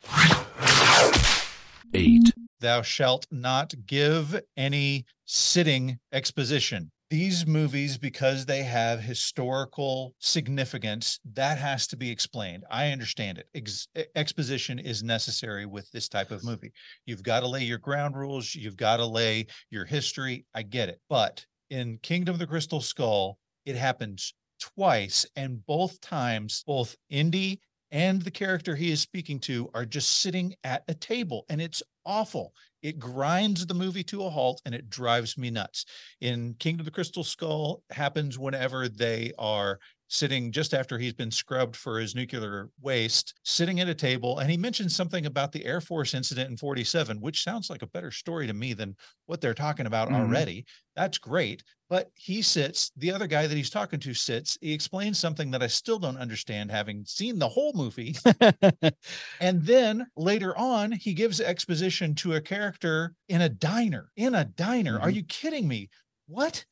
eight, 1.94 2.32
thou 2.62 2.82
shalt 2.82 3.28
not 3.30 3.74
give 3.86 4.40
any 4.56 5.06
sitting 5.26 6.00
exposition. 6.14 6.90
These 7.10 7.46
movies, 7.48 7.98
because 7.98 8.46
they 8.46 8.64
have 8.64 9.02
historical 9.02 10.14
significance, 10.20 11.20
that 11.34 11.58
has 11.58 11.88
to 11.88 11.98
be 11.98 12.10
explained. 12.10 12.64
I 12.70 12.92
understand 12.92 13.40
it. 13.40 13.48
Ex- 13.56 13.88
exposition 14.16 14.78
is 14.80 15.04
necessary 15.04 15.66
with 15.66 15.92
this 15.92 16.08
type 16.08 16.30
of 16.32 16.44
movie. 16.44 16.72
You've 17.06 17.24
got 17.24 17.40
to 17.40 17.48
lay 17.48 17.64
your 17.64 17.80
ground 17.80 18.16
rules, 18.16 18.54
you've 18.54 18.78
got 18.78 18.98
to 18.98 19.06
lay 19.06 19.48
your 19.72 19.86
history. 19.86 20.46
I 20.54 20.62
get 20.62 20.88
it. 20.88 21.02
But 21.10 21.44
in 21.72 21.98
Kingdom 22.04 22.36
of 22.36 22.40
the 22.40 22.48
Crystal 22.48 22.80
Skull, 22.80 23.40
it 23.66 23.76
happens 23.76 24.34
twice, 24.60 25.26
and 25.36 25.66
both 25.66 26.00
times, 26.02 26.64
both 26.68 26.96
Indy 27.10 27.60
and 27.92 28.22
the 28.22 28.32
character 28.32 28.76
he 28.76 28.92
is 28.92 29.02
speaking 29.02 29.40
to 29.42 29.70
are 29.74 29.86
just 29.86 30.22
sitting 30.22 30.56
at 30.64 30.84
a 30.88 30.94
table, 30.94 31.46
and 31.50 31.62
it's 31.62 31.84
awful. 32.06 32.54
It 32.82 33.00
grinds 33.00 33.66
the 33.66 33.74
movie 33.74 34.04
to 34.06 34.24
a 34.24 34.30
halt 34.30 34.62
and 34.66 34.74
it 34.74 34.90
drives 34.90 35.38
me 35.38 35.50
nuts. 35.50 35.86
In 36.22 36.54
Kingdom 36.56 36.82
of 36.82 36.86
the 36.86 36.92
Crystal 36.92 37.24
Skull 37.24 37.84
happens 37.90 38.40
whenever 38.40 38.88
they 38.88 39.34
are 39.38 39.80
sitting 40.10 40.52
just 40.52 40.74
after 40.74 40.98
he's 40.98 41.14
been 41.14 41.32
scrubbed 41.32 41.76
for 41.76 42.00
his 42.00 42.16
nuclear 42.16 42.70
waste, 42.82 43.36
sitting 43.44 43.80
at 43.80 43.88
a 43.88 43.96
table. 43.96 44.40
And 44.40 44.50
he 44.52 44.58
mentions 44.58 44.96
something 44.96 45.26
about 45.28 45.52
the 45.52 45.64
Air 45.66 45.80
Force 45.80 46.14
incident 46.14 46.50
in 46.50 46.58
47, 46.58 47.22
which 47.22 47.44
sounds 47.44 47.70
like 47.70 47.84
a 47.84 47.88
better 47.88 48.12
story 48.12 48.48
to 48.48 48.54
me 48.54 48.74
than 48.74 48.96
what 49.28 49.40
they're 49.40 49.54
talking 49.54 49.86
about 49.86 50.10
Mhm. 50.10 50.16
already. 50.16 50.66
That's 50.96 51.18
great. 51.20 51.64
But 51.90 52.12
he 52.16 52.42
sits, 52.42 52.92
the 52.98 53.12
other 53.12 53.28
guy 53.28 53.48
that 53.48 53.56
he's 53.56 53.70
talking 53.70 54.00
to 54.02 54.14
sits, 54.14 54.58
he 54.62 54.74
explains 54.74 55.18
something 55.20 55.52
that 55.52 55.64
I 55.64 55.68
still 55.68 56.00
don't 56.00 56.18
understand, 56.18 56.70
having 56.72 57.06
seen 57.06 57.40
the 57.40 57.50
whole 57.50 57.74
movie. 57.74 58.16
And 59.40 59.62
then 59.64 60.08
later 60.18 60.58
on, 60.58 60.92
he 60.92 61.14
gives 61.14 61.40
exposition 61.40 62.16
to 62.16 62.34
a 62.34 62.42
character 62.42 63.16
in 63.30 63.42
a 63.42 63.50
diner. 63.50 64.12
In 64.16 64.36
a 64.36 64.46
diner. 64.46 65.00
Are 65.00 65.10
Mhm. 65.10 65.16
you 65.16 65.24
kidding 65.24 65.68
me? 65.68 65.90
What? 66.28 66.66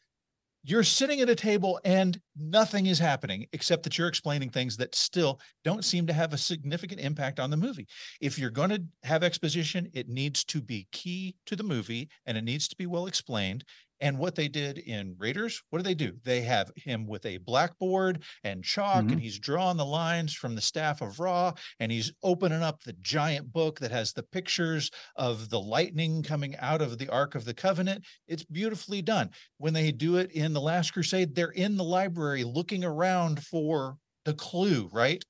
You're 0.69 0.84
sitting 0.84 1.21
at 1.21 1.30
a 1.30 1.36
table 1.36 1.80
and 1.86 2.19
nothing 2.36 2.88
is 2.88 2.99
happening 2.99 3.47
except 3.53 3.84
that 3.84 3.97
you're 3.97 4.10
explaining 4.10 4.49
things 4.49 4.75
that 4.75 4.95
still 4.95 5.39
don't 5.63 5.86
seem 5.86 6.06
to 6.08 6.13
have 6.13 6.34
a 6.34 6.38
significant 6.38 6.99
impact 6.99 7.39
on 7.39 7.49
the 7.49 7.56
movie. 7.56 7.88
If 8.19 8.38
you're 8.38 8.49
going 8.49 8.71
to 8.71 8.84
have 9.03 9.23
exposition, 9.23 9.89
it 9.93 10.10
needs 10.10 10.43
to 10.43 10.62
be 10.62 10.89
key 10.91 11.38
to 11.45 11.56
the 11.56 11.63
movie 11.63 12.10
and 12.25 12.38
it 12.38 12.43
needs 12.43 12.67
to 12.67 12.75
be 12.75 12.86
well 12.86 13.08
explained. 13.08 13.63
And 13.99 14.19
what 14.19 14.36
they 14.36 14.47
did 14.47 14.77
in 14.77 15.15
Raiders, 15.17 15.62
what 15.69 15.79
do 15.79 15.83
they 15.83 15.95
do? 15.95 16.13
They 16.23 16.41
have 16.41 16.71
him 16.75 17.08
with 17.08 17.25
a 17.25 17.37
blackboard 17.37 18.23
and 18.43 18.63
chalk, 18.63 19.00
and 19.00 19.12
mm-hmm. 19.12 19.19
he's 19.19 19.39
drawing 19.39 19.77
the 19.77 19.85
lines 19.85 20.33
from 20.33 20.56
the 20.56 20.62
staff 20.62 21.02
of 21.02 21.19
Ra, 21.19 21.54
and 21.79 21.91
he's 21.91 22.13
opening 22.23 22.62
up 22.62 22.83
the 22.83 22.93
giant 23.02 23.52
book 23.52 23.79
that 23.79 23.91
has 23.91 24.13
the 24.13 24.23
pictures 24.23 24.91
of 25.15 25.50
the 25.50 25.60
lightning 25.60 26.21
coming 26.21 26.56
out 26.58 26.81
of 26.81 26.98
the 26.98 27.10
Ark 27.10 27.35
of 27.35 27.45
the 27.45 27.54
Covenant. 27.54 28.06
It's 28.27 28.43
beautifully 28.43 29.02
done. 29.02 29.31
When 29.58 29.73
they 29.73 29.91
do 29.91 30.17
it 30.17 30.31
in 30.31 30.54
The 30.54 30.62
Last 30.62 30.93
Crusade, 30.93 31.33
they're 31.33 31.50
in 31.50 31.77
the 31.77 31.83
library 31.83 32.43
looking 32.43 32.83
around 32.83 33.43
for 33.43 33.98
the 34.25 34.33
clue, 34.33 34.89
right? 34.91 35.23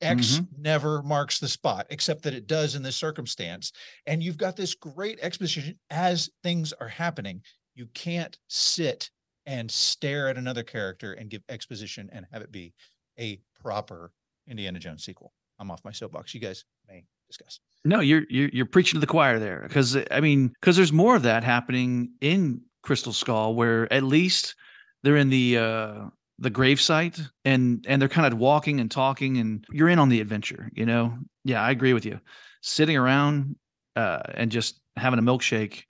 X 0.00 0.32
mm-hmm. 0.32 0.62
never 0.62 1.02
marks 1.02 1.38
the 1.38 1.48
spot, 1.48 1.86
except 1.90 2.22
that 2.22 2.34
it 2.34 2.46
does 2.46 2.74
in 2.74 2.82
this 2.82 2.96
circumstance. 2.96 3.72
And 4.06 4.22
you've 4.22 4.36
got 4.36 4.56
this 4.56 4.74
great 4.74 5.18
exposition 5.22 5.78
as 5.90 6.30
things 6.42 6.72
are 6.74 6.88
happening. 6.88 7.42
You 7.74 7.86
can't 7.94 8.38
sit 8.48 9.10
and 9.46 9.70
stare 9.70 10.28
at 10.28 10.38
another 10.38 10.62
character 10.62 11.12
and 11.12 11.28
give 11.28 11.42
exposition 11.48 12.08
and 12.12 12.26
have 12.32 12.42
it 12.42 12.52
be 12.52 12.72
a 13.18 13.40
proper 13.60 14.12
Indiana 14.48 14.78
Jones 14.78 15.04
sequel. 15.04 15.32
I'm 15.58 15.70
off 15.70 15.84
my 15.84 15.92
soapbox. 15.92 16.34
You 16.34 16.40
guys 16.40 16.64
may 16.88 17.04
discuss. 17.28 17.60
No, 17.84 18.00
you're 18.00 18.24
you're 18.28 18.48
you're 18.48 18.66
preaching 18.66 18.98
to 18.98 19.00
the 19.00 19.10
choir 19.10 19.38
there 19.38 19.64
because 19.66 19.96
I 20.10 20.20
mean 20.20 20.52
because 20.60 20.76
there's 20.76 20.92
more 20.92 21.16
of 21.16 21.22
that 21.22 21.44
happening 21.44 22.12
in 22.20 22.62
Crystal 22.82 23.12
Skull 23.12 23.54
where 23.54 23.92
at 23.92 24.02
least 24.02 24.54
they're 25.02 25.16
in 25.16 25.30
the 25.30 25.58
uh 25.58 26.04
the 26.38 26.50
gravesite 26.50 27.20
and 27.44 27.84
and 27.88 28.00
they're 28.00 28.08
kind 28.08 28.32
of 28.32 28.38
walking 28.38 28.80
and 28.80 28.90
talking 28.90 29.38
and 29.38 29.64
you're 29.70 29.88
in 29.88 29.98
on 29.98 30.08
the 30.08 30.20
adventure, 30.20 30.70
you 30.74 30.86
know. 30.86 31.16
Yeah, 31.44 31.62
I 31.62 31.70
agree 31.70 31.92
with 31.92 32.06
you. 32.06 32.18
Sitting 32.62 32.96
around 32.96 33.56
uh 33.96 34.20
and 34.34 34.50
just 34.50 34.80
having 34.96 35.18
a 35.18 35.22
milkshake 35.22 35.82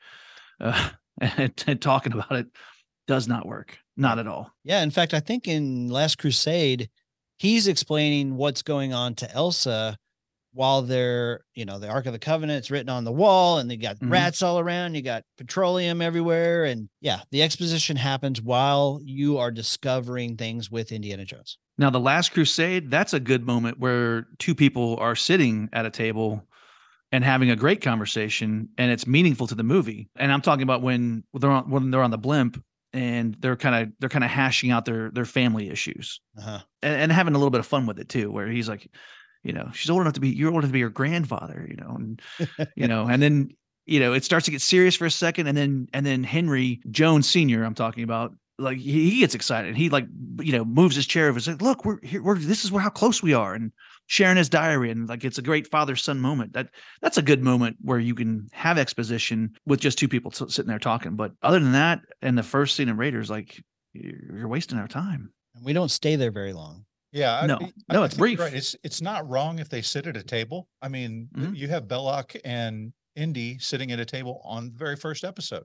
uh 0.60 0.90
and, 1.66 1.80
talking 1.80 2.12
about 2.12 2.32
it 2.32 2.46
does 3.06 3.28
not 3.28 3.46
work. 3.46 3.78
Not 3.96 4.18
at 4.18 4.26
all. 4.26 4.50
Yeah. 4.64 4.82
In 4.82 4.90
fact, 4.90 5.14
I 5.14 5.20
think 5.20 5.46
in 5.46 5.88
Last 5.88 6.18
Crusade, 6.18 6.88
he's 7.38 7.68
explaining 7.68 8.36
what's 8.36 8.62
going 8.62 8.92
on 8.92 9.14
to 9.16 9.30
Elsa 9.32 9.96
while 10.52 10.82
they're, 10.82 11.40
you 11.54 11.64
know, 11.64 11.78
the 11.80 11.88
Ark 11.88 12.06
of 12.06 12.12
the 12.12 12.18
Covenant's 12.18 12.70
written 12.70 12.88
on 12.88 13.04
the 13.04 13.12
wall 13.12 13.58
and 13.58 13.68
they 13.68 13.76
got 13.76 13.98
Mhm. 13.98 14.10
rats 14.10 14.40
all 14.40 14.58
around, 14.60 14.94
you 14.94 15.02
got 15.02 15.24
petroleum 15.36 16.00
everywhere. 16.00 16.64
And 16.64 16.88
yeah, 17.00 17.20
the 17.32 17.42
exposition 17.42 17.96
happens 17.96 18.40
while 18.40 19.00
you 19.04 19.38
are 19.38 19.50
discovering 19.50 20.36
things 20.36 20.70
with 20.70 20.92
Indiana 20.92 21.24
Jones. 21.24 21.58
Now, 21.76 21.90
the 21.90 21.98
Last 21.98 22.32
Crusade, 22.32 22.88
that's 22.88 23.12
a 23.12 23.18
good 23.20 23.44
moment 23.44 23.80
where 23.80 24.28
two 24.38 24.54
people 24.54 24.96
are 25.00 25.16
sitting 25.16 25.68
at 25.72 25.86
a 25.86 25.90
table 25.90 26.46
and 27.14 27.22
having 27.22 27.48
a 27.50 27.56
great 27.56 27.80
conversation, 27.80 28.68
and 28.76 28.90
it's 28.90 29.06
meaningful 29.06 29.46
to 29.46 29.54
the 29.54 29.62
movie. 29.62 30.08
And 30.16 30.32
I'm 30.32 30.40
talking 30.40 30.64
about 30.64 30.82
when 30.82 31.22
they're 31.32 31.48
on 31.58 31.70
when 31.70 31.90
they're 31.92 32.02
on 32.02 32.10
the 32.10 32.18
blimp 32.18 32.60
and 32.92 33.36
they're 33.38 33.54
kind 33.56 33.76
of 33.76 33.92
they're 34.00 34.08
kind 34.08 34.24
of 34.24 34.30
hashing 34.30 34.72
out 34.72 34.84
their 34.84 35.10
their 35.12 35.24
family 35.24 35.70
issues 35.70 36.20
Uh-huh. 36.36 36.58
and, 36.82 37.02
and 37.02 37.12
having 37.12 37.34
a 37.34 37.38
little 37.38 37.50
bit 37.52 37.60
of 37.60 37.66
fun 37.66 37.86
with 37.86 38.00
it 38.00 38.08
too. 38.08 38.32
Where 38.32 38.48
he's 38.48 38.68
like, 38.68 38.90
you 39.44 39.52
know, 39.52 39.70
she's 39.72 39.90
old 39.90 40.00
enough 40.00 40.14
to 40.14 40.20
be 40.20 40.30
you're 40.30 40.50
old 40.50 40.58
enough 40.64 40.70
to 40.70 40.72
be 40.72 40.80
your 40.80 40.90
grandfather, 40.90 41.64
you 41.70 41.76
know, 41.76 41.94
and 41.96 42.22
you 42.76 42.88
know, 42.88 43.06
and 43.06 43.22
then 43.22 43.50
you 43.86 44.00
know 44.00 44.12
it 44.12 44.24
starts 44.24 44.46
to 44.46 44.50
get 44.50 44.60
serious 44.60 44.96
for 44.96 45.06
a 45.06 45.10
second, 45.10 45.46
and 45.46 45.56
then 45.56 45.86
and 45.92 46.04
then 46.04 46.24
Henry 46.24 46.80
Jones 46.90 47.28
Senior, 47.28 47.62
I'm 47.62 47.74
talking 47.74 48.02
about, 48.02 48.32
like 48.58 48.78
he, 48.78 49.10
he 49.10 49.20
gets 49.20 49.36
excited. 49.36 49.76
He 49.76 49.88
like 49.88 50.06
you 50.40 50.50
know 50.50 50.64
moves 50.64 50.96
his 50.96 51.06
chair 51.06 51.28
over. 51.28 51.38
He's 51.38 51.46
like, 51.46 51.62
look, 51.62 51.84
we're 51.84 52.00
here. 52.02 52.22
We're 52.24 52.38
this 52.38 52.64
is 52.64 52.72
where 52.72 52.82
how 52.82 52.90
close 52.90 53.22
we 53.22 53.34
are, 53.34 53.54
and 53.54 53.70
sharing 54.06 54.36
his 54.36 54.48
diary, 54.48 54.90
and 54.90 55.08
like 55.08 55.24
it's 55.24 55.38
a 55.38 55.42
great 55.42 55.66
father 55.70 55.96
son 55.96 56.20
moment. 56.20 56.52
That 56.52 56.68
that's 57.00 57.18
a 57.18 57.22
good 57.22 57.42
moment 57.42 57.76
where 57.80 57.98
you 57.98 58.14
can 58.14 58.48
have 58.52 58.78
exposition 58.78 59.52
with 59.66 59.80
just 59.80 59.98
two 59.98 60.08
people 60.08 60.30
s- 60.32 60.54
sitting 60.54 60.68
there 60.68 60.78
talking. 60.78 61.16
But 61.16 61.32
other 61.42 61.58
than 61.60 61.72
that, 61.72 62.00
and 62.22 62.36
the 62.36 62.42
first 62.42 62.76
scene 62.76 62.88
in 62.88 62.96
Raiders, 62.96 63.30
like 63.30 63.60
you're, 63.92 64.38
you're 64.38 64.48
wasting 64.48 64.78
our 64.78 64.88
time. 64.88 65.32
And 65.54 65.64
we 65.64 65.72
don't 65.72 65.90
stay 65.90 66.16
there 66.16 66.30
very 66.32 66.52
long. 66.52 66.84
Yeah, 67.12 67.38
I- 67.40 67.46
No. 67.46 67.58
I- 67.60 67.92
No, 67.94 68.02
I 68.02 68.06
it's 68.06 68.16
brief. 68.16 68.38
Right. 68.40 68.52
It's 68.54 68.74
it's 68.82 69.00
not 69.00 69.28
wrong 69.28 69.58
if 69.58 69.68
they 69.68 69.82
sit 69.82 70.06
at 70.06 70.16
a 70.16 70.22
table. 70.22 70.68
I 70.82 70.88
mean, 70.88 71.28
th- 71.34 71.48
Mhm. 71.50 71.56
you 71.56 71.68
have 71.68 71.84
Belloq 71.84 72.36
and 72.44 72.92
Indy 73.16 73.58
sitting 73.58 73.92
at 73.92 74.00
a 74.00 74.04
table 74.04 74.40
on 74.44 74.70
the 74.72 74.76
very 74.76 74.96
first 74.96 75.22
episode, 75.24 75.62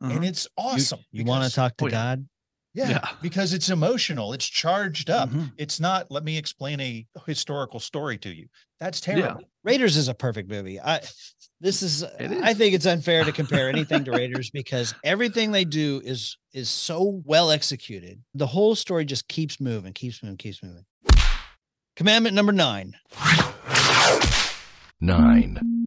Uh-huh. 0.00 0.12
and 0.12 0.24
it's 0.24 0.48
awesome. 0.58 0.98
You, 1.12 1.24
want 1.24 1.48
to 1.48 1.54
talk 1.54 1.76
to 1.76 1.84
Oh, 1.84 1.88
yeah. 1.88 1.92
God? 1.92 2.28
Yeah, 2.72 2.90
Yeah. 2.90 3.08
because 3.20 3.52
it's 3.52 3.68
emotional. 3.68 4.32
It's 4.32 4.46
charged 4.46 5.10
up. 5.10 5.30
Mhm. 5.30 5.52
It's 5.56 5.80
not. 5.80 6.10
Let 6.10 6.22
me 6.24 6.36
explain 6.38 6.80
a 6.80 7.06
historical 7.26 7.80
story 7.80 8.16
to 8.18 8.30
you. 8.32 8.46
That's 8.78 9.00
terrible. 9.00 9.42
Raiders 9.64 9.96
is 9.96 10.06
a 10.08 10.14
perfect 10.14 10.48
movie. 10.48 10.80
I 10.80 11.00
this 11.60 11.82
is 11.82 12.02
It 12.02 12.30
I 12.42 12.54
think 12.54 12.74
it's 12.74 12.86
unfair 12.86 13.24
to 13.24 13.32
compare 13.32 13.68
anything 13.68 14.04
to 14.04 14.10
Raiders 14.12 14.50
because 14.50 14.94
everything 15.04 15.50
they 15.52 15.64
do 15.64 16.00
is 16.04 16.36
is 16.52 16.70
so 16.70 17.22
well 17.24 17.50
executed. 17.50 18.22
The 18.34 18.46
whole 18.46 18.74
story 18.76 19.04
just 19.04 19.26
keeps 19.28 19.60
moving, 19.60 19.92
keeps 19.92 20.22
moving, 20.22 20.36
keeps 20.38 20.62
moving. 20.62 20.84
Commandment 21.96 22.34
number 22.34 22.52
9. 22.52 22.94
Nine. 25.00 25.84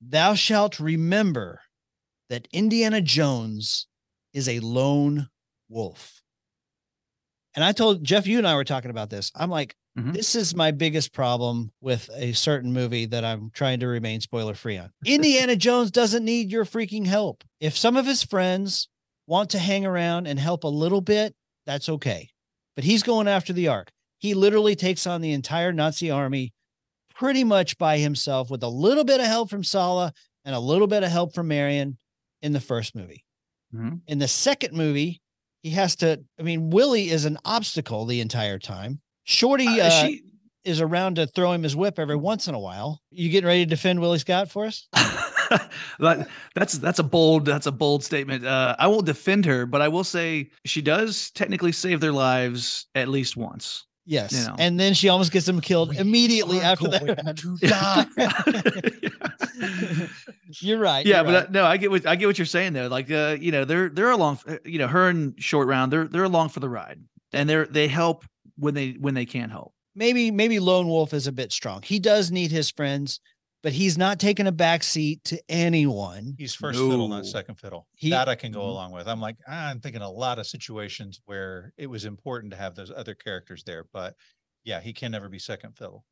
Thou 0.00 0.34
shalt 0.34 0.78
remember 0.80 1.60
that 2.28 2.48
Indiana 2.52 3.00
Jones 3.00 3.86
is 4.32 4.48
a 4.48 4.60
lone 4.60 5.28
wolf. 5.68 6.21
And 7.54 7.64
I 7.64 7.72
told 7.72 8.02
Jeff, 8.04 8.26
you 8.26 8.38
and 8.38 8.46
I 8.46 8.54
were 8.54 8.64
talking 8.64 8.90
about 8.90 9.10
this. 9.10 9.30
I'm 9.34 9.50
like, 9.50 9.74
Mhm. 9.98 10.14
this 10.14 10.34
is 10.34 10.54
my 10.54 10.70
biggest 10.70 11.12
problem 11.12 11.70
with 11.82 12.08
a 12.14 12.32
certain 12.32 12.72
movie 12.72 13.04
that 13.06 13.24
I'm 13.24 13.50
trying 13.50 13.80
to 13.80 13.86
remain 13.86 14.20
spoiler 14.20 14.54
free 14.54 14.78
on. 14.78 14.90
Indiana 15.04 15.54
Jones 15.56 15.90
doesn't 15.90 16.24
need 16.24 16.50
your 16.50 16.64
freaking 16.64 17.06
help. 17.06 17.44
If 17.60 17.76
some 17.76 17.96
of 17.96 18.06
his 18.06 18.22
friends 18.22 18.88
want 19.26 19.50
to 19.50 19.58
hang 19.58 19.84
around 19.84 20.26
and 20.26 20.38
help 20.38 20.64
a 20.64 20.68
little 20.68 21.02
bit, 21.02 21.34
that's 21.66 21.88
okay. 21.88 22.30
But 22.74 22.84
he's 22.84 23.02
going 23.02 23.28
after 23.28 23.52
the 23.52 23.68
ark. 23.68 23.90
He 24.18 24.34
literally 24.34 24.74
takes 24.74 25.06
on 25.06 25.20
the 25.20 25.32
entire 25.32 25.72
Nazi 25.72 26.10
army 26.10 26.52
pretty 27.14 27.44
much 27.44 27.76
by 27.76 27.98
himself 27.98 28.50
with 28.50 28.62
a 28.62 28.68
little 28.68 29.04
bit 29.04 29.20
of 29.20 29.26
help 29.26 29.50
from 29.50 29.62
Sallah 29.62 30.12
and 30.44 30.54
a 30.54 30.60
little 30.60 30.86
bit 30.86 31.02
of 31.02 31.10
help 31.10 31.34
from 31.34 31.48
Marion 31.48 31.98
in 32.40 32.52
the 32.52 32.60
first 32.60 32.94
movie. 32.94 33.24
Mhm. 33.74 34.00
In 34.06 34.18
the 34.18 34.28
second 34.28 34.74
movie, 34.74 35.20
he 35.62 35.70
has 35.70 35.96
to, 35.96 36.20
I 36.38 36.42
mean, 36.42 36.70
Willie 36.70 37.10
is 37.10 37.24
an 37.24 37.38
obstacle 37.44 38.04
the 38.04 38.20
entire 38.20 38.58
time. 38.58 39.00
Shorty 39.24 39.80
Uh, 39.80 39.86
uh, 39.86 39.90
she- 40.06 40.22
is 40.64 40.80
around 40.80 41.16
to 41.16 41.26
throw 41.26 41.52
him 41.52 41.64
his 41.64 41.74
whip 41.74 41.98
every 41.98 42.16
once 42.16 42.46
in 42.46 42.54
a 42.54 42.58
while. 42.58 43.00
You 43.10 43.28
getting 43.30 43.46
ready 43.48 43.64
to 43.64 43.68
defend 43.70 44.00
Willie 44.00 44.20
Scott 44.20 44.48
for 44.50 44.64
us? 44.66 44.86
that, 45.98 46.28
that's 46.54 46.78
that's 46.78 46.98
a 47.00 47.02
bold 47.02 47.44
that's 47.44 47.66
a 47.66 47.72
bold 47.72 48.04
statement. 48.04 48.46
Uh, 48.46 48.76
I 48.78 48.86
won't 48.86 49.06
defend 49.06 49.44
her, 49.46 49.66
but 49.66 49.82
I 49.82 49.88
will 49.88 50.04
say 50.04 50.50
she 50.64 50.80
does 50.80 51.30
technically 51.32 51.72
save 51.72 52.00
their 52.00 52.12
lives 52.12 52.86
at 52.94 53.08
least 53.08 53.36
once. 53.36 53.86
Yes. 54.04 54.32
You 54.32 54.46
know. 54.48 54.56
And 54.58 54.78
then 54.80 54.94
she 54.94 55.08
almost 55.08 55.30
gets 55.32 55.46
him 55.48 55.60
killed 55.60 55.90
We 55.90 55.98
immediately 55.98 56.60
after 56.60 56.88
that. 56.88 57.38
you're 60.60 60.78
right. 60.78 61.06
yeah, 61.06 61.16
you're 61.16 61.24
but 61.24 61.34
right. 61.34 61.44
uh, 61.46 61.50
no, 61.50 61.64
I 61.64 61.76
get 61.76 61.90
what 61.90 62.06
I 62.06 62.16
get 62.16 62.26
what 62.26 62.38
you're 62.38 62.46
saying 62.46 62.72
though. 62.72 62.88
Like, 62.88 63.10
uh, 63.10 63.36
you 63.40 63.52
know, 63.52 63.64
they're 63.64 63.88
they're 63.88 64.10
along. 64.10 64.40
uh, 64.48 64.56
You 64.64 64.78
know, 64.78 64.88
her 64.88 65.08
and 65.08 65.40
Short 65.42 65.68
Round, 65.68 65.92
they're 65.92 66.06
they're 66.08 66.24
along 66.24 66.50
for 66.50 66.60
the 66.60 66.68
ride, 66.68 67.00
and 67.32 67.48
they're 67.48 67.66
they 67.66 67.88
help 67.88 68.24
when 68.56 68.74
they 68.74 68.92
when 68.92 69.14
they 69.14 69.26
can 69.26 69.50
help. 69.50 69.72
maybe 69.94 70.30
maybe 70.30 70.58
lone 70.58 70.88
wolf 70.88 71.12
is 71.14 71.26
a 71.26 71.32
bit 71.32 71.52
strong 71.52 71.80
he 71.82 71.98
does 71.98 72.30
need 72.30 72.50
his 72.50 72.70
friends 72.70 73.20
but 73.62 73.72
he's 73.72 73.96
not 73.96 74.18
taking 74.18 74.46
a 74.46 74.52
back 74.52 74.82
seat 74.82 75.22
to 75.24 75.40
anyone 75.48 76.34
He's 76.38 76.54
first 76.54 76.78
fiddle, 76.78 77.08
not 77.08 77.26
second 77.26 77.56
fiddle. 77.56 77.86
He- 77.94 78.10
that 78.10 78.28
I 78.28 78.34
can 78.34 78.52
go 78.52 78.60
Mhm. 78.60 78.68
along 78.68 78.92
with. 78.92 79.06
I'm 79.08 79.20
like, 79.20 79.36
ah, 79.46 79.68
I'm 79.68 79.80
thinking 79.80 80.02
a 80.02 80.10
lot 80.10 80.38
of 80.38 80.46
situations 80.46 81.20
where 81.26 81.72
it 81.76 81.86
was 81.86 82.04
important 82.04 82.50
to 82.52 82.56
have 82.56 82.74
those 82.74 82.90
other 82.90 83.14
characters 83.14 83.62
there, 83.64 83.84
but 83.92 84.16
yeah, 84.64 84.80
he 84.80 84.92
can 84.92 85.12
never 85.12 85.28
be 85.28 85.38
second 85.38 85.76
fiddle. 85.76 86.04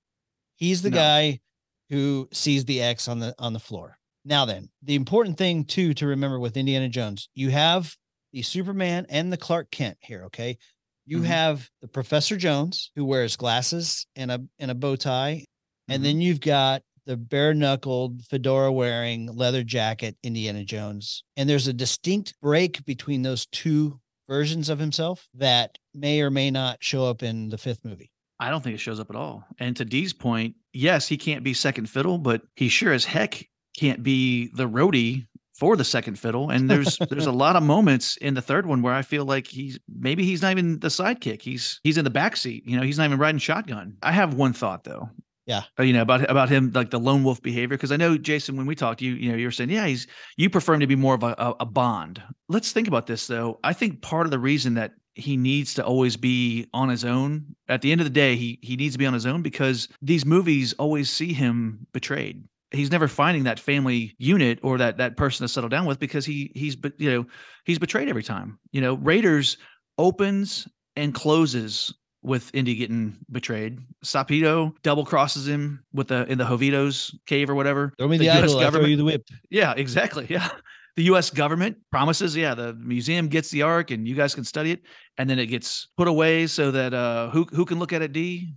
he's 0.57 0.83
the 0.83 0.91
No. 0.91 0.97
guy 0.97 1.41
who 1.89 2.29
sees 2.33 2.65
the 2.67 2.83
x 2.83 3.09
on 3.09 3.19
the 3.19 3.35
on 3.39 3.53
the 3.55 3.59
floor 3.61 3.99
now 4.27 4.45
then 4.45 4.69
the 4.83 4.95
important 4.95 5.39
thing 5.39 5.65
too 5.65 5.95
to 5.95 6.07
remember 6.07 6.39
with 6.39 6.57
indiana 6.57 6.89
jones 6.89 7.29
you 7.35 7.49
have 7.51 7.97
the 8.33 8.43
superman 8.43 9.07
and 9.09 9.33
the 9.33 9.37
clark 9.39 9.71
kent 9.71 9.97
here 10.03 10.25
okay 10.25 10.59
you 11.07 11.21
Mhm. 11.21 11.25
have 11.25 11.71
the 11.81 11.89
professor 11.89 12.37
jones 12.37 12.91
who 12.95 13.05
wears 13.07 13.37
glasses 13.37 14.07
and 14.17 14.31
a 14.31 14.41
and 14.59 14.71
a 14.71 14.75
bow 14.75 14.97
tie 14.97 15.47
and 15.89 16.01
Mhm. 16.03 16.05
then 16.05 16.21
you've 16.21 16.41
got 16.41 16.83
the 17.07 17.17
bare 17.17 17.55
knuckled 17.55 18.25
fedora 18.25 18.73
wearing 18.73 19.27
leather 19.35 19.63
jacket 19.63 20.17
indiana 20.23 20.65
jones 20.65 21.25
and 21.37 21.49
there's 21.49 21.69
a 21.69 21.73
distinct 21.73 22.35
break 22.41 22.85
between 22.85 23.23
those 23.23 23.47
two 23.47 23.99
versions 24.29 24.69
of 24.69 24.79
himself 24.79 25.29
that 25.35 25.77
may 25.95 26.21
or 26.21 26.31
may 26.31 26.51
not 26.51 26.83
show 26.83 27.05
up 27.05 27.23
in 27.23 27.49
the 27.49 27.59
fifth 27.59 27.85
movie 27.85 28.11
I 28.41 28.49
don't 28.49 28.65
think 28.65 28.75
it 28.75 28.81
shows 28.81 28.99
up 28.99 29.11
at 29.11 29.17
all. 29.17 29.45
And 29.59 29.77
to 29.77 29.85
Dee's 29.85 30.15
point, 30.15 30.57
yes, 30.73 31.07
he 31.07 31.19
can't 31.19 31.45
be 31.45 31.53
second 31.53 31.91
fiddle, 31.91 32.17
but 32.17 32.41
he 32.57 32.71
sure 32.71 32.95
as 32.95 33.05
heck 33.05 33.47
can't 33.77 34.03
be 34.03 34.51
the 34.55 34.67
roadie 34.67 35.27
for 35.55 35.77
the 35.77 35.85
second 35.85 36.19
fiddle. 36.19 36.49
And 36.49 36.69
there's 36.69 36.97
there's 37.11 37.27
a 37.27 37.33
lot 37.33 37.55
of 37.55 37.63
moments 37.63 38.17
in 38.17 38.33
the 38.33 38.43
third 38.43 38.67
one 38.67 38.81
where 38.81 38.95
I 38.95 39.03
feel 39.03 39.27
like 39.27 39.47
he's 39.47 39.79
maybe 39.95 40.25
he's 40.25 40.41
not 40.41 40.53
even 40.53 40.81
the 40.81 40.89
sidekick. 40.89 41.43
He's 41.43 41.81
he's 41.85 41.99
in 41.99 42.05
the 42.05 42.11
back 42.11 42.35
seat. 42.35 42.67
You 42.67 42.79
know, 42.79 42.83
he's 42.83 42.97
not 42.97 43.05
even 43.05 43.19
riding 43.19 43.39
shotgun. 43.39 43.99
I 44.03 44.13
have 44.13 44.35
one 44.35 44.55
thought 44.55 44.85
though. 44.85 45.11
Yeah. 45.51 45.63
Uh, 45.77 45.83
you 45.83 45.93
know 45.93 46.03
about 46.03 46.31
about 46.31 46.49
him 46.49 46.71
like 46.77 46.91
the 46.91 47.01
lone 47.01 47.25
wolf 47.25 47.43
behavior 47.43 47.77
because 47.77 47.91
I 47.91 47.97
know 47.97 48.17
Jason 48.17 48.57
when 48.57 48.67
we 48.67 48.77
talked 48.77 49.03
you 49.03 49.15
you 49.15 49.33
know 49.33 49.37
you 49.37 49.49
were 49.49 49.51
saying 49.51 49.71
yeah 49.71 49.85
he's 49.85 50.07
you 50.37 50.49
prefer 50.49 50.75
him 50.75 50.81
to 50.81 50.87
be 50.87 50.95
more 50.95 51.17
of 51.17 51.25
a, 51.25 51.57
a, 51.59 51.67
bond. 51.67 52.23
Let's 52.49 52.71
think 52.71 52.87
about 52.87 53.09
this 53.09 53.27
though. 53.27 53.59
I 53.65 53.73
think 53.73 54.01
part 54.01 54.29
of 54.29 54.31
the 54.31 54.39
reason 54.39 54.75
that 54.75 54.93
he 55.15 55.37
needs 55.37 55.75
to 55.75 55.85
always 55.85 56.17
be 56.17 56.69
on 56.73 56.89
his 56.89 57.05
own 57.05 57.57
at 57.69 57.83
the 57.83 57.91
end 57.91 58.01
of 58.01 58.05
the 58.05 58.13
day 58.13 58.37
he 58.37 58.61
he 58.63 58.77
needs 58.77 58.95
to 58.95 58.99
be 59.01 59.07
on 59.07 59.13
his 59.13 59.27
own 59.27 59.43
because 59.43 59.89
these 60.01 60.25
movies 60.25 60.73
always 60.75 61.11
see 61.11 61.33
him 61.33 61.85
betrayed. 61.93 62.45
He's 62.71 62.93
never 62.93 63.09
finding 63.09 63.43
that 63.43 63.59
family 63.59 64.15
unit 64.19 64.61
or 64.63 64.79
that 64.79 64.99
that 64.99 65.17
person 65.17 65.43
to 65.43 65.49
settle 65.49 65.69
down 65.69 65.85
with 65.85 65.99
because 65.99 66.25
he 66.25 66.53
he's 66.55 66.77
you 66.99 67.11
know 67.11 67.27
he's 67.65 67.81
betrayed 67.81 68.09
every 68.09 68.23
time. 68.23 68.57
You 68.71 68.83
know 68.83 68.95
Raiders 68.95 69.57
opens 69.99 70.69
and 70.95 71.13
closes 71.13 71.93
with 72.23 72.51
Indy 72.55 72.75
getting 72.75 73.17
betrayed. 73.31 73.79
Sapito 74.05 74.75
double 74.83 75.05
crosses 75.05 75.49
him 75.49 75.83
with 75.93 76.09
the 76.09 76.31
in 76.31 76.39
the 76.39 76.45
Hovitos 76.45 77.15
cave 77.27 77.49
or 77.49 77.55
whatever. 77.55 77.93
throw 77.99 78.09
me 78.09 78.19
the, 78.19 78.31
idol 78.31 78.59
I 78.59 78.71
throw 78.71 78.85
you 78.85 78.97
the 78.97 79.05
whip 79.05 79.27
Yeah, 79.51 79.75
exactly. 79.77 80.27
Yeah. 80.29 80.49
The 80.97 81.05
US 81.05 81.31
government 81.31 81.79
promises, 81.91 82.37
yeah, 82.37 82.53
the 82.55 82.75
museum 82.75 83.29
gets 83.29 83.51
the 83.51 83.63
ark 83.63 83.91
and 83.91 84.07
you 84.07 84.15
guys 84.15 84.35
can 84.35 84.45
study 84.45 84.73
it. 84.73 84.83
And 85.19 85.31
then 85.31 85.39
it 85.39 85.47
gets 85.47 85.89
put 85.97 86.09
away 86.09 86.47
so 86.47 86.71
that 86.73 86.93
uh 86.93 87.31
who 87.31 87.45
who 87.53 87.65
can 87.65 87.79
look 87.79 87.93
at 87.93 88.03
it, 88.03 88.13
D? 88.13 88.53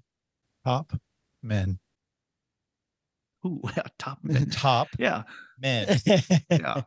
Top 0.65 0.91
men. 1.41 1.79
Who 3.43 3.61
top 3.99 4.19
Top 4.51 4.87
Yeah. 4.97 5.23
men. 5.59 5.99
Yeah. 6.49 6.81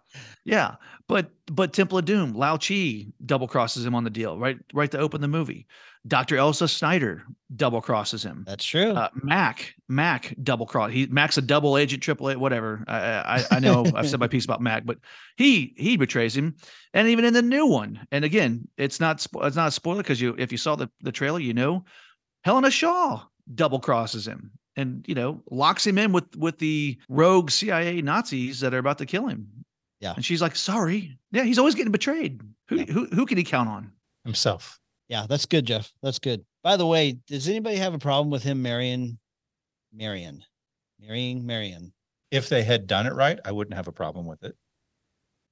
Yeah. 0.45 0.75
But 1.07 1.31
but 1.47 1.73
Temple 1.73 1.99
of 1.99 2.05
Doom, 2.05 2.33
Lao 2.35 2.57
Che 2.57 3.07
double 3.25 3.47
crosses 3.47 3.87
him 3.87 3.95
on 3.95 4.03
the 4.05 4.11
deal, 4.11 4.39
right? 4.39 4.59
Right 4.75 4.91
to 4.91 4.99
open 4.99 5.21
the 5.21 5.29
movie. 5.29 5.67
Dr. 6.09 6.37
Elsa 6.37 6.67
Schneider 6.69 7.25
double 7.57 7.81
crosses 7.81 8.23
him. 8.25 8.45
That's 8.47 8.65
true. 8.65 8.93
Uh, 8.93 9.09
Mac, 9.23 9.75
Mac 9.89 10.35
double 10.43 10.65
cross. 10.67 10.93
He 10.93 11.07
Mac's 11.07 11.37
a 11.37 11.43
double 11.43 11.77
agent, 11.77 12.03
triple 12.03 12.31
A, 12.31 12.39
whatever. 12.39 12.85
I 12.89 12.99
I, 13.41 13.45
I 13.53 13.59
know 13.61 13.85
I've 13.95 14.09
said 14.09 14.21
my 14.21 14.29
piece 14.29 14.45
about 14.45 14.61
Mac, 14.63 14.85
but 14.87 14.99
he 15.37 15.75
he 15.77 15.97
betrays 15.97 16.37
him, 16.37 16.57
and 16.95 17.09
even 17.09 17.25
in 17.25 17.35
the 17.35 17.43
new 17.43 17.67
one. 17.67 18.07
And 18.13 18.25
again, 18.25 18.67
it's 18.79 18.99
not 19.01 19.25
it's 19.43 19.57
not 19.57 19.69
a 19.69 19.73
spoiler 19.73 20.03
because 20.03 20.21
you 20.21 20.35
if 20.39 20.53
you 20.53 20.59
saw 20.59 20.75
the 20.77 20.89
the 21.03 21.13
trailer, 21.13 21.41
you 21.41 21.55
know, 21.55 21.85
Helena 22.45 22.71
Shaw 22.71 23.25
double 23.55 23.81
crosses 23.81 24.27
him, 24.27 24.53
and 24.77 25.05
you 25.09 25.15
know 25.15 25.43
locks 25.51 25.87
him 25.87 25.99
in 25.99 26.13
with 26.13 26.37
with 26.37 26.59
the 26.59 26.99
rogue 27.09 27.51
CIA 27.51 28.01
Nazis 28.03 28.61
that 28.61 28.75
are 28.75 28.79
about 28.79 28.99
to 28.99 29.07
kill 29.07 29.27
him. 29.27 29.49
Yeah. 30.01 30.13
and 30.15 30.25
she's 30.25 30.43
like, 30.43 30.55
"Sorry, 30.57 31.19
yeah, 31.33 31.43
he's 31.45 31.59
always 31.59 31.75
getting 31.75 31.93
betrayed. 31.93 32.43
Who 32.69 32.77
Yeah. 32.77 32.85
who 32.85 33.07
who 33.07 33.27
can 33.27 33.39
he 33.39 33.45
count 33.45 33.69
on?" 33.69 33.93
Himself. 34.25 34.79
Yeah, 35.09 35.27
that's 35.29 35.47
good, 35.47 35.65
Jeff. 35.67 35.93
That's 36.03 36.19
good. 36.19 36.45
By 36.63 36.77
the 36.77 36.87
way, 36.87 37.13
does 37.29 37.49
anybody 37.49 37.77
have 37.77 37.95
a 37.95 37.99
problem 37.99 38.29
with 38.31 38.43
him 38.43 38.61
marrying 38.61 39.19
Marion? 39.93 40.45
Marrying 41.01 41.47
Marion. 41.47 41.93
If 42.31 42.49
they 42.49 42.65
had 42.65 42.87
done 42.87 43.07
it 43.07 43.15
right, 43.15 43.39
I 43.45 43.53
wouldn't 43.53 43.75
have 43.77 43.87
a 43.89 43.93
problem 43.93 44.27
with 44.27 44.43
it. 44.43 44.57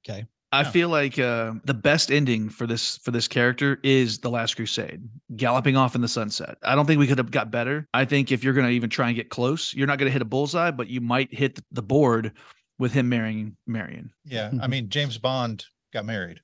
Okay. 0.07 0.25
I 0.55 0.61
Yeah. 0.61 0.69
feel 0.71 0.89
like 0.89 1.19
uh, 1.19 1.53
the 1.65 1.73
best 1.73 2.11
ending 2.11 2.49
for 2.49 2.65
this 2.65 2.97
for 2.99 3.11
this 3.11 3.27
character 3.27 3.79
is 3.83 4.19
the 4.19 4.29
Last 4.29 4.55
Crusade, 4.55 5.01
galloping 5.35 5.75
off 5.75 5.95
in 5.95 6.01
the 6.01 6.07
sunset. 6.07 6.57
I 6.63 6.75
don't 6.75 6.85
think 6.85 6.99
we 6.99 7.07
could 7.07 7.17
have 7.17 7.31
got 7.31 7.51
better. 7.51 7.87
I 7.93 8.05
think 8.05 8.31
if 8.31 8.43
you're 8.43 8.53
going 8.53 8.65
to 8.67 8.71
even 8.71 8.89
try 8.89 9.07
and 9.07 9.15
get 9.15 9.29
close, 9.29 9.73
you're 9.73 9.87
not 9.87 9.99
going 9.99 10.07
to 10.07 10.13
hit 10.13 10.21
a 10.21 10.25
bullseye, 10.25 10.71
but 10.71 10.87
you 10.87 11.01
might 11.01 11.33
hit 11.33 11.59
the 11.71 11.81
board 11.81 12.31
with 12.79 12.93
him 12.93 13.09
marrying 13.09 13.57
Marion. 13.67 14.11
Yeah. 14.23 14.51
I 14.61 14.67
mean, 14.67 14.89
James 14.89 15.17
Bond 15.17 15.65
got 15.93 16.05
married 16.05 16.39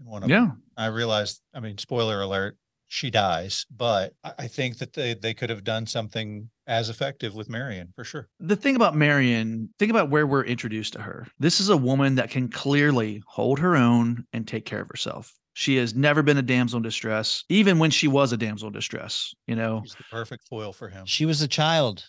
in 0.00 0.06
one 0.06 0.22
of 0.24 0.30
Yeah, 0.30 0.40
them. 0.46 0.62
I 0.76 0.86
realized, 0.86 1.40
I 1.54 1.60
mean, 1.60 1.78
spoiler 1.78 2.20
alert, 2.20 2.56
she 2.92 3.10
dies, 3.10 3.64
but 3.74 4.12
I, 4.22 4.32
I 4.40 4.46
think 4.48 4.76
that 4.76 4.92
they, 4.92 5.14
they 5.14 5.32
could 5.32 5.48
have 5.48 5.64
done 5.64 5.86
something 5.86 6.50
as 6.66 6.90
effective 6.90 7.34
with 7.34 7.48
Marion 7.48 7.90
for 7.96 8.04
sure. 8.04 8.28
the 8.38 8.54
thing 8.54 8.76
about 8.76 8.94
Marion, 8.94 9.70
think 9.78 9.90
about 9.90 10.10
where 10.10 10.26
we're 10.26 10.44
introduced 10.44 10.92
to 10.92 11.00
her. 11.00 11.26
This 11.38 11.58
is 11.58 11.70
a 11.70 11.76
woman 11.76 12.16
that 12.16 12.28
can 12.28 12.48
clearly 12.48 13.22
hold 13.26 13.58
her 13.60 13.76
own 13.76 14.24
and 14.34 14.46
take 14.46 14.66
care 14.66 14.82
of 14.82 14.88
herself. 14.88 15.32
She 15.54 15.76
has 15.76 15.94
never 15.94 16.22
been 16.22 16.36
a 16.36 16.42
damsel 16.42 16.76
in 16.76 16.82
distress, 16.82 17.44
even 17.48 17.78
when 17.78 17.90
she 17.90 18.08
was 18.08 18.30
a 18.30 18.36
damsel 18.36 18.68
in 18.68 18.74
distress. 18.74 19.32
You 19.46 19.56
know, 19.56 19.80
She's 19.84 19.94
the 19.94 20.04
perfect 20.10 20.46
foil 20.46 20.74
for 20.74 20.90
him. 20.90 21.06
She 21.06 21.24
was 21.24 21.40
a 21.40 21.48
child. 21.48 22.04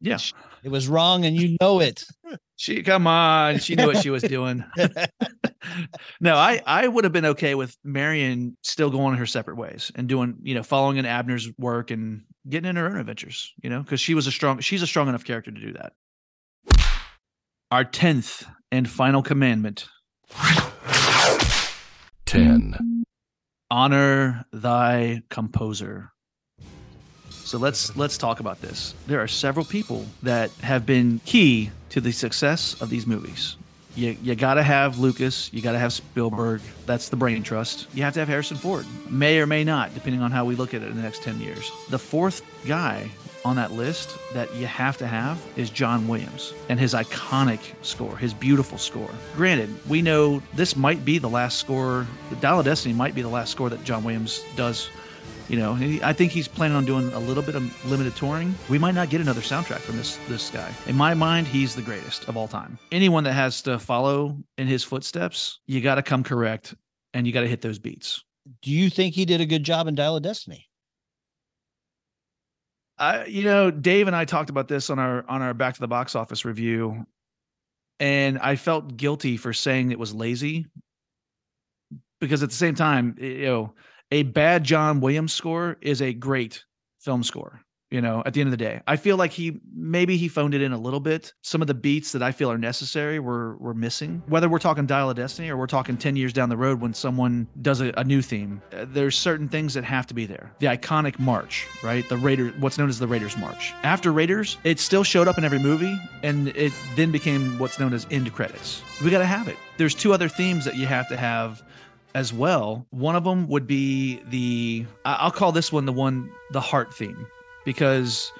Yeah. 0.00 0.18
It 0.62 0.70
was 0.70 0.88
wrong, 0.88 1.24
and 1.24 1.36
you 1.36 1.56
know 1.60 1.80
it. 1.80 2.04
She 2.58 2.82
come 2.82 3.06
on, 3.06 3.58
she 3.58 3.74
knew 3.74 3.86
what 3.86 3.98
she 3.98 4.08
was 4.08 4.22
doing. 4.22 4.64
no, 6.20 6.36
I 6.36 6.62
I 6.66 6.88
would 6.88 7.04
have 7.04 7.12
been 7.12 7.26
okay 7.26 7.54
with 7.54 7.76
Marion 7.84 8.56
still 8.62 8.90
going 8.90 9.16
her 9.16 9.26
separate 9.26 9.56
ways 9.56 9.92
and 9.94 10.08
doing, 10.08 10.36
you 10.42 10.54
know, 10.54 10.62
following 10.62 10.96
in 10.96 11.06
Abner's 11.06 11.50
work 11.58 11.90
and 11.90 12.22
getting 12.48 12.68
in 12.68 12.76
her 12.76 12.86
own 12.86 12.96
adventures, 12.96 13.52
you 13.62 13.70
know, 13.70 13.82
because 13.82 14.00
she 14.00 14.14
was 14.14 14.26
a 14.26 14.32
strong 14.32 14.60
she's 14.60 14.82
a 14.82 14.86
strong 14.86 15.08
enough 15.08 15.24
character 15.24 15.50
to 15.50 15.60
do 15.60 15.72
that. 15.74 15.92
Our 17.70 17.84
10th 17.84 18.46
and 18.70 18.88
final 18.88 19.22
commandment, 19.22 19.88
10, 22.26 23.04
honor 23.70 24.44
thy 24.52 25.22
composer. 25.30 26.12
So 27.46 27.58
let's 27.58 27.96
let's 27.96 28.18
talk 28.18 28.40
about 28.40 28.60
this. 28.60 28.92
There 29.06 29.20
are 29.20 29.28
several 29.28 29.64
people 29.64 30.04
that 30.24 30.50
have 30.62 30.84
been 30.84 31.20
key 31.24 31.70
to 31.90 32.00
the 32.00 32.10
success 32.10 32.74
of 32.82 32.90
these 32.90 33.06
movies. 33.06 33.56
You 33.94 34.16
you 34.20 34.34
got 34.34 34.54
to 34.54 34.64
have 34.64 34.98
Lucas, 34.98 35.48
you 35.52 35.62
got 35.62 35.72
to 35.72 35.78
have 35.78 35.92
Spielberg. 35.92 36.60
That's 36.86 37.08
the 37.08 37.14
brain 37.14 37.44
trust. 37.44 37.86
You 37.94 38.02
have 38.02 38.14
to 38.14 38.18
have 38.18 38.28
Harrison 38.28 38.56
Ford. 38.56 38.84
May 39.08 39.38
or 39.38 39.46
may 39.46 39.62
not, 39.62 39.94
depending 39.94 40.22
on 40.22 40.32
how 40.32 40.44
we 40.44 40.56
look 40.56 40.74
at 40.74 40.82
it 40.82 40.88
in 40.88 40.96
the 40.96 41.02
next 41.02 41.22
10 41.22 41.38
years. 41.40 41.70
The 41.88 42.00
fourth 42.00 42.42
guy 42.66 43.08
on 43.44 43.54
that 43.54 43.70
list 43.70 44.18
that 44.34 44.52
you 44.56 44.66
have 44.66 44.96
to 44.98 45.06
have 45.06 45.40
is 45.54 45.70
John 45.70 46.08
Williams 46.08 46.52
and 46.68 46.80
his 46.80 46.94
iconic 46.94 47.60
score, 47.82 48.16
his 48.16 48.34
beautiful 48.34 48.76
score. 48.76 49.10
Granted, 49.36 49.70
we 49.88 50.02
know 50.02 50.42
this 50.54 50.74
might 50.74 51.04
be 51.04 51.18
the 51.18 51.28
last 51.28 51.60
score, 51.60 52.08
the 52.28 52.36
Dial 52.36 52.58
of 52.58 52.64
Destiny 52.64 52.92
might 52.92 53.14
be 53.14 53.22
the 53.22 53.28
last 53.28 53.52
score 53.52 53.70
that 53.70 53.84
John 53.84 54.02
Williams 54.02 54.44
does. 54.56 54.90
You 55.48 55.58
know, 55.58 55.78
I 56.02 56.12
think 56.12 56.32
he's 56.32 56.48
planning 56.48 56.76
on 56.76 56.84
doing 56.84 57.12
a 57.12 57.20
little 57.20 57.42
bit 57.42 57.54
of 57.54 57.88
limited 57.88 58.16
touring. 58.16 58.52
We 58.68 58.78
might 58.78 58.94
not 58.96 59.10
get 59.10 59.20
another 59.20 59.40
soundtrack 59.40 59.78
from 59.78 59.96
this 59.96 60.16
this 60.28 60.50
guy. 60.50 60.72
In 60.88 60.96
my 60.96 61.14
mind, 61.14 61.46
he's 61.46 61.76
the 61.76 61.82
greatest 61.82 62.28
of 62.28 62.36
all 62.36 62.48
time. 62.48 62.76
Anyone 62.90 63.22
that 63.24 63.32
has 63.32 63.62
to 63.62 63.78
follow 63.78 64.36
in 64.58 64.66
his 64.66 64.82
footsteps, 64.82 65.60
you 65.66 65.80
got 65.80 65.96
to 65.96 66.02
come 66.02 66.24
correct 66.24 66.74
and 67.14 67.28
you 67.28 67.32
got 67.32 67.42
to 67.42 67.48
hit 67.48 67.60
those 67.60 67.78
beats. 67.78 68.24
Do 68.62 68.72
you 68.72 68.90
think 68.90 69.14
he 69.14 69.24
did 69.24 69.40
a 69.40 69.46
good 69.46 69.62
job 69.62 69.86
in 69.86 69.94
Dial 69.94 70.16
of 70.16 70.22
Destiny? 70.24 70.68
I, 72.98 73.26
you 73.26 73.44
know, 73.44 73.70
Dave 73.70 74.08
and 74.08 74.16
I 74.16 74.24
talked 74.24 74.50
about 74.50 74.66
this 74.66 74.90
on 74.90 74.98
our 74.98 75.24
on 75.28 75.42
our 75.42 75.54
back 75.54 75.74
to 75.74 75.80
the 75.80 75.86
box 75.86 76.16
office 76.16 76.44
review, 76.44 77.06
and 78.00 78.38
I 78.40 78.56
felt 78.56 78.96
guilty 78.96 79.36
for 79.36 79.52
saying 79.52 79.92
it 79.92 79.98
was 79.98 80.12
lazy 80.12 80.66
because 82.20 82.42
at 82.42 82.48
the 82.48 82.56
same 82.56 82.74
time, 82.74 83.16
you 83.20 83.44
know, 83.44 83.74
a 84.10 84.22
bad 84.22 84.64
John 84.64 85.00
Williams 85.00 85.32
score 85.32 85.76
is 85.80 86.00
a 86.02 86.12
great 86.12 86.64
film 87.00 87.22
score. 87.22 87.60
You 87.88 88.00
know, 88.00 88.20
at 88.26 88.34
the 88.34 88.40
end 88.40 88.48
of 88.48 88.50
the 88.50 88.56
day, 88.56 88.80
I 88.88 88.96
feel 88.96 89.16
like 89.16 89.30
he 89.30 89.60
maybe 89.72 90.16
he 90.16 90.26
phoned 90.26 90.54
it 90.54 90.60
in 90.60 90.72
a 90.72 90.78
little 90.78 90.98
bit. 90.98 91.32
Some 91.42 91.60
of 91.60 91.68
the 91.68 91.74
beats 91.74 92.10
that 92.12 92.22
I 92.22 92.32
feel 92.32 92.50
are 92.50 92.58
necessary 92.58 93.20
were 93.20 93.56
were 93.58 93.74
missing. 93.74 94.24
Whether 94.26 94.48
we're 94.48 94.58
talking 94.58 94.86
Dial 94.86 95.08
of 95.08 95.14
Destiny 95.14 95.50
or 95.50 95.56
we're 95.56 95.68
talking 95.68 95.96
ten 95.96 96.16
years 96.16 96.32
down 96.32 96.48
the 96.48 96.56
road 96.56 96.80
when 96.80 96.92
someone 96.92 97.46
does 97.62 97.80
a, 97.80 97.94
a 97.96 98.02
new 98.02 98.22
theme, 98.22 98.60
uh, 98.72 98.86
there's 98.88 99.16
certain 99.16 99.48
things 99.48 99.72
that 99.74 99.84
have 99.84 100.04
to 100.08 100.14
be 100.14 100.26
there. 100.26 100.50
The 100.58 100.66
iconic 100.66 101.20
march, 101.20 101.68
right? 101.84 102.06
The 102.08 102.16
Raiders, 102.16 102.54
what's 102.58 102.76
known 102.76 102.88
as 102.88 102.98
the 102.98 103.06
Raiders 103.06 103.36
March. 103.36 103.72
After 103.84 104.10
Raiders, 104.10 104.58
it 104.64 104.80
still 104.80 105.04
showed 105.04 105.28
up 105.28 105.38
in 105.38 105.44
every 105.44 105.60
movie, 105.60 105.96
and 106.24 106.48
it 106.48 106.72
then 106.96 107.12
became 107.12 107.56
what's 107.60 107.78
known 107.78 107.94
as 107.94 108.04
end 108.10 108.32
credits. 108.32 108.82
We 109.04 109.10
got 109.10 109.18
to 109.18 109.26
have 109.26 109.46
it. 109.46 109.56
There's 109.76 109.94
two 109.94 110.12
other 110.12 110.28
themes 110.28 110.64
that 110.64 110.74
you 110.74 110.86
have 110.86 111.06
to 111.08 111.16
have 111.16 111.62
as 112.16 112.32
well. 112.32 112.86
One 112.90 113.14
of 113.14 113.24
them 113.24 113.46
would 113.48 113.66
be 113.66 114.22
the 114.30 114.86
I'll 115.04 115.30
call 115.30 115.52
this 115.52 115.70
one 115.70 115.84
the 115.84 115.92
one 115.92 116.32
the 116.50 116.62
heart 116.62 116.92
theme 116.92 117.26
because 117.64 118.32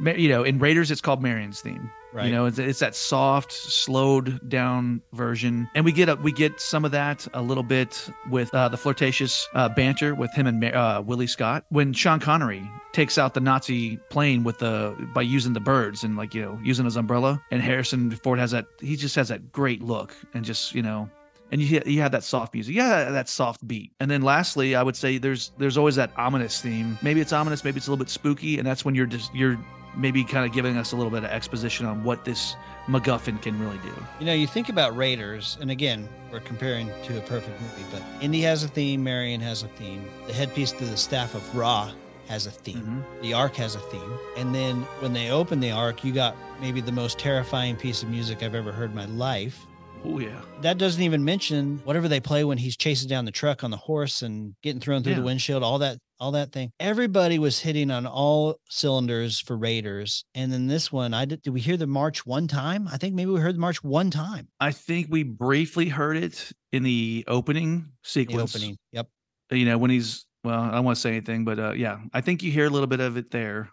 you 0.00 0.28
know 0.28 0.44
in 0.44 0.58
Raiders 0.58 0.90
it's 0.90 1.00
called 1.00 1.22
Marion's 1.22 1.60
theme. 1.60 1.90
Right. 2.12 2.26
You 2.26 2.32
know, 2.32 2.44
it's, 2.44 2.58
it's 2.58 2.80
that 2.80 2.94
soft, 2.94 3.50
slowed 3.52 4.46
down 4.50 5.00
version, 5.14 5.66
and 5.74 5.82
we 5.82 5.92
get 5.92 6.10
a, 6.10 6.16
we 6.16 6.30
get 6.30 6.60
some 6.60 6.84
of 6.84 6.90
that 6.90 7.26
a 7.32 7.40
little 7.40 7.62
bit 7.62 8.06
with 8.28 8.54
uh, 8.54 8.68
the 8.68 8.76
flirtatious 8.76 9.48
uh, 9.54 9.70
banter 9.70 10.14
with 10.14 10.30
him 10.34 10.46
and 10.46 10.62
uh, 10.62 11.02
Willie 11.02 11.26
Scott 11.26 11.64
when 11.70 11.94
Sean 11.94 12.20
Connery 12.20 12.70
takes 12.92 13.16
out 13.16 13.32
the 13.32 13.40
Nazi 13.40 13.96
plane 14.10 14.44
with 14.44 14.58
the 14.58 14.94
by 15.14 15.22
using 15.22 15.54
the 15.54 15.60
birds 15.60 16.04
and 16.04 16.18
like 16.18 16.34
you 16.34 16.42
know 16.42 16.60
using 16.62 16.84
his 16.84 16.96
umbrella, 16.96 17.42
and 17.50 17.62
Harrison 17.62 18.10
Ford 18.10 18.38
has 18.38 18.50
that 18.50 18.66
he 18.80 18.94
just 18.94 19.16
has 19.16 19.28
that 19.28 19.50
great 19.50 19.80
look 19.80 20.14
and 20.34 20.44
just 20.44 20.74
you 20.74 20.82
know 20.82 21.08
and 21.52 21.60
you 21.62 21.80
you 21.86 22.00
have 22.00 22.10
that 22.12 22.24
soft 22.24 22.54
music, 22.54 22.74
yeah, 22.74 23.10
that 23.10 23.28
soft 23.28 23.66
beat. 23.68 23.92
And 24.00 24.10
then 24.10 24.22
lastly, 24.22 24.74
I 24.74 24.82
would 24.82 24.96
say 24.96 25.18
there's 25.18 25.52
there's 25.58 25.78
always 25.78 25.94
that 25.96 26.10
ominous 26.16 26.60
theme. 26.60 26.98
Maybe 27.02 27.20
it's 27.20 27.32
ominous, 27.32 27.62
maybe 27.62 27.76
it's 27.76 27.86
a 27.86 27.90
little 27.90 28.02
bit 28.04 28.10
spooky, 28.10 28.58
and 28.58 28.66
that's 28.66 28.84
when 28.84 28.94
you're 28.94 29.06
just 29.06 29.32
you're 29.34 29.58
maybe 29.94 30.24
kind 30.24 30.46
of 30.46 30.52
giving 30.54 30.78
us 30.78 30.92
a 30.92 30.96
little 30.96 31.10
bit 31.10 31.22
of 31.22 31.30
exposition 31.30 31.84
on 31.84 32.02
what 32.02 32.24
this 32.24 32.56
MacGuffin 32.86 33.42
can 33.42 33.60
really 33.60 33.76
do. 33.78 33.92
You 34.20 34.24
know, 34.26 34.32
you 34.32 34.46
think 34.46 34.70
about 34.70 34.96
Raiders, 34.96 35.58
and 35.60 35.70
again, 35.70 36.08
we're 36.32 36.40
comparing 36.40 36.88
to 37.04 37.18
a 37.18 37.20
perfect 37.20 37.60
movie, 37.60 37.84
but 37.92 38.02
Indy 38.22 38.40
has 38.40 38.64
a 38.64 38.68
theme, 38.68 39.04
Marion 39.04 39.42
has 39.42 39.62
a 39.62 39.68
theme, 39.68 40.02
the 40.26 40.32
headpiece 40.32 40.72
to 40.72 40.84
the 40.86 40.96
staff 40.96 41.34
of 41.34 41.54
Ra 41.54 41.92
has 42.28 42.46
a 42.46 42.50
theme, 42.50 43.04
Mhm. 43.18 43.22
the 43.22 43.34
Ark 43.34 43.54
has 43.56 43.74
a 43.74 43.80
theme, 43.80 44.18
and 44.38 44.54
then 44.54 44.80
when 45.00 45.12
they 45.12 45.30
open 45.30 45.60
the 45.60 45.72
Ark, 45.72 46.02
you 46.04 46.12
got 46.12 46.34
maybe 46.58 46.80
the 46.80 46.90
most 46.92 47.18
terrifying 47.18 47.76
piece 47.76 48.02
of 48.02 48.08
music 48.08 48.42
I've 48.42 48.54
ever 48.54 48.72
heard 48.72 48.90
in 48.90 48.96
my 48.96 49.04
life. 49.04 49.66
Oh 50.04 50.18
yeah, 50.18 50.40
That 50.62 50.78
doesn't 50.78 51.02
even 51.02 51.24
mention 51.24 51.80
whatever 51.84 52.08
they 52.08 52.18
play 52.18 52.42
when 52.42 52.58
he's 52.58 52.76
chasing 52.76 53.08
down 53.08 53.24
the 53.24 53.30
truck 53.30 53.62
on 53.62 53.70
the 53.70 53.76
horse 53.76 54.22
and 54.22 54.54
getting 54.62 54.80
thrown 54.80 55.02
through 55.04 55.14
the 55.14 55.22
windshield, 55.22 55.62
all 55.62 55.78
that, 55.78 55.98
all 56.18 56.32
that 56.32 56.50
thing. 56.50 56.72
Everybody 56.80 57.38
was 57.38 57.60
hitting 57.60 57.88
on 57.92 58.04
all 58.04 58.56
cylinders 58.68 59.38
for 59.38 59.56
Raiders, 59.56 60.24
and 60.34 60.52
then 60.52 60.66
this 60.66 60.90
one, 60.90 61.14
I 61.14 61.24
did. 61.24 61.42
Did 61.42 61.50
we 61.50 61.60
hear 61.60 61.76
the 61.76 61.86
march 61.86 62.26
one 62.26 62.48
time? 62.48 62.88
I 62.88 62.96
think 62.96 63.14
maybe 63.14 63.30
we 63.30 63.38
heard 63.40 63.54
the 63.54 63.60
march 63.60 63.82
one 63.84 64.10
time. 64.10 64.48
I 64.58 64.72
think 64.72 65.06
we 65.08 65.22
briefly 65.22 65.88
heard 65.88 66.16
it 66.16 66.50
in 66.72 66.82
the 66.82 67.24
opening 67.28 67.82
The 68.02 68.08
sequence. 68.08 68.56
opening. 68.56 68.76
Yep. 68.90 69.06
you 69.52 69.64
know 69.66 69.78
when 69.78 69.90
he's 69.92 70.26
well 70.42 70.60
i 70.62 70.72
don't 70.72 70.84
want 70.84 70.96
to 70.96 71.00
say 71.00 71.10
anything 71.10 71.44
but 71.44 71.58
uh 71.60 71.72
yeah 71.72 71.98
i 72.12 72.20
think 72.20 72.42
you 72.42 72.50
hear 72.50 72.66
a 72.66 72.70
little 72.70 72.86
bit 72.88 72.98
of 73.00 73.16
it 73.16 73.30
there 73.30 73.68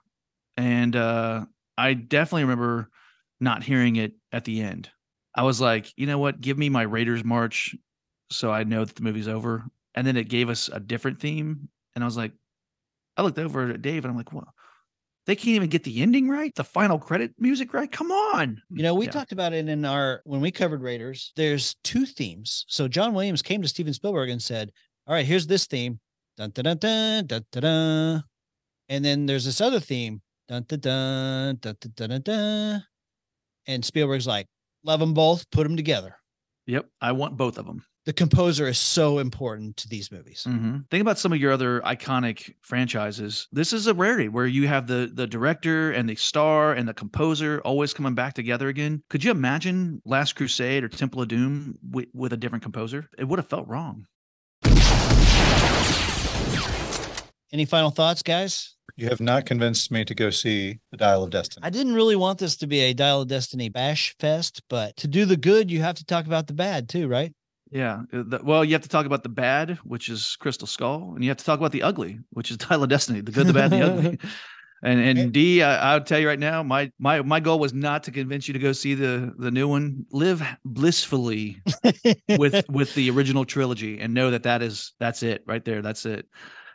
and 0.57 0.95
uh 0.95 1.43
i 1.77 1.93
definitely 1.95 2.43
remember 2.43 2.89
not 3.39 3.63
hearing 3.63 3.95
it 3.95 4.11
at 4.31 4.43
the 4.45 4.61
end 4.61 4.89
i 5.39 5.43
was 5.43 5.59
like 5.61 5.85
you 5.95 6.05
know 6.05 6.17
what 6.19 6.41
give 6.41 6.57
me 6.57 6.69
my 6.69 6.81
raiders 6.83 7.23
march 7.23 7.75
so 8.29 8.51
i 8.51 8.63
know 8.63 8.83
that 8.85 8.95
the 8.95 9.03
movie's 9.03 9.27
over 9.27 9.63
and 9.95 10.05
then 10.05 10.17
it 10.17 10.27
gave 10.29 10.49
us 10.49 10.69
a 10.71 10.79
different 10.79 11.19
theme 11.19 11.69
and 11.95 12.03
i 12.03 12.07
was 12.09 12.17
like 12.17 12.33
i 13.17 13.21
looked 13.21 13.39
over 13.39 13.69
at 13.71 13.81
dave 13.81 14.03
and 14.03 14.11
i'm 14.11 14.17
like 14.17 14.33
what 14.33 14.45
they 15.25 15.35
can't 15.35 15.55
even 15.55 15.69
get 15.69 15.83
the 15.83 16.01
ending 16.01 16.27
right 16.27 16.53
the 16.55 16.63
final 16.63 16.97
credit 16.97 17.31
music 17.37 17.73
right 17.73 17.91
come 17.91 18.11
on 18.11 18.61
You 18.71 18.81
know, 18.83 18.95
we 18.95 19.05
Yeah. 19.05 19.11
talked 19.11 19.31
about 19.31 19.53
it 19.53 19.67
in 19.69 19.85
our 19.85 20.21
when 20.23 20.41
we 20.41 20.49
covered 20.51 20.81
Raiders. 20.81 21.31
There's 21.35 21.75
two 21.83 22.05
themes. 22.05 22.65
So 22.67 22.87
John 22.87 23.13
Williams 23.13 23.43
came 23.43 23.61
to 23.61 23.67
Steven 23.67 23.93
Spielberg 23.93 24.29
and 24.29 24.41
said, 24.41 24.71
"All 25.05 25.13
right, 25.13 25.25
here's 25.25 25.45
this 25.45 25.67
theme, 25.67 25.99
dun 26.37 26.49
dun 26.51 26.63
dun 26.65 26.77
dun 26.79 27.27
dun 27.27 27.45
dun, 27.51 27.61
dun. 27.61 28.23
and 28.87 29.05
then 29.05 29.27
there's 29.27 29.45
this 29.45 29.61
other 29.61 29.79
theme, 29.79 30.21
dun 30.47 30.63
dun 30.67 30.79
dun 30.79 31.55
dun 31.57 31.75
dun 31.79 31.93
dun, 31.95 32.09
dun, 32.09 32.21
dun. 32.23 32.83
and 33.67 33.85
Spielberg's 33.85 34.25
like, 34.25 34.47
love 34.83 34.99
them 34.99 35.13
both, 35.13 35.49
put 35.51 35.63
them 35.63 35.75
together. 35.77 36.15
yep 36.67 36.85
i 37.01 37.11
want 37.11 37.37
both 37.37 37.57
of 37.57 37.65
them 37.65 37.83
the 38.05 38.13
composer 38.13 38.67
is 38.67 38.79
so 38.79 39.19
important 39.19 39.77
to 39.77 39.87
these 39.87 40.11
movies. 40.11 40.43
Mhm. 40.47 40.89
Think 40.89 41.01
about 41.01 41.19
some 41.19 41.31
of 41.31 41.37
your 41.39 41.51
other 41.51 41.79
iconic 41.81 42.51
franchises. 42.61 43.47
This 43.51 43.71
is 43.71 43.85
a 43.85 43.93
rarity 43.93 44.29
where 44.29 44.47
you 44.47 44.67
have 44.67 44.87
the 44.87 45.11
the 45.13 45.27
director 45.27 45.91
and 45.91 46.09
the 46.09 46.15
star 46.15 46.73
and 46.73 46.87
the 46.87 46.93
composer 46.93 47.61
always 47.63 47.93
coming 47.93 48.15
back 48.15 48.33
together 48.33 48.67
again. 48.67 49.03
Could 49.11 49.23
you 49.23 49.29
imagine 49.29 50.01
Last 50.05 50.35
Crusade 50.35 50.83
or 50.83 50.87
Temple 50.87 51.21
of 51.21 51.27
Doom 51.27 51.77
with, 51.91 52.07
with 52.15 52.33
a 52.33 52.37
different 52.37 52.63
composer? 52.63 53.07
It 53.19 53.25
would 53.25 53.37
have 53.37 53.49
felt 53.49 53.67
wrong. 53.67 54.05
Any 57.51 57.65
final 57.65 57.91
thoughts, 57.91 58.23
guys? 58.23 58.75
You 58.99 59.07
have 59.07 59.21
not 59.21 59.45
convinced 59.45 59.91
me 59.93 60.03
to 60.03 60.13
go 60.13 60.29
see 60.29 60.79
The 60.91 60.97
Dial 60.97 61.23
of 61.23 61.29
Destiny. 61.29 61.65
I 61.65 61.69
didn't 61.69 61.93
really 61.93 62.17
want 62.17 62.37
this 62.37 62.57
to 62.57 62.67
be 62.67 62.81
a 62.81 62.93
Dial 62.93 63.21
of 63.21 63.29
Destiny 63.29 63.69
bash 63.69 64.13
fest, 64.19 64.61
but 64.69 64.97
to 64.97 65.07
do 65.07 65.23
the 65.23 65.37
good, 65.37 65.71
you 65.71 65.79
have 65.79 65.95
to 65.95 66.05
talk 66.05 66.25
about 66.25 66.47
the 66.47 66.53
bad 66.53 66.89
too, 66.89 67.07
right? 67.07 67.33
Yeah. 67.71 68.01
uh, 68.11 68.23
the- 68.27 68.41
well, 68.43 68.65
you 68.65 68.73
have 68.73 68.81
to 68.81 68.89
talk 68.89 69.05
about 69.05 69.23
the 69.23 69.29
bad, 69.29 69.77
which 69.85 70.09
is 70.09 70.35
Crystal 70.41 70.67
Skull, 70.67 71.13
and 71.15 71.23
you 71.23 71.29
have 71.29 71.37
to 71.37 71.45
talk 71.45 71.59
about 71.59 71.71
the 71.71 71.83
ugly, 71.83 72.19
which 72.31 72.51
is 72.51 72.57
Dial 72.57 72.83
of 72.83 72.89
Destiny. 72.89 73.21
The 73.21 73.31
good, 73.31 73.47
the 73.47 73.53
bad, 73.53 73.71
the 73.71 73.81
ugly. 73.85 74.19
And 74.83 74.99
Okay. 74.99 75.21
and 75.21 75.31
D, 75.31 75.63
I, 75.63 75.91
I 75.91 75.93
would 75.93 76.05
tell 76.05 76.19
you 76.19 76.27
right 76.27 76.39
now, 76.39 76.61
my 76.61 76.91
my 76.99 77.21
my 77.21 77.39
goal 77.39 77.57
was 77.59 77.73
not 77.73 78.03
to 78.03 78.11
convince 78.11 78.49
you 78.49 78.53
to 78.53 78.59
go 78.59 78.73
see 78.73 78.95
the 78.95 79.33
the 79.37 79.51
new 79.51 79.67
one. 79.69 80.05
Live 80.11 80.41
blissfully 80.65 81.61
with 82.37 82.65
with 82.69 82.93
the 82.95 83.09
original 83.11 83.45
trilogy, 83.45 83.99
and 84.01 84.13
know 84.13 84.29
that 84.31 84.43
that 84.43 84.61
is 84.61 84.93
that's 84.99 85.23
it 85.23 85.43
right 85.45 85.63
there. 85.63 85.81
That's 85.81 86.05
it. 86.05 86.25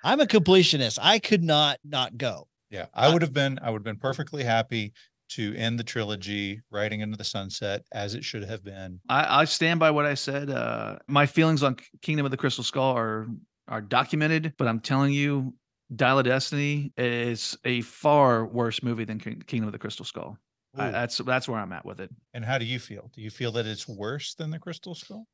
I'm 0.04 0.20
a 0.20 0.26
completionist. 0.26 0.98
I 1.00 1.18
could 1.18 1.42
not 1.42 1.78
not 1.82 2.16
go. 2.16 2.46
Yeah, 2.70 2.86
I 2.94 3.12
would 3.12 3.22
have 3.22 3.32
been 3.32 3.58
I 3.62 3.70
would 3.70 3.78
have 3.78 3.84
been 3.84 3.98
perfectly 3.98 4.44
happy 4.44 4.92
to 5.30 5.54
end 5.56 5.78
the 5.78 5.84
trilogy 5.84 6.60
riding 6.70 7.00
into 7.00 7.16
the 7.16 7.24
sunset 7.24 7.82
as 7.92 8.14
it 8.14 8.22
should 8.24 8.44
have 8.44 8.62
been. 8.62 9.00
I, 9.08 9.40
I 9.40 9.44
stand 9.44 9.80
by 9.80 9.90
what 9.90 10.04
I 10.04 10.14
said. 10.14 10.50
Uh, 10.50 10.98
my 11.08 11.26
feelings 11.26 11.62
on 11.62 11.76
Kingdom 12.02 12.26
of 12.26 12.30
the 12.30 12.36
Crystal 12.36 12.62
Skull 12.64 12.96
are 12.96 13.26
are 13.68 13.80
documented, 13.80 14.52
but 14.58 14.68
I'm 14.68 14.80
telling 14.80 15.12
you, 15.12 15.54
Dial 15.96 16.18
of 16.18 16.26
Destiny 16.26 16.92
is 16.98 17.56
a 17.64 17.80
far 17.80 18.46
worse 18.46 18.82
movie 18.82 19.04
than 19.04 19.18
King- 19.18 19.42
Kingdom 19.46 19.68
of 19.68 19.72
the 19.72 19.78
Crystal 19.78 20.04
Skull. 20.04 20.36
I, 20.76 20.90
that's 20.90 21.18
that's 21.18 21.48
where 21.48 21.58
I'm 21.58 21.72
at 21.72 21.86
with 21.86 22.00
it. 22.00 22.10
And 22.34 22.44
how 22.44 22.58
do 22.58 22.64
you 22.64 22.78
feel? 22.78 23.10
Do 23.14 23.22
you 23.22 23.30
feel 23.30 23.52
that 23.52 23.66
it's 23.66 23.88
worse 23.88 24.34
than 24.34 24.50
the 24.50 24.58
Crystal 24.58 24.94
Skull? 24.94 25.26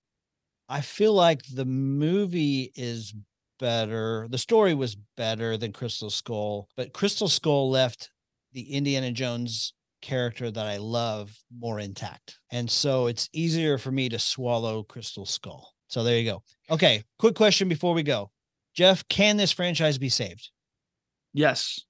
I 0.69 0.83
feel 0.83 1.15
like 1.15 1.41
the 1.53 1.65
movie 1.65 2.71
is 2.77 3.13
better. 3.61 4.27
The 4.31 4.39
story 4.39 4.75
was 4.75 4.97
better 5.17 5.57
than 5.57 5.73
Crystal 5.73 6.11
Skull, 6.11 6.69
but 6.77 6.93
Crystal 6.93 7.29
Skull 7.29 7.71
left 7.71 8.11
the 8.53 8.73
Indiana 8.73 9.13
Jones 9.13 9.75
character 10.03 10.51
that 10.51 10.67
I 10.67 10.79
love 10.79 11.37
more 11.57 11.79
intact. 11.79 12.39
And 12.51 12.69
so 12.71 13.07
it's 13.07 13.29
easier 13.33 13.79
for 13.79 13.93
me 13.93 14.09
to 14.09 14.19
swallow 14.19 14.83
Crystal 14.83 15.27
Skull. 15.27 15.73
So 15.89 16.03
there 16.03 16.19
you 16.19 16.31
go. 16.31 16.43
Okay, 16.71 17.05
quick 17.19 17.35
question 17.35 17.69
before 17.69 17.95
we 17.95 18.03
go. 18.03 18.31
Jeff, 18.75 19.07
can 19.09 19.37
this 19.37 19.53
franchise 19.53 19.99
be 19.99 20.09
saved? 20.09 20.51
Yes, 21.33 21.81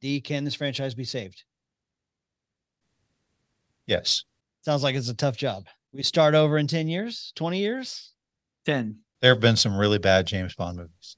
D, 0.00 0.20
can 0.20 0.44
this 0.44 0.54
franchise 0.54 0.94
be 0.94 1.04
saved? 1.04 1.42
Yes. 3.86 4.24
Sounds 4.62 4.82
like 4.82 4.94
it's 4.94 5.08
a 5.08 5.14
tough 5.14 5.36
job. 5.36 5.64
We 5.92 6.02
start 6.02 6.34
over 6.34 6.58
in 6.58 6.66
10 6.66 6.88
years, 6.88 7.32
20 7.36 7.58
years? 7.58 8.12
ten. 8.64 8.98
There 9.20 9.32
have 9.32 9.40
been 9.40 9.56
some 9.56 9.76
really 9.76 9.98
bad 9.98 10.26
James 10.26 10.54
Bond 10.54 10.76
movies. 10.76 11.16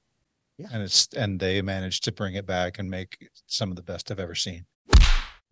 Yeah. 0.57 0.67
And 0.71 0.83
it's 0.83 1.07
and 1.15 1.39
they 1.39 1.61
managed 1.61 2.03
to 2.05 2.11
bring 2.11 2.35
it 2.35 2.45
back 2.45 2.79
and 2.79 2.89
make 2.89 3.29
some 3.47 3.69
of 3.69 3.75
the 3.75 3.81
best 3.81 4.11
I've 4.11 4.19
ever 4.19 4.35
seen. 4.35 4.65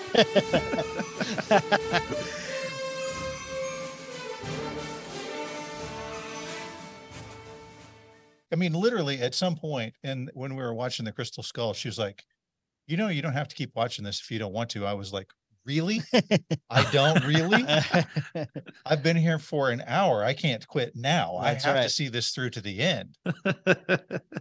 I 8.52 8.56
mean, 8.56 8.74
literally 8.74 9.20
at 9.20 9.36
some 9.36 9.56
point, 9.56 9.94
and 10.04 10.30
when 10.34 10.56
we 10.56 10.64
were 10.64 10.74
watching 10.74 11.06
the 11.06 11.12
Crystal 11.12 11.44
Skull, 11.44 11.74
she 11.74 11.88
was 11.88 12.00
like, 12.00 12.24
"You 12.88 12.98
know, 12.98 13.10
you 13.10 13.22
don't 13.22 13.34
have 13.34 13.48
to 13.50 13.56
keep 13.56 13.76
watching 13.76 14.06
this 14.06 14.20
if 14.22 14.32
you 14.32 14.40
don't 14.40 14.54
want 14.54 14.70
to." 14.72 14.86
I 14.86 14.94
was 14.94 15.14
like, 15.14 15.28
"Really? 15.66 16.02
I 16.70 16.90
don't 16.92 17.24
really? 17.26 17.64
I've 18.86 19.04
been 19.04 19.18
here 19.18 19.40
for 19.40 19.70
an 19.70 19.84
hour. 19.86 20.24
I 20.24 20.34
can't 20.34 20.68
quit 20.68 20.96
now. 20.96 21.40
That's 21.42 21.66
I 21.66 21.70
have 21.70 21.78
right. 21.78 21.84
to 21.84 21.90
see 21.90 22.10
this 22.10 22.32
through 22.32 22.52
to 22.52 22.62
the 22.62 22.80
end." 22.82 23.18